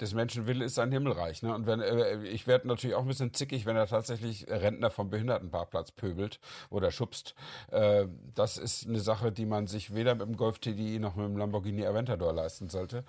des 0.01 0.15
Menschen 0.15 0.47
Wille 0.47 0.65
ist 0.65 0.75
sein 0.75 0.93
Himmelreich. 0.93 1.43
Ne? 1.43 1.55
Und 1.55 1.67
wenn 1.67 1.81
äh, 1.81 2.23
ich 2.25 2.47
werde 2.47 2.69
natürlich 2.69 2.97
auch 2.97 3.03
ein 3.03 3.09
bisschen 3.09 3.33
zickig, 3.33 3.67
wenn 3.67 3.77
er 3.77 3.87
tatsächlich 3.87 4.47
Rentner 4.49 4.91
vom 4.91 5.11
Behindertenparkplatz 5.11 5.93
pöbelt 5.93 6.41
oder 6.71 6.91
schubst. 6.91 7.35
Äh, 7.71 8.07
das 8.35 8.59
ist 8.59 8.87
eine 8.87 9.01
Sache, 9.01 9.33
die 9.33 9.47
man 9.47 9.67
sich 9.67 9.95
weder 9.95 10.15
mit 10.15 10.27
dem 10.27 10.37
Golf 10.37 10.59
TDI 10.59 10.99
noch 10.99 11.17
mit 11.17 11.27
dem 11.27 11.37
Lamborghini 11.37 11.87
Aventador 11.87 12.33
leisten 12.33 12.69
sollte. 12.69 13.05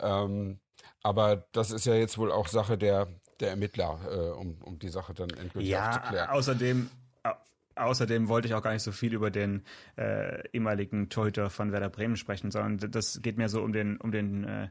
Ähm, 0.00 0.60
aber 1.02 1.48
das 1.52 1.70
ist 1.70 1.86
ja 1.86 1.94
jetzt 1.94 2.18
wohl 2.18 2.30
auch 2.32 2.48
Sache 2.48 2.78
der, 2.78 3.08
der 3.40 3.50
Ermittler, 3.50 3.98
äh, 4.10 4.30
um, 4.38 4.60
um 4.62 4.78
die 4.78 4.88
Sache 4.88 5.14
dann 5.14 5.30
endgültig 5.30 5.70
ja, 5.70 5.90
aufzuklären. 5.90 6.30
Außerdem 6.30 6.90
Außerdem 7.78 8.28
wollte 8.28 8.48
ich 8.48 8.54
auch 8.54 8.62
gar 8.62 8.72
nicht 8.72 8.82
so 8.82 8.92
viel 8.92 9.14
über 9.14 9.30
den 9.30 9.62
äh, 9.96 10.48
ehemaligen 10.52 11.08
Torhüter 11.08 11.50
von 11.50 11.72
Werder 11.72 11.88
Bremen 11.88 12.16
sprechen, 12.16 12.50
sondern 12.50 12.90
das 12.90 13.20
geht 13.22 13.38
mir 13.38 13.48
so 13.48 13.62
um 13.62 13.72
den 13.72 13.96
um 13.98 14.12
den 14.12 14.44
äh, 14.44 14.68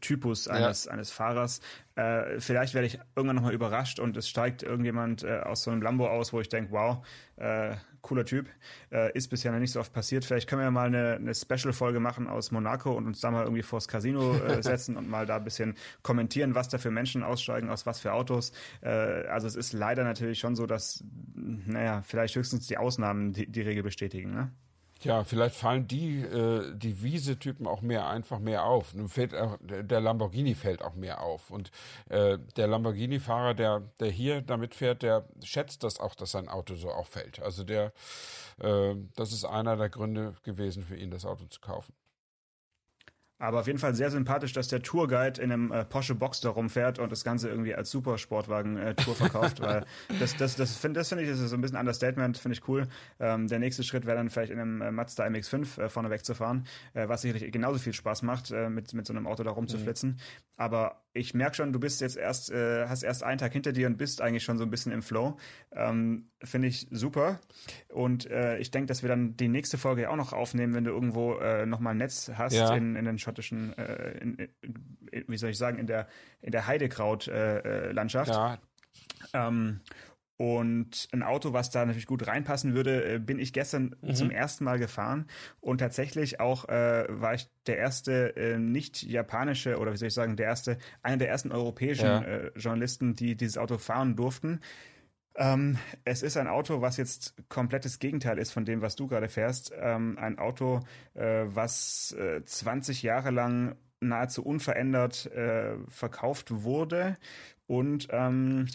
Typus 0.00 0.48
eines 0.48 0.86
ja. 0.86 0.92
eines 0.92 1.10
Fahrers. 1.10 1.60
Äh, 1.96 2.40
vielleicht 2.40 2.74
werde 2.74 2.86
ich 2.86 2.98
irgendwann 3.16 3.36
nochmal 3.36 3.54
überrascht 3.54 3.98
und 3.98 4.16
es 4.16 4.28
steigt 4.28 4.62
irgendjemand 4.62 5.24
äh, 5.24 5.38
aus 5.38 5.62
so 5.62 5.70
einem 5.70 5.80
Lambo 5.80 6.06
aus, 6.06 6.32
wo 6.32 6.40
ich 6.40 6.48
denke, 6.48 6.70
wow, 6.72 7.04
äh, 7.36 7.74
cooler 8.02 8.24
Typ. 8.24 8.48
Äh, 8.92 9.12
ist 9.16 9.28
bisher 9.28 9.50
noch 9.50 9.58
nicht 9.58 9.72
so 9.72 9.80
oft 9.80 9.92
passiert. 9.92 10.24
Vielleicht 10.24 10.48
können 10.48 10.62
wir 10.62 10.70
mal 10.70 10.86
eine, 10.86 11.14
eine 11.14 11.34
Special-Folge 11.34 11.98
machen 11.98 12.28
aus 12.28 12.52
Monaco 12.52 12.92
und 12.92 13.06
uns 13.06 13.20
da 13.20 13.30
mal 13.30 13.44
irgendwie 13.44 13.62
vors 13.62 13.88
Casino 13.88 14.34
äh, 14.36 14.62
setzen 14.62 14.96
und 14.96 15.08
mal 15.08 15.26
da 15.26 15.36
ein 15.36 15.44
bisschen 15.44 15.74
kommentieren, 16.02 16.54
was 16.54 16.68
da 16.68 16.78
für 16.78 16.90
Menschen 16.90 17.22
aussteigen, 17.22 17.70
aus 17.70 17.86
was 17.86 17.98
für 17.98 18.12
Autos. 18.12 18.52
Äh, 18.82 18.88
also 18.90 19.46
es 19.46 19.56
ist 19.56 19.72
leider 19.72 20.04
natürlich 20.04 20.38
schon 20.38 20.54
so, 20.54 20.66
dass, 20.66 21.02
naja, 21.34 22.02
vielleicht 22.02 22.36
höchstens 22.36 22.66
die 22.66 22.76
Ausnahmen 22.76 23.32
die, 23.32 23.46
die 23.46 23.62
Regel 23.62 23.82
bestätigen. 23.82 24.32
Ne? 24.32 24.52
Ja, 25.06 25.24
vielleicht 25.24 25.56
fallen 25.56 25.86
die, 25.86 26.20
äh, 26.20 26.74
die 26.76 27.02
Wiese-Typen 27.02 27.66
auch 27.66 27.80
mehr 27.80 28.08
einfach 28.08 28.38
mehr 28.38 28.64
auf. 28.64 28.94
Nun 28.94 29.08
fällt 29.08 29.34
auch, 29.34 29.56
der 29.60 30.00
Lamborghini 30.00 30.54
fällt 30.54 30.82
auch 30.82 30.94
mehr 30.94 31.22
auf. 31.22 31.50
Und 31.50 31.70
äh, 32.08 32.38
der 32.56 32.66
Lamborghini-Fahrer, 32.66 33.54
der, 33.54 33.82
der 34.00 34.10
hier 34.10 34.40
damit 34.42 34.74
fährt, 34.74 35.02
der 35.02 35.26
schätzt 35.42 35.84
das 35.84 36.00
auch, 36.00 36.14
dass 36.14 36.32
sein 36.32 36.48
Auto 36.48 36.74
so 36.74 36.90
auffällt. 36.90 37.40
Also 37.40 37.62
der, 37.62 37.92
äh, 38.58 38.94
das 39.14 39.32
ist 39.32 39.44
einer 39.44 39.76
der 39.76 39.90
Gründe 39.90 40.34
gewesen 40.42 40.82
für 40.82 40.96
ihn, 40.96 41.10
das 41.10 41.24
Auto 41.24 41.44
zu 41.46 41.60
kaufen. 41.60 41.94
Aber 43.38 43.60
auf 43.60 43.66
jeden 43.66 43.78
Fall 43.78 43.94
sehr 43.94 44.10
sympathisch, 44.10 44.54
dass 44.54 44.68
der 44.68 44.82
Tourguide 44.82 45.42
in 45.42 45.52
einem 45.52 45.70
äh, 45.70 45.84
Porsche 45.84 46.14
Boxster 46.14 46.50
rumfährt 46.50 46.98
und 46.98 47.12
das 47.12 47.22
Ganze 47.22 47.50
irgendwie 47.50 47.74
als 47.74 47.90
Supersportwagen-Tour 47.90 49.14
äh, 49.14 49.16
verkauft, 49.16 49.60
weil 49.60 49.84
das, 50.18 50.36
das, 50.36 50.56
das 50.56 50.76
finde 50.76 51.00
das 51.00 51.10
find 51.10 51.20
ich, 51.20 51.28
das 51.28 51.40
ist 51.40 51.50
so 51.50 51.56
ein 51.56 51.60
bisschen 51.60 51.76
Understatement, 51.76 52.38
finde 52.38 52.56
ich 52.56 52.66
cool. 52.66 52.88
Ähm, 53.20 53.46
der 53.46 53.58
nächste 53.58 53.82
Schritt 53.82 54.06
wäre 54.06 54.16
dann 54.16 54.30
vielleicht 54.30 54.52
in 54.52 54.58
einem 54.58 54.80
äh, 54.80 54.90
Mazda 54.90 55.24
MX-5 55.24 55.82
äh, 55.82 55.88
vorne 55.90 56.08
wegzufahren, 56.08 56.66
äh, 56.94 57.08
was 57.08 57.22
sicherlich 57.22 57.52
genauso 57.52 57.78
viel 57.78 57.92
Spaß 57.92 58.22
macht, 58.22 58.52
äh, 58.52 58.70
mit, 58.70 58.94
mit 58.94 59.06
so 59.06 59.12
einem 59.12 59.26
Auto 59.26 59.42
da 59.42 59.50
rumzuflitzen. 59.50 60.10
Mhm. 60.10 60.16
Aber 60.56 61.02
ich 61.12 61.34
merke 61.34 61.56
schon, 61.56 61.72
du 61.72 61.80
bist 61.80 62.00
jetzt 62.00 62.16
erst, 62.16 62.50
äh, 62.50 62.86
hast 62.88 63.02
erst 63.02 63.22
einen 63.22 63.38
Tag 63.38 63.52
hinter 63.52 63.72
dir 63.72 63.86
und 63.86 63.98
bist 63.98 64.20
eigentlich 64.20 64.44
schon 64.44 64.58
so 64.58 64.64
ein 64.64 64.70
bisschen 64.70 64.92
im 64.92 65.02
Flow. 65.02 65.36
Ähm, 65.72 66.30
Finde 66.42 66.68
ich 66.68 66.86
super. 66.90 67.40
Und 67.88 68.30
äh, 68.30 68.58
ich 68.58 68.70
denke, 68.70 68.86
dass 68.86 69.02
wir 69.02 69.08
dann 69.08 69.36
die 69.36 69.48
nächste 69.48 69.78
Folge 69.78 70.10
auch 70.10 70.16
noch 70.16 70.32
aufnehmen, 70.32 70.74
wenn 70.74 70.84
du 70.84 70.90
irgendwo 70.90 71.34
äh, 71.38 71.66
nochmal 71.66 71.94
ein 71.94 71.98
Netz 71.98 72.30
hast 72.34 72.54
ja. 72.54 72.74
in, 72.74 72.96
in 72.96 73.04
den 73.04 73.18
schottischen, 73.26 73.76
äh, 73.76 74.18
in, 74.18 74.38
in, 75.10 75.24
wie 75.26 75.36
soll 75.36 75.50
ich 75.50 75.58
sagen, 75.58 75.78
in 75.78 75.86
der, 75.86 76.06
in 76.40 76.52
der 76.52 76.66
Heidekraut-Landschaft. 76.66 78.30
Äh, 78.30 78.34
ja. 78.34 78.58
Ähm, 79.34 79.80
und 80.38 81.08
ein 81.12 81.22
Auto, 81.22 81.54
was 81.54 81.70
da 81.70 81.86
natürlich 81.86 82.06
gut 82.06 82.26
reinpassen 82.26 82.74
würde, 82.74 83.14
äh, 83.14 83.18
bin 83.18 83.38
ich 83.38 83.54
gestern 83.54 83.96
mhm. 84.02 84.14
zum 84.14 84.30
ersten 84.30 84.64
Mal 84.64 84.78
gefahren. 84.78 85.26
Und 85.60 85.78
tatsächlich 85.78 86.40
auch 86.40 86.68
äh, 86.68 87.06
war 87.08 87.34
ich 87.34 87.48
der 87.66 87.78
erste 87.78 88.36
äh, 88.36 88.58
nicht 88.58 89.02
japanische 89.02 89.78
oder 89.78 89.92
wie 89.92 89.96
soll 89.96 90.08
ich 90.08 90.14
sagen, 90.14 90.36
der 90.36 90.46
erste, 90.46 90.76
einer 91.02 91.16
der 91.16 91.30
ersten 91.30 91.52
europäischen 91.52 92.06
ja. 92.06 92.20
äh, 92.20 92.50
Journalisten, 92.54 93.16
die 93.16 93.34
dieses 93.34 93.56
Auto 93.56 93.78
fahren 93.78 94.14
durften. 94.14 94.60
Ähm, 95.36 95.78
es 96.04 96.22
ist 96.22 96.36
ein 96.36 96.48
Auto, 96.48 96.80
was 96.80 96.96
jetzt 96.96 97.34
komplettes 97.48 97.98
Gegenteil 97.98 98.38
ist 98.38 98.52
von 98.52 98.64
dem, 98.64 98.82
was 98.82 98.96
du 98.96 99.06
gerade 99.06 99.28
fährst. 99.28 99.72
Ähm, 99.76 100.16
ein 100.18 100.38
Auto, 100.38 100.80
äh, 101.14 101.44
was 101.46 102.12
äh, 102.18 102.44
20 102.44 103.02
Jahre 103.02 103.30
lang 103.30 103.76
nahezu 104.00 104.44
unverändert 104.44 105.26
äh, 105.26 105.76
verkauft 105.88 106.62
wurde 106.62 107.16
und 107.66 108.08
ähm, 108.10 108.66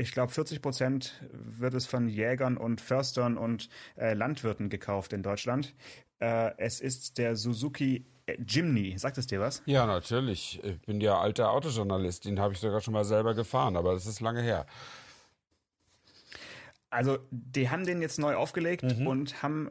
ich 0.00 0.12
glaube, 0.12 0.32
40 0.32 0.62
Prozent 0.62 1.20
wird 1.32 1.74
es 1.74 1.86
von 1.86 2.08
Jägern 2.08 2.56
und 2.56 2.80
Förstern 2.80 3.36
und 3.36 3.68
äh, 3.96 4.14
Landwirten 4.14 4.68
gekauft 4.68 5.12
in 5.12 5.24
Deutschland. 5.24 5.74
Äh, 6.20 6.52
es 6.56 6.80
ist 6.80 7.18
der 7.18 7.34
Suzuki 7.34 8.06
äh, 8.26 8.36
Jimny. 8.46 8.96
Sagt 8.96 9.18
es 9.18 9.26
dir 9.26 9.40
was? 9.40 9.60
Ja, 9.66 9.86
natürlich. 9.86 10.62
Ich 10.62 10.80
bin 10.82 11.00
ja 11.00 11.18
alter 11.18 11.50
Autojournalist. 11.50 12.26
Den 12.26 12.38
habe 12.38 12.54
ich 12.54 12.60
sogar 12.60 12.80
schon 12.80 12.94
mal 12.94 13.04
selber 13.04 13.34
gefahren, 13.34 13.76
aber 13.76 13.92
das 13.92 14.06
ist 14.06 14.20
lange 14.20 14.40
her. 14.40 14.66
Also, 16.90 17.18
die 17.30 17.70
haben 17.70 17.84
den 17.84 18.00
jetzt 18.00 18.18
neu 18.18 18.34
aufgelegt 18.34 18.98
mhm. 18.98 19.06
und 19.06 19.42
haben 19.42 19.70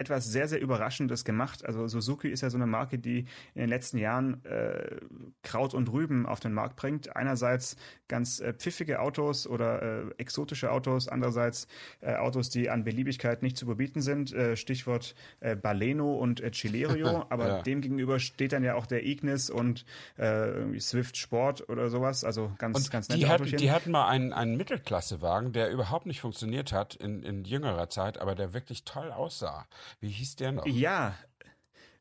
etwas 0.00 0.24
sehr, 0.24 0.48
sehr 0.48 0.60
Überraschendes 0.60 1.24
gemacht. 1.24 1.64
Also 1.64 1.86
Suzuki 1.86 2.28
ist 2.28 2.40
ja 2.40 2.48
so 2.48 2.56
eine 2.56 2.66
Marke, 2.66 2.98
die 2.98 3.26
in 3.54 3.60
den 3.60 3.68
letzten 3.68 3.98
Jahren 3.98 4.42
äh, 4.46 4.96
Kraut 5.42 5.74
und 5.74 5.92
Rüben 5.92 6.24
auf 6.24 6.40
den 6.40 6.54
Markt 6.54 6.76
bringt. 6.76 7.14
Einerseits 7.14 7.76
ganz 8.08 8.40
äh, 8.40 8.54
pfiffige 8.54 9.00
Autos 9.00 9.46
oder 9.46 9.82
äh, 9.82 10.02
exotische 10.16 10.72
Autos, 10.72 11.06
andererseits 11.06 11.68
äh, 12.00 12.14
Autos, 12.14 12.48
die 12.48 12.70
an 12.70 12.82
Beliebigkeit 12.82 13.42
nicht 13.42 13.58
zu 13.58 13.66
überbieten 13.66 14.00
sind. 14.00 14.32
Äh, 14.32 14.56
Stichwort 14.56 15.14
äh, 15.40 15.54
Baleno 15.54 16.14
und 16.14 16.40
äh, 16.40 16.50
Cilerio. 16.50 17.26
Aber 17.30 17.48
ja. 17.48 17.62
dem 17.62 17.82
gegenüber 17.82 18.18
steht 18.18 18.52
dann 18.52 18.64
ja 18.64 18.76
auch 18.76 18.86
der 18.86 19.04
Ignis 19.04 19.50
und 19.50 19.84
äh, 20.16 20.80
Swift 20.80 21.18
Sport 21.18 21.68
oder 21.68 21.90
sowas. 21.90 22.24
Also 22.24 22.52
ganz, 22.56 22.78
und 22.78 22.90
ganz 22.90 23.08
nette 23.10 23.20
die 23.20 23.26
hatten, 23.26 23.44
die 23.44 23.70
hatten 23.70 23.90
mal 23.90 24.08
einen, 24.08 24.32
einen 24.32 24.56
Mittelklassewagen, 24.56 25.52
der 25.52 25.70
überhaupt 25.70 26.06
nicht 26.06 26.22
funktioniert 26.22 26.72
hat 26.72 26.94
in, 26.94 27.22
in 27.22 27.44
jüngerer 27.44 27.90
Zeit, 27.90 28.18
aber 28.18 28.34
der 28.34 28.54
wirklich 28.54 28.84
toll 28.84 29.12
aussah. 29.12 29.66
Wie 30.00 30.10
hieß 30.10 30.36
der 30.36 30.52
noch? 30.52 30.66
Ja, 30.66 31.14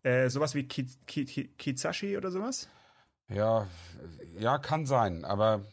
äh, 0.03 0.29
sowas 0.29 0.55
wie 0.55 0.67
Ki 0.67 0.87
Ki 1.07 1.25
Ki 1.25 1.49
Kizashi 1.57 2.17
oder 2.17 2.31
sowas? 2.31 2.69
Ja, 3.29 3.67
ja, 4.37 4.57
kann 4.57 4.85
sein, 4.85 5.23
aber 5.25 5.65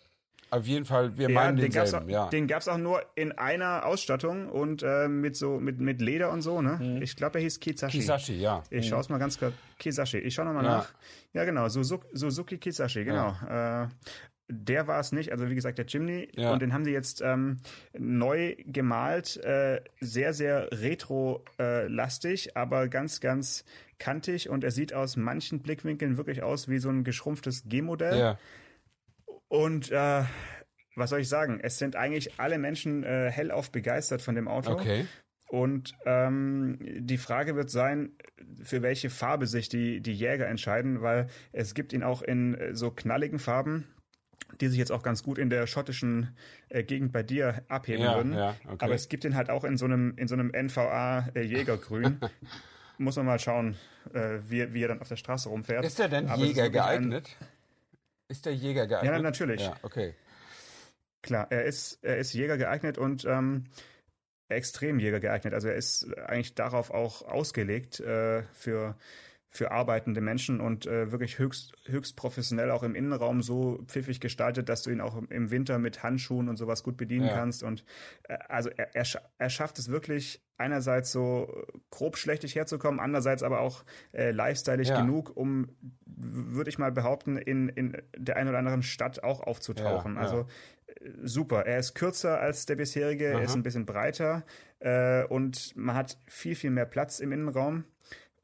auf 0.51 0.67
jeden 0.67 0.85
Fall, 0.85 1.17
wir 1.19 1.29
ja, 1.29 1.35
meinen 1.35 1.57
den 1.57 1.71
denselben, 1.71 2.07
auch, 2.07 2.11
ja. 2.11 2.29
Den 2.29 2.47
gab 2.47 2.61
es 2.61 2.69
auch 2.69 2.79
nur 2.79 3.03
in 3.17 3.33
einer 3.33 3.85
Ausstattung 3.85 4.49
und 4.49 4.83
äh, 4.83 5.09
mit 5.09 5.37
so 5.37 5.59
mit, 5.59 5.81
mit 5.81 6.01
Leder 6.01 6.31
und 6.31 6.43
so, 6.43 6.63
ne? 6.63 6.79
Mhm. 6.81 7.03
Ich 7.03 7.17
glaube, 7.17 7.39
er 7.39 7.43
hieß 7.43 7.59
Kizashi. 7.59 7.99
Kizashi, 7.99 8.35
ja. 8.35 8.63
Ich 8.71 8.87
mhm. 8.87 8.91
schaue 8.91 9.01
es 9.01 9.09
mal 9.09 9.19
ganz 9.19 9.39
kurz. 9.39 9.55
Kizashi, 9.79 10.19
ich 10.19 10.35
schaue 10.35 10.47
nochmal 10.47 10.65
ja. 10.65 10.77
nach. 10.79 10.95
Ja, 11.33 11.45
genau, 11.45 11.69
Suzuki, 11.69 12.07
Suzuki 12.13 12.59
Kizashi, 12.59 13.05
genau. 13.05 13.35
Ja. 13.49 13.85
Äh, 13.85 13.89
der 14.49 14.87
war 14.87 15.01
es 15.01 15.13
nicht, 15.13 15.33
also 15.33 15.49
wie 15.49 15.55
gesagt 15.55 15.79
der 15.79 15.87
Chimney 15.87 16.29
ja. 16.37 16.53
und 16.53 16.63
den 16.63 16.73
haben 16.73 16.85
sie 16.85 16.93
jetzt 16.93 17.21
ähm, 17.21 17.59
neu 17.99 18.55
gemalt, 18.67 19.37
äh, 19.39 19.81
sehr 20.01 20.33
sehr 20.33 20.69
retro-lastig, 20.73 22.49
äh, 22.49 22.51
aber 22.55 22.89
ganz 22.89 23.21
ganz 23.21 23.65
kantig 23.99 24.49
und 24.49 24.63
er 24.63 24.71
sieht 24.71 24.93
aus 24.95 25.17
manchen 25.17 25.63
Blickwinkeln 25.63 26.17
wirklich 26.17 26.43
aus 26.43 26.69
wie 26.69 26.79
so 26.79 26.91
ein 26.91 27.03
geschrumpftes 27.03 27.65
G-Modell. 27.67 28.19
Ja. 28.19 28.39
Und 29.49 29.91
äh, 29.91 30.25
was 30.97 31.11
soll 31.11 31.21
ich 31.21 31.29
sagen? 31.29 31.61
Es 31.63 31.79
sind 31.79 31.97
eigentlich 31.97 32.39
alle 32.39 32.59
Menschen 32.59 33.05
äh, 33.05 33.31
hellauf 33.31 33.71
begeistert 33.71 34.23
von 34.23 34.35
dem 34.35 34.49
Auto. 34.49 34.73
Okay. 34.73 35.07
Und 35.49 35.95
ähm, 36.07 36.79
die 36.81 37.19
Frage 37.19 37.55
wird 37.55 37.71
sein, 37.71 38.11
für 38.63 38.83
welche 38.83 39.11
Farbe 39.11 39.47
sich 39.47 39.69
die, 39.69 40.01
die 40.01 40.13
Jäger 40.13 40.49
entscheiden, 40.49 41.03
weil 41.03 41.29
es 41.53 41.75
gibt 41.75 41.93
ihn 41.93 42.03
auch 42.03 42.23
in 42.23 42.55
äh, 42.55 42.75
so 42.75 42.91
knalligen 42.91 43.39
Farben 43.39 43.87
die 44.61 44.69
sich 44.69 44.79
jetzt 44.79 44.93
auch 44.93 45.03
ganz 45.03 45.23
gut 45.23 45.39
in 45.39 45.51
der 45.51 45.67
schottischen 45.67 46.37
äh, 46.69 46.83
Gegend 46.83 47.13
bei 47.13 47.23
dir 47.23 47.63
abheben 47.69 48.03
ja, 48.03 48.17
würden. 48.17 48.35
Ja, 48.35 48.57
okay. 48.65 48.77
Aber 48.79 48.95
es 48.95 49.09
gibt 49.09 49.25
den 49.25 49.35
halt 49.35 49.51
auch 49.51 49.65
in 49.65 49.77
so 49.77 49.85
einem, 49.85 50.15
in 50.17 50.29
so 50.29 50.35
einem 50.35 50.51
NVA 50.51 51.29
äh, 51.35 51.43
Jägergrün. 51.43 52.21
Muss 52.99 53.17
man 53.17 53.27
mal 53.27 53.39
schauen, 53.39 53.77
äh, 54.15 54.39
wie, 54.49 54.73
wie 54.73 54.83
er 54.83 54.89
dann 54.89 55.01
auf 55.01 55.09
der 55.09 55.17
Straße 55.17 55.49
rumfährt. 55.49 55.85
Ist 55.85 55.99
der 55.99 56.09
denn 56.09 56.29
Aber 56.29 56.43
Jäger 56.43 56.71
geeignet? 56.71 57.37
Ein, 57.39 57.47
ist 58.29 58.47
der 58.47 58.55
Jäger 58.55 58.87
geeignet? 58.87 59.13
Ja, 59.13 59.21
natürlich. 59.21 59.61
Ja, 59.63 59.77
okay. 59.83 60.15
Klar, 61.23 61.49
er 61.51 61.65
ist, 61.65 61.99
er 62.03 62.17
ist 62.19 62.33
Jäger 62.33 62.57
geeignet 62.57 62.97
und 62.97 63.25
ähm, 63.27 63.65
extrem 64.49 64.99
Jäger 64.99 65.21
geeignet. 65.21 65.53
Also 65.53 65.69
er 65.69 65.75
ist 65.75 66.07
eigentlich 66.19 66.55
darauf 66.55 66.91
auch 66.91 67.23
ausgelegt 67.23 68.01
äh, 68.01 68.45
für 68.53 68.97
für 69.57 69.71
arbeitende 69.71 70.21
Menschen 70.21 70.61
und 70.61 70.87
äh, 70.87 71.11
wirklich 71.11 71.39
höchst, 71.39 71.73
höchst 71.87 72.17
professionell 72.17 72.71
auch 72.71 72.83
im 72.83 72.95
Innenraum 72.95 73.43
so 73.43 73.83
pfiffig 73.87 74.21
gestaltet, 74.21 74.69
dass 74.69 74.83
du 74.83 74.91
ihn 74.91 75.01
auch 75.01 75.17
im 75.31 75.51
Winter 75.51 75.79
mit 75.79 76.03
Handschuhen 76.03 76.49
und 76.49 76.57
sowas 76.57 76.83
gut 76.83 76.97
bedienen 76.97 77.27
ja. 77.27 77.35
kannst. 77.35 77.63
Und 77.63 77.85
äh, 78.25 78.37
also 78.49 78.71
er, 78.71 78.95
er, 78.95 79.07
er 79.39 79.51
schafft 79.51 79.79
es 79.79 79.91
wirklich 79.91 80.43
einerseits 80.59 81.13
so 81.13 81.65
grob 81.91 82.17
schlechtig 82.17 82.55
herzukommen, 82.55 83.01
andererseits 83.01 83.43
aber 83.43 83.61
auch 83.61 83.85
äh, 84.13 84.31
lifestyleig 84.31 84.87
ja. 84.87 85.01
genug, 85.01 85.37
um 85.37 85.69
würde 86.05 86.71
ich 86.71 86.79
mal 86.79 86.93
behaupten, 86.93 87.37
in, 87.37 87.69
in 87.69 87.97
der 88.17 88.37
einen 88.37 88.49
oder 88.49 88.59
anderen 88.59 88.83
Stadt 88.83 89.23
auch 89.23 89.41
aufzutauchen. 89.41 90.15
Ja, 90.15 90.21
also 90.21 90.47
äh, 90.87 91.11
super. 91.23 91.67
Er 91.67 91.79
ist 91.79 91.95
kürzer 91.95 92.41
als 92.41 92.67
der 92.67 92.77
bisherige, 92.77 93.27
er 93.27 93.43
ist 93.43 93.55
ein 93.55 93.63
bisschen 93.63 93.87
breiter 93.87 94.45
äh, 94.81 95.25
und 95.25 95.75
man 95.77 95.95
hat 95.97 96.19
viel, 96.27 96.55
viel 96.55 96.71
mehr 96.71 96.87
Platz 96.87 97.21
im 97.21 97.33
Innenraum. 97.33 97.85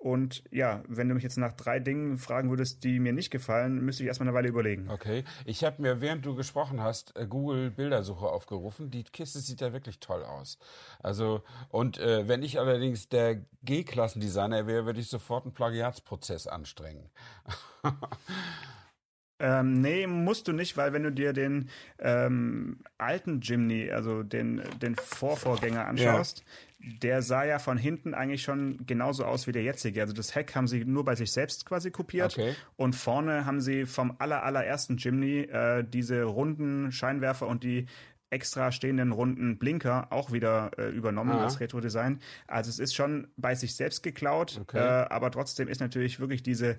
Und 0.03 0.43
ja, 0.51 0.83
wenn 0.89 1.09
du 1.09 1.15
mich 1.15 1.23
jetzt 1.23 1.39
nach 1.39 1.53
drei 1.53 1.79
Dingen 1.79 2.19
fragen 2.19 2.51
würdest, 2.51 2.83
die 2.83 2.99
mir 2.99 3.13
nicht 3.13 3.31
gefallen, 3.31 3.85
müsste 3.85 4.03
ich 4.03 4.09
erstmal 4.09 4.27
eine 4.29 4.37
Weile 4.37 4.49
überlegen. 4.49 4.91
Okay. 4.91 5.23
Ich 5.45 5.63
habe 5.63 5.81
mir, 5.81 6.01
während 6.01 6.27
du 6.27 6.35
gesprochen 6.35 6.81
hast, 6.81 7.17
äh, 7.17 7.25
Google 7.25 7.71
Bildersuche 7.71 8.27
aufgerufen. 8.27 8.91
Die 8.91 9.05
Kiste 9.05 9.39
sieht 9.39 9.61
ja 9.61 9.73
wirklich 9.73 10.01
toll 10.01 10.25
aus. 10.25 10.59
Also, 11.05 11.45
und 11.69 11.99
äh, 11.99 12.27
wenn 12.27 12.43
ich 12.43 12.59
allerdings 12.59 13.11
der 13.11 13.45
G-Klassendesigner 13.63 14.67
wäre, 14.67 14.87
würde 14.87 14.99
ich 14.99 15.07
sofort 15.07 15.45
einen 15.45 15.55
Plagiatsprozess 15.55 16.49
anstrengen. 16.49 17.09
Ähm, 19.45 19.81
nee, 19.81 20.07
musst 20.07 20.47
du 20.47 20.53
nicht, 20.53 20.77
weil 20.77 20.93
wenn 20.93 21.03
du 21.03 21.11
dir 21.11 21.33
den 21.33 21.69
ähm, 21.99 22.79
alten 22.97 23.41
Jimny, 23.41 23.91
also 23.91 24.23
den, 24.23 24.63
den 24.81 24.95
Vorvorgänger 24.95 25.85
anschaust. 25.85 26.45
Der 26.83 27.23
sah 27.23 27.45
ja 27.45 27.59
von 27.59 27.79
hinten 27.79 28.15
eigentlich 28.15 28.43
schon 28.43 28.85
genauso 28.87 29.25
aus 29.25 29.47
wie 29.47 29.53
der 29.53 29.63
jetzige. 29.63 30.01
Also 30.01 30.13
das 30.13 30.35
Heck 30.35 30.55
haben 30.55 30.67
sie 30.67 30.85
nur 30.85 31.05
bei 31.05 31.15
sich 31.15 31.33
selbst 31.33 31.65
quasi 31.65 31.91
kopiert 31.91 32.33
okay. 32.33 32.55
und 32.77 32.95
vorne 32.95 33.47
haben 33.47 33.61
sie 33.61 33.87
vom 33.87 34.17
aller, 34.19 34.43
allerersten 34.43 34.97
Jimny 34.97 35.43
äh, 35.43 35.85
diese 35.85 36.25
runden 36.25 36.91
Scheinwerfer 36.91 37.47
und 37.47 37.63
die 37.63 37.87
extra 38.31 38.73
stehenden 38.73 39.13
runden 39.13 39.59
Blinker 39.59 40.11
auch 40.11 40.33
wieder 40.33 40.71
äh, 40.79 40.89
übernommen 40.89 41.33
ah. 41.33 41.45
als 41.45 41.61
Retro-Design. 41.61 42.21
Also 42.47 42.71
es 42.71 42.79
ist 42.79 42.95
schon 42.95 43.29
bei 43.37 43.55
sich 43.55 43.77
selbst 43.77 44.03
geklaut, 44.03 44.59
okay. 44.63 44.79
äh, 44.79 45.07
aber 45.09 45.31
trotzdem 45.31 45.69
ist 45.69 45.81
natürlich 45.81 46.19
wirklich 46.19 46.43
diese, 46.43 46.77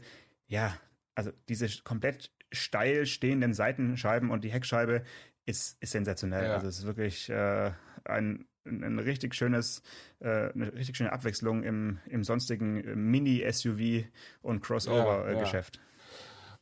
ja, 0.47 0.75
also 1.15 1.31
diese 1.47 1.67
komplett 1.83 2.31
steil 2.51 3.05
stehenden 3.05 3.53
Seitenscheiben 3.53 4.31
und 4.31 4.43
die 4.43 4.51
Heckscheibe 4.51 5.03
ist, 5.45 5.77
ist 5.81 5.91
sensationell. 5.91 6.45
Ja. 6.45 6.55
Also 6.55 6.67
es 6.67 6.79
ist 6.79 6.85
wirklich 6.85 7.29
äh, 7.29 7.71
ein, 8.05 8.45
ein 8.65 8.99
richtig 8.99 9.35
schönes, 9.35 9.81
äh, 10.19 10.51
eine 10.51 10.73
richtig 10.73 10.97
schöne 10.97 11.11
Abwechslung 11.11 11.63
im, 11.63 11.99
im 12.07 12.23
sonstigen 12.23 13.11
Mini-SUV 13.11 14.05
und 14.41 14.61
Crossover-Geschäft. 14.61 15.75
Ja, 15.77 15.81
ja. 15.81 15.87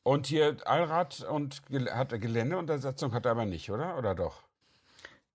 Und 0.03 0.27
hier 0.27 0.57
Allrad 0.65 1.21
und 1.29 1.61
hat 1.91 2.19
Geländeuntersetzung 2.19 3.13
hat 3.13 3.25
er 3.25 3.31
aber 3.31 3.45
nicht, 3.45 3.69
oder? 3.69 3.97
Oder 3.97 4.15
doch? 4.15 4.43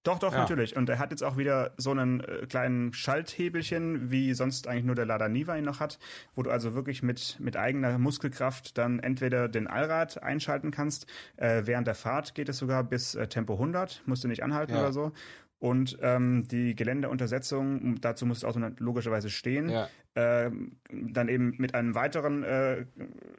Doch, 0.06 0.20
doch, 0.20 0.32
ja. 0.32 0.38
natürlich. 0.38 0.76
Und 0.76 0.88
er 0.88 1.00
hat 1.00 1.10
jetzt 1.10 1.24
auch 1.24 1.36
wieder 1.36 1.72
so 1.78 1.90
einen 1.90 2.20
äh, 2.20 2.46
kleinen 2.46 2.92
Schalthebelchen, 2.92 4.08
wie 4.08 4.34
sonst 4.34 4.68
eigentlich 4.68 4.84
nur 4.84 4.94
der 4.94 5.04
Lada 5.04 5.28
Niva 5.28 5.56
ihn 5.56 5.64
noch 5.64 5.80
hat, 5.80 5.98
wo 6.36 6.44
du 6.44 6.50
also 6.50 6.76
wirklich 6.76 7.02
mit, 7.02 7.40
mit 7.40 7.56
eigener 7.56 7.98
Muskelkraft 7.98 8.78
dann 8.78 9.00
entweder 9.00 9.48
den 9.48 9.66
Allrad 9.66 10.22
einschalten 10.22 10.70
kannst. 10.70 11.06
Äh, 11.36 11.62
während 11.64 11.88
der 11.88 11.96
Fahrt 11.96 12.36
geht 12.36 12.48
es 12.48 12.58
sogar 12.58 12.84
bis 12.84 13.16
äh, 13.16 13.26
Tempo 13.26 13.54
100, 13.54 14.02
musst 14.06 14.22
du 14.22 14.28
nicht 14.28 14.44
anhalten 14.44 14.74
ja. 14.74 14.80
oder 14.80 14.92
so. 14.92 15.10
Und 15.66 15.98
ähm, 16.00 16.46
die 16.46 16.76
Geländeuntersetzung, 16.76 17.96
dazu 18.00 18.24
muss 18.24 18.40
das 18.40 18.48
Auto 18.56 18.64
logischerweise 18.78 19.30
stehen, 19.30 19.68
ja. 19.68 19.88
Ähm, 20.16 20.76
dann 20.90 21.28
eben 21.28 21.54
mit 21.58 21.74
einem 21.74 21.94
weiteren 21.94 22.42
äh, 22.42 22.84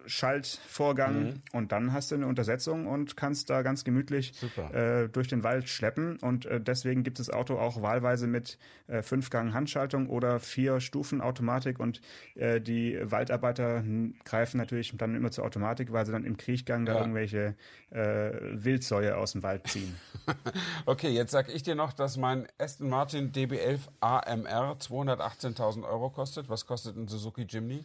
Schaltvorgang 0.08 1.24
mhm. 1.24 1.34
und 1.54 1.72
dann 1.72 1.94
hast 1.94 2.12
du 2.12 2.16
eine 2.16 2.28
Untersetzung 2.28 2.88
und 2.88 3.16
kannst 3.16 3.50
da 3.50 3.62
ganz 3.62 3.84
gemütlich 3.84 4.34
äh, 4.74 5.08
durch 5.08 5.28
den 5.28 5.44
Wald 5.44 5.70
schleppen. 5.70 6.18
Und 6.18 6.46
äh, 6.48 6.60
deswegen 6.60 7.04
gibt 7.04 7.20
das 7.20 7.30
Auto 7.30 7.58
auch 7.58 7.82
wahlweise 7.82 8.26
mit 8.26 8.58
äh, 8.88 9.04
Fünfgang 9.04 9.54
Handschaltung 9.54 10.10
oder 10.10 10.40
vier 10.40 10.80
Stufen 10.80 11.22
Automatik 11.22 11.80
und 11.80 12.02
äh, 12.36 12.60
die 12.60 13.00
Waldarbeiter 13.00 13.84
greifen 14.26 14.58
natürlich 14.58 14.96
dann 14.98 15.16
immer 15.16 15.30
zur 15.30 15.46
Automatik, 15.46 15.92
weil 15.92 16.06
sie 16.06 16.12
dann 16.12 16.26
im 16.26 16.38
Kriechgang 16.38 16.88
ja. 16.88 16.94
da 16.94 17.00
irgendwelche 17.02 17.56
äh, 17.92 18.32
Wildsäue 18.54 19.16
aus 19.18 19.34
dem 19.34 19.44
Wald 19.44 19.68
ziehen. 19.68 19.96
okay, 20.86 21.10
jetzt 21.10 21.32
sag 21.32 21.54
ich 21.54 21.64
dir 21.64 21.76
noch, 21.76 21.94
dass 21.94 22.08
dass 22.08 22.16
mein 22.16 22.48
Aston 22.58 22.88
Martin 22.88 23.34
DB11 23.34 23.82
AMR 24.00 24.78
218.000 24.80 25.84
Euro 25.84 26.10
kostet. 26.10 26.48
Was 26.48 26.66
kostet 26.68 26.96
ein 26.96 27.08
Suzuki 27.08 27.44
Jimny? 27.44 27.84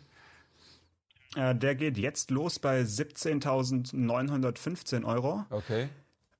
Äh, 1.36 1.54
der 1.54 1.74
geht 1.74 1.96
jetzt 1.96 2.30
los 2.30 2.58
bei 2.58 2.82
17.915 2.82 5.04
Euro. 5.04 5.46
Okay. 5.50 5.88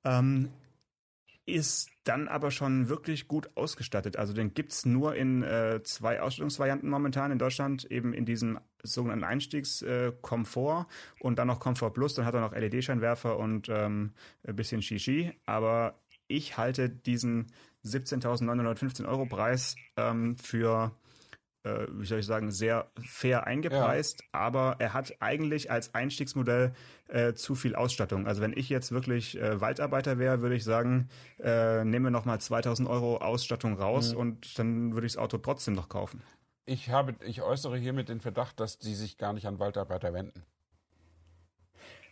Ähm, 0.03 0.49
ist 1.45 1.89
dann 2.05 2.27
aber 2.27 2.51
schon 2.51 2.89
wirklich 2.89 3.27
gut 3.27 3.49
ausgestattet. 3.55 4.17
Also 4.17 4.33
den 4.33 4.53
gibt 4.53 4.71
es 4.71 4.85
nur 4.85 5.15
in 5.15 5.43
äh, 5.43 5.81
zwei 5.83 6.21
Ausstattungsvarianten 6.21 6.89
momentan 6.89 7.31
in 7.31 7.39
Deutschland, 7.39 7.85
eben 7.85 8.13
in 8.13 8.25
diesem 8.25 8.59
sogenannten 8.81 9.25
Einstiegskomfort 9.25 10.87
äh, 10.87 11.23
und 11.23 11.39
dann 11.39 11.47
noch 11.47 11.59
Komfort 11.59 11.91
Plus, 11.91 12.13
dann 12.13 12.25
hat 12.25 12.33
er 12.33 12.41
noch 12.41 12.53
LED-Scheinwerfer 12.53 13.37
und 13.37 13.69
ähm, 13.69 14.13
ein 14.45 14.55
bisschen 14.55 14.81
Shishi. 14.81 15.33
Aber 15.45 15.99
ich 16.27 16.57
halte 16.57 16.89
diesen 16.89 17.51
17.915 17.85 19.05
Euro 19.05 19.25
Preis 19.25 19.75
ähm, 19.97 20.37
für, 20.37 20.95
äh, 21.63 21.87
wie 21.91 22.05
soll 22.05 22.19
ich 22.19 22.25
sagen, 22.25 22.51
sehr 22.51 22.87
fair 22.99 23.47
eingepreist, 23.47 24.21
ja. 24.21 24.27
aber 24.33 24.75
er 24.79 24.93
hat 24.93 25.15
eigentlich 25.19 25.71
als 25.71 25.93
Einstiegsmodell 25.93 26.73
äh, 27.07 27.33
zu 27.33 27.55
viel 27.55 27.75
Ausstattung. 27.75 28.27
Also 28.27 28.41
wenn 28.41 28.53
ich 28.55 28.69
jetzt 28.69 28.91
wirklich 28.91 29.39
äh, 29.39 29.59
Waldarbeiter 29.61 30.19
wäre, 30.19 30.41
würde 30.41 30.55
ich 30.55 30.63
sagen, 30.63 31.09
äh, 31.39 31.83
nehme 31.85 32.11
nochmal 32.11 32.37
2.000 32.37 32.87
Euro 32.87 33.17
Ausstattung 33.17 33.75
raus 33.75 34.13
mhm. 34.13 34.19
und 34.19 34.59
dann 34.59 34.93
würde 34.93 35.07
ich 35.07 35.13
das 35.13 35.21
Auto 35.21 35.37
trotzdem 35.37 35.73
noch 35.73 35.89
kaufen. 35.89 36.21
Ich 36.65 36.89
habe, 36.89 37.15
ich 37.25 37.41
äußere 37.41 37.77
hiermit 37.77 38.09
den 38.09 38.21
Verdacht, 38.21 38.59
dass 38.59 38.77
sie 38.79 38.95
sich 38.95 39.17
gar 39.17 39.33
nicht 39.33 39.47
an 39.47 39.59
Waldarbeiter 39.59 40.13
wenden. 40.13 40.43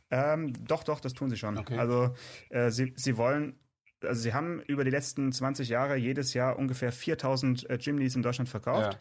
Ähm, 0.10 0.54
doch, 0.66 0.84
doch, 0.84 1.00
das 1.00 1.14
tun 1.14 1.30
sie 1.30 1.38
schon. 1.38 1.58
Okay. 1.58 1.78
Also 1.78 2.14
äh, 2.50 2.70
sie, 2.70 2.94
sie 2.98 3.16
wollen 3.16 3.58
also 4.04 4.22
sie 4.22 4.34
haben 4.34 4.62
über 4.62 4.84
die 4.84 4.90
letzten 4.90 5.32
20 5.32 5.70
Jahre 5.70 5.96
jedes 5.96 6.34
Jahr 6.34 6.58
ungefähr 6.58 6.92
4000 6.92 7.70
äh, 7.70 7.76
Jimneys 7.76 8.16
in 8.16 8.24
Deutschland 8.24 8.50
verkauft. 8.50 8.94
Ja. 8.94 9.00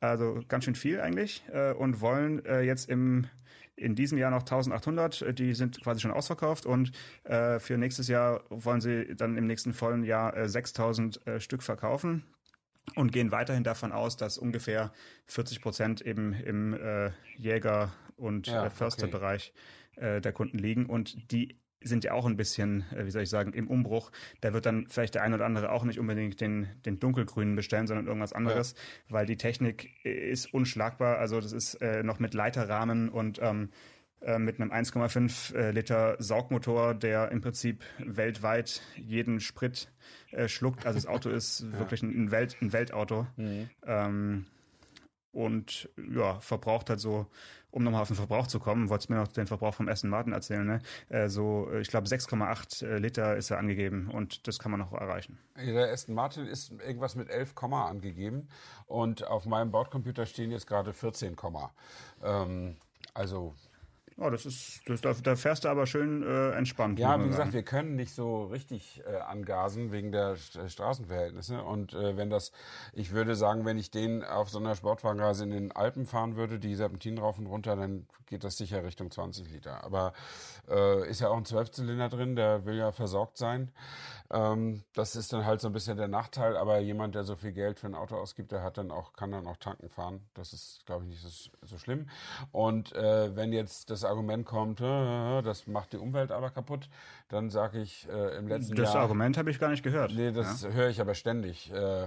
Also 0.00 0.40
ganz 0.48 0.64
schön 0.64 0.74
viel 0.74 1.00
eigentlich 1.00 1.44
äh, 1.52 1.72
und 1.72 2.00
wollen 2.00 2.44
äh, 2.44 2.62
jetzt 2.62 2.88
im 2.88 3.26
in 3.76 3.96
diesem 3.96 4.18
Jahr 4.18 4.30
noch 4.30 4.42
1800, 4.42 5.22
äh, 5.22 5.34
die 5.34 5.54
sind 5.54 5.82
quasi 5.82 6.00
schon 6.00 6.10
ausverkauft 6.10 6.66
und 6.66 6.92
äh, 7.24 7.58
für 7.58 7.76
nächstes 7.76 8.08
Jahr 8.08 8.44
wollen 8.50 8.80
sie 8.80 9.14
dann 9.16 9.36
im 9.36 9.46
nächsten 9.46 9.72
vollen 9.72 10.04
Jahr 10.04 10.36
äh, 10.36 10.48
6000 10.48 11.26
äh, 11.26 11.40
Stück 11.40 11.62
verkaufen 11.62 12.24
und 12.94 13.12
gehen 13.12 13.32
weiterhin 13.32 13.64
davon 13.64 13.92
aus, 13.92 14.16
dass 14.16 14.38
ungefähr 14.38 14.92
40 15.26 15.60
Prozent 15.60 16.00
eben 16.02 16.32
im 16.32 16.74
äh, 16.74 17.10
Jäger- 17.36 17.92
und 18.16 18.46
ja, 18.46 18.66
äh, 18.66 18.70
Försterbereich 18.70 19.52
okay. 19.96 20.16
äh, 20.16 20.20
der 20.20 20.32
Kunden 20.32 20.58
liegen 20.58 20.86
und 20.86 21.32
die 21.32 21.58
sind 21.84 22.04
ja 22.04 22.12
auch 22.12 22.26
ein 22.26 22.36
bisschen, 22.36 22.84
äh, 22.92 23.06
wie 23.06 23.10
soll 23.10 23.22
ich 23.22 23.30
sagen, 23.30 23.52
im 23.52 23.68
Umbruch. 23.68 24.10
Da 24.40 24.52
wird 24.52 24.66
dann 24.66 24.86
vielleicht 24.88 25.14
der 25.14 25.22
ein 25.22 25.34
oder 25.34 25.46
andere 25.46 25.70
auch 25.70 25.84
nicht 25.84 25.98
unbedingt 25.98 26.40
den, 26.40 26.68
den 26.84 26.98
dunkelgrünen 26.98 27.54
bestellen, 27.54 27.86
sondern 27.86 28.06
irgendwas 28.06 28.32
anderes, 28.32 28.72
ja. 28.72 29.14
weil 29.14 29.26
die 29.26 29.36
Technik 29.36 30.04
ist 30.04 30.52
unschlagbar. 30.52 31.18
Also 31.18 31.40
das 31.40 31.52
ist 31.52 31.74
äh, 31.74 32.02
noch 32.02 32.18
mit 32.18 32.34
Leiterrahmen 32.34 33.08
und 33.08 33.38
ähm, 33.42 33.70
äh, 34.24 34.38
mit 34.38 34.60
einem 34.60 34.72
1,5 34.72 35.54
äh, 35.54 35.70
Liter 35.70 36.16
Saugmotor, 36.18 36.94
der 36.94 37.30
im 37.30 37.42
Prinzip 37.42 37.84
weltweit 37.98 38.80
jeden 38.96 39.40
Sprit 39.40 39.92
äh, 40.30 40.48
schluckt. 40.48 40.86
Also 40.86 40.96
das 40.96 41.06
Auto 41.06 41.28
ist 41.28 41.60
ja. 41.72 41.78
wirklich 41.78 42.02
ein, 42.02 42.30
Welt, 42.30 42.56
ein 42.60 42.72
Weltauto. 42.72 43.26
Mhm. 43.36 43.68
Ähm, 43.86 44.46
und 45.32 45.90
ja, 45.96 46.40
verbraucht 46.40 46.88
halt 46.90 47.00
so, 47.00 47.26
um 47.74 47.82
nochmal 47.82 48.02
auf 48.02 48.08
den 48.08 48.16
Verbrauch 48.16 48.46
zu 48.46 48.60
kommen, 48.60 48.88
wolltest 48.88 49.10
mir 49.10 49.16
noch 49.16 49.26
den 49.26 49.48
Verbrauch 49.48 49.74
vom 49.74 49.88
Aston 49.88 50.08
Martin 50.08 50.32
erzählen, 50.32 50.64
ne? 50.64 50.80
Äh, 51.08 51.28
so, 51.28 51.68
ich 51.80 51.88
glaube 51.88 52.06
6,8 52.06 52.86
äh, 52.86 52.98
Liter 52.98 53.36
ist 53.36 53.50
er 53.50 53.58
angegeben 53.58 54.10
und 54.12 54.46
das 54.46 54.60
kann 54.60 54.70
man 54.70 54.78
noch 54.78 54.92
erreichen. 54.92 55.38
Der 55.56 55.92
Aston 55.92 56.14
Martin 56.14 56.46
ist 56.46 56.70
irgendwas 56.70 57.16
mit 57.16 57.28
11, 57.28 57.52
angegeben 57.62 58.48
und 58.86 59.26
auf 59.26 59.46
meinem 59.46 59.72
Bordcomputer 59.72 60.24
stehen 60.24 60.52
jetzt 60.52 60.68
gerade 60.68 60.92
14, 60.92 61.36
ähm, 62.22 62.76
also 63.12 63.54
Oh, 64.16 64.30
das 64.30 64.46
ist, 64.46 64.82
das, 64.86 65.00
da, 65.00 65.12
da 65.12 65.34
fährst 65.34 65.64
du 65.64 65.68
aber 65.68 65.86
schön 65.86 66.22
äh, 66.22 66.50
entspannt. 66.52 67.00
Ja, 67.00 67.20
wie 67.20 67.26
gesagt, 67.26 67.52
wir 67.52 67.64
können 67.64 67.96
nicht 67.96 68.14
so 68.14 68.44
richtig 68.44 69.02
äh, 69.06 69.16
angasen 69.16 69.90
wegen 69.90 70.12
der 70.12 70.36
St 70.36 70.60
Straßenverhältnisse. 70.68 71.62
Und 71.62 71.94
äh, 71.94 72.16
wenn 72.16 72.30
das, 72.30 72.52
ich 72.92 73.10
würde 73.10 73.34
sagen, 73.34 73.64
wenn 73.64 73.76
ich 73.76 73.90
den 73.90 74.22
auf 74.22 74.50
so 74.50 74.60
einer 74.60 74.76
Sportwagenreise 74.76 75.42
in 75.42 75.50
den 75.50 75.72
Alpen 75.72 76.06
fahren 76.06 76.36
würde, 76.36 76.60
die 76.60 76.76
Serpentinen 76.76 77.18
rauf 77.18 77.38
und 77.38 77.46
runter, 77.46 77.74
dann 77.74 78.06
geht 78.26 78.44
das 78.44 78.56
sicher 78.56 78.84
Richtung 78.84 79.10
20 79.10 79.50
Liter. 79.50 79.82
Aber 79.82 80.12
äh, 80.70 81.08
ist 81.08 81.20
ja 81.20 81.28
auch 81.28 81.36
ein 81.36 81.44
Zwölfzylinder 81.44 82.08
drin, 82.08 82.36
der 82.36 82.64
will 82.64 82.76
ja 82.76 82.92
versorgt 82.92 83.36
sein. 83.36 83.72
Ähm, 84.30 84.84
das 84.94 85.16
ist 85.16 85.32
dann 85.32 85.44
halt 85.44 85.60
so 85.60 85.68
ein 85.68 85.72
bisschen 85.72 85.96
der 85.96 86.08
Nachteil, 86.08 86.56
aber 86.56 86.78
jemand, 86.78 87.14
der 87.14 87.24
so 87.24 87.36
viel 87.36 87.52
Geld 87.52 87.80
für 87.80 87.88
ein 87.88 87.94
Auto 87.94 88.16
ausgibt, 88.16 88.52
der 88.52 88.62
hat 88.62 88.78
dann 88.78 88.90
auch, 88.90 89.12
kann 89.12 89.32
dann 89.32 89.46
auch 89.46 89.56
tanken 89.56 89.88
fahren. 89.88 90.26
Das 90.34 90.52
ist, 90.52 90.86
glaube 90.86 91.04
ich, 91.04 91.10
nicht 91.10 91.22
so, 91.22 91.50
so 91.62 91.78
schlimm. 91.78 92.08
Und 92.52 92.92
äh, 92.94 93.34
wenn 93.36 93.52
jetzt 93.52 93.90
das 93.90 94.03
Argument 94.04 94.46
kommt, 94.46 94.80
äh, 94.80 95.42
das 95.42 95.66
macht 95.66 95.92
die 95.92 95.98
Umwelt 95.98 96.30
aber 96.30 96.50
kaputt, 96.50 96.88
dann 97.28 97.50
sage 97.50 97.80
ich 97.80 98.08
äh, 98.08 98.36
im 98.36 98.48
letzten 98.48 98.74
das 98.74 98.86
Jahr. 98.86 98.94
Das 98.94 99.02
Argument 99.02 99.36
habe 99.36 99.50
ich 99.50 99.58
gar 99.58 99.70
nicht 99.70 99.82
gehört. 99.82 100.12
Nee, 100.14 100.32
das 100.32 100.62
ja. 100.62 100.70
höre 100.70 100.88
ich 100.88 101.00
aber 101.00 101.14
ständig, 101.14 101.70
äh, 101.72 102.06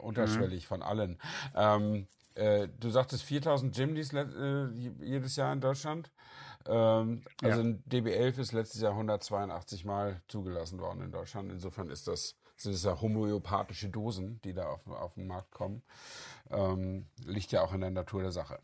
unterschwellig 0.00 0.64
mhm. 0.64 0.68
von 0.68 0.82
allen. 0.82 1.18
Ähm, 1.54 2.06
Äh, 2.36 2.68
du 2.80 2.90
sagtest 2.90 3.22
4000 3.22 3.76
Jimdys 3.76 4.12
äh, 4.12 4.66
jedes 5.00 5.36
Jahr 5.36 5.52
in 5.52 5.60
Deutschland. 5.60 6.10
Ähm, 6.66 7.22
also 7.42 7.60
Ja. 7.60 7.64
ein 7.64 7.84
DB11 7.84 8.38
ist 8.40 8.52
letztes 8.52 8.80
Jahr 8.80 8.92
182 8.92 9.84
Mal 9.84 10.20
zugelassen 10.26 10.80
worden 10.80 11.02
in 11.02 11.12
Deutschland. 11.12 11.52
Insofern 11.52 11.90
ist 11.90 12.08
das, 12.08 12.34
sind 12.56 12.72
es 12.72 12.82
ja 12.82 13.00
homöopathische 13.00 13.88
Dosen, 13.88 14.40
die 14.42 14.52
da 14.52 14.66
auf, 14.66 14.84
auf 14.88 15.14
den 15.14 15.28
Markt 15.28 15.52
kommen. 15.52 15.84
Ähm, 16.50 17.06
liegt 17.24 17.52
ja 17.52 17.62
auch 17.62 17.72
in 17.72 17.82
der 17.82 17.90
Natur 17.90 18.22
der 18.22 18.32
Sache. 18.32 18.58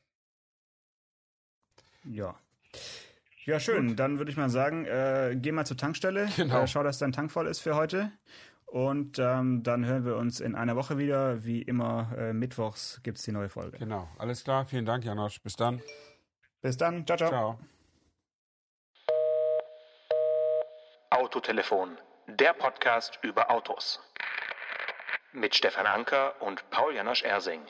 Ja. 2.04 2.34
Ja, 3.44 3.58
schön. 3.58 3.96
Dann 3.96 4.18
würde 4.18 4.30
ich 4.30 4.36
mal 4.36 4.50
sagen, 4.50 4.84
äh, 4.84 5.36
geh 5.36 5.52
mal 5.52 5.64
zur 5.64 5.76
Tankstelle. 5.76 6.28
Genau. 6.36 6.62
Äh, 6.62 6.66
schau, 6.66 6.82
dass 6.82 6.98
dein 6.98 7.12
Tank 7.12 7.32
voll 7.32 7.46
ist 7.46 7.60
für 7.60 7.74
heute. 7.74 8.12
Und 8.66 9.18
ähm, 9.18 9.62
dann 9.64 9.84
hören 9.84 10.04
wir 10.04 10.16
uns 10.16 10.40
in 10.40 10.54
einer 10.54 10.76
Woche 10.76 10.96
wieder. 10.96 11.44
Wie 11.44 11.62
immer, 11.62 12.12
äh, 12.16 12.32
mittwochs 12.32 13.00
gibt's 13.02 13.22
die 13.22 13.32
neue 13.32 13.48
Folge. 13.48 13.78
Genau. 13.78 14.08
Alles 14.18 14.44
klar. 14.44 14.64
Vielen 14.64 14.84
Dank, 14.84 15.04
Janosch. 15.04 15.40
Bis 15.42 15.56
dann. 15.56 15.82
Bis 16.60 16.76
dann. 16.76 17.04
Ciao, 17.06 17.16
ciao. 17.18 17.30
Ciao. 17.30 17.58
Autotelefon, 21.10 21.98
der 22.28 22.52
Podcast 22.52 23.18
über 23.22 23.50
Autos. 23.50 24.00
Mit 25.32 25.54
Stefan 25.54 25.86
Anker 25.86 26.40
und 26.40 26.68
Paul 26.70 26.94
Janosch 26.94 27.24
Ersing. 27.24 27.62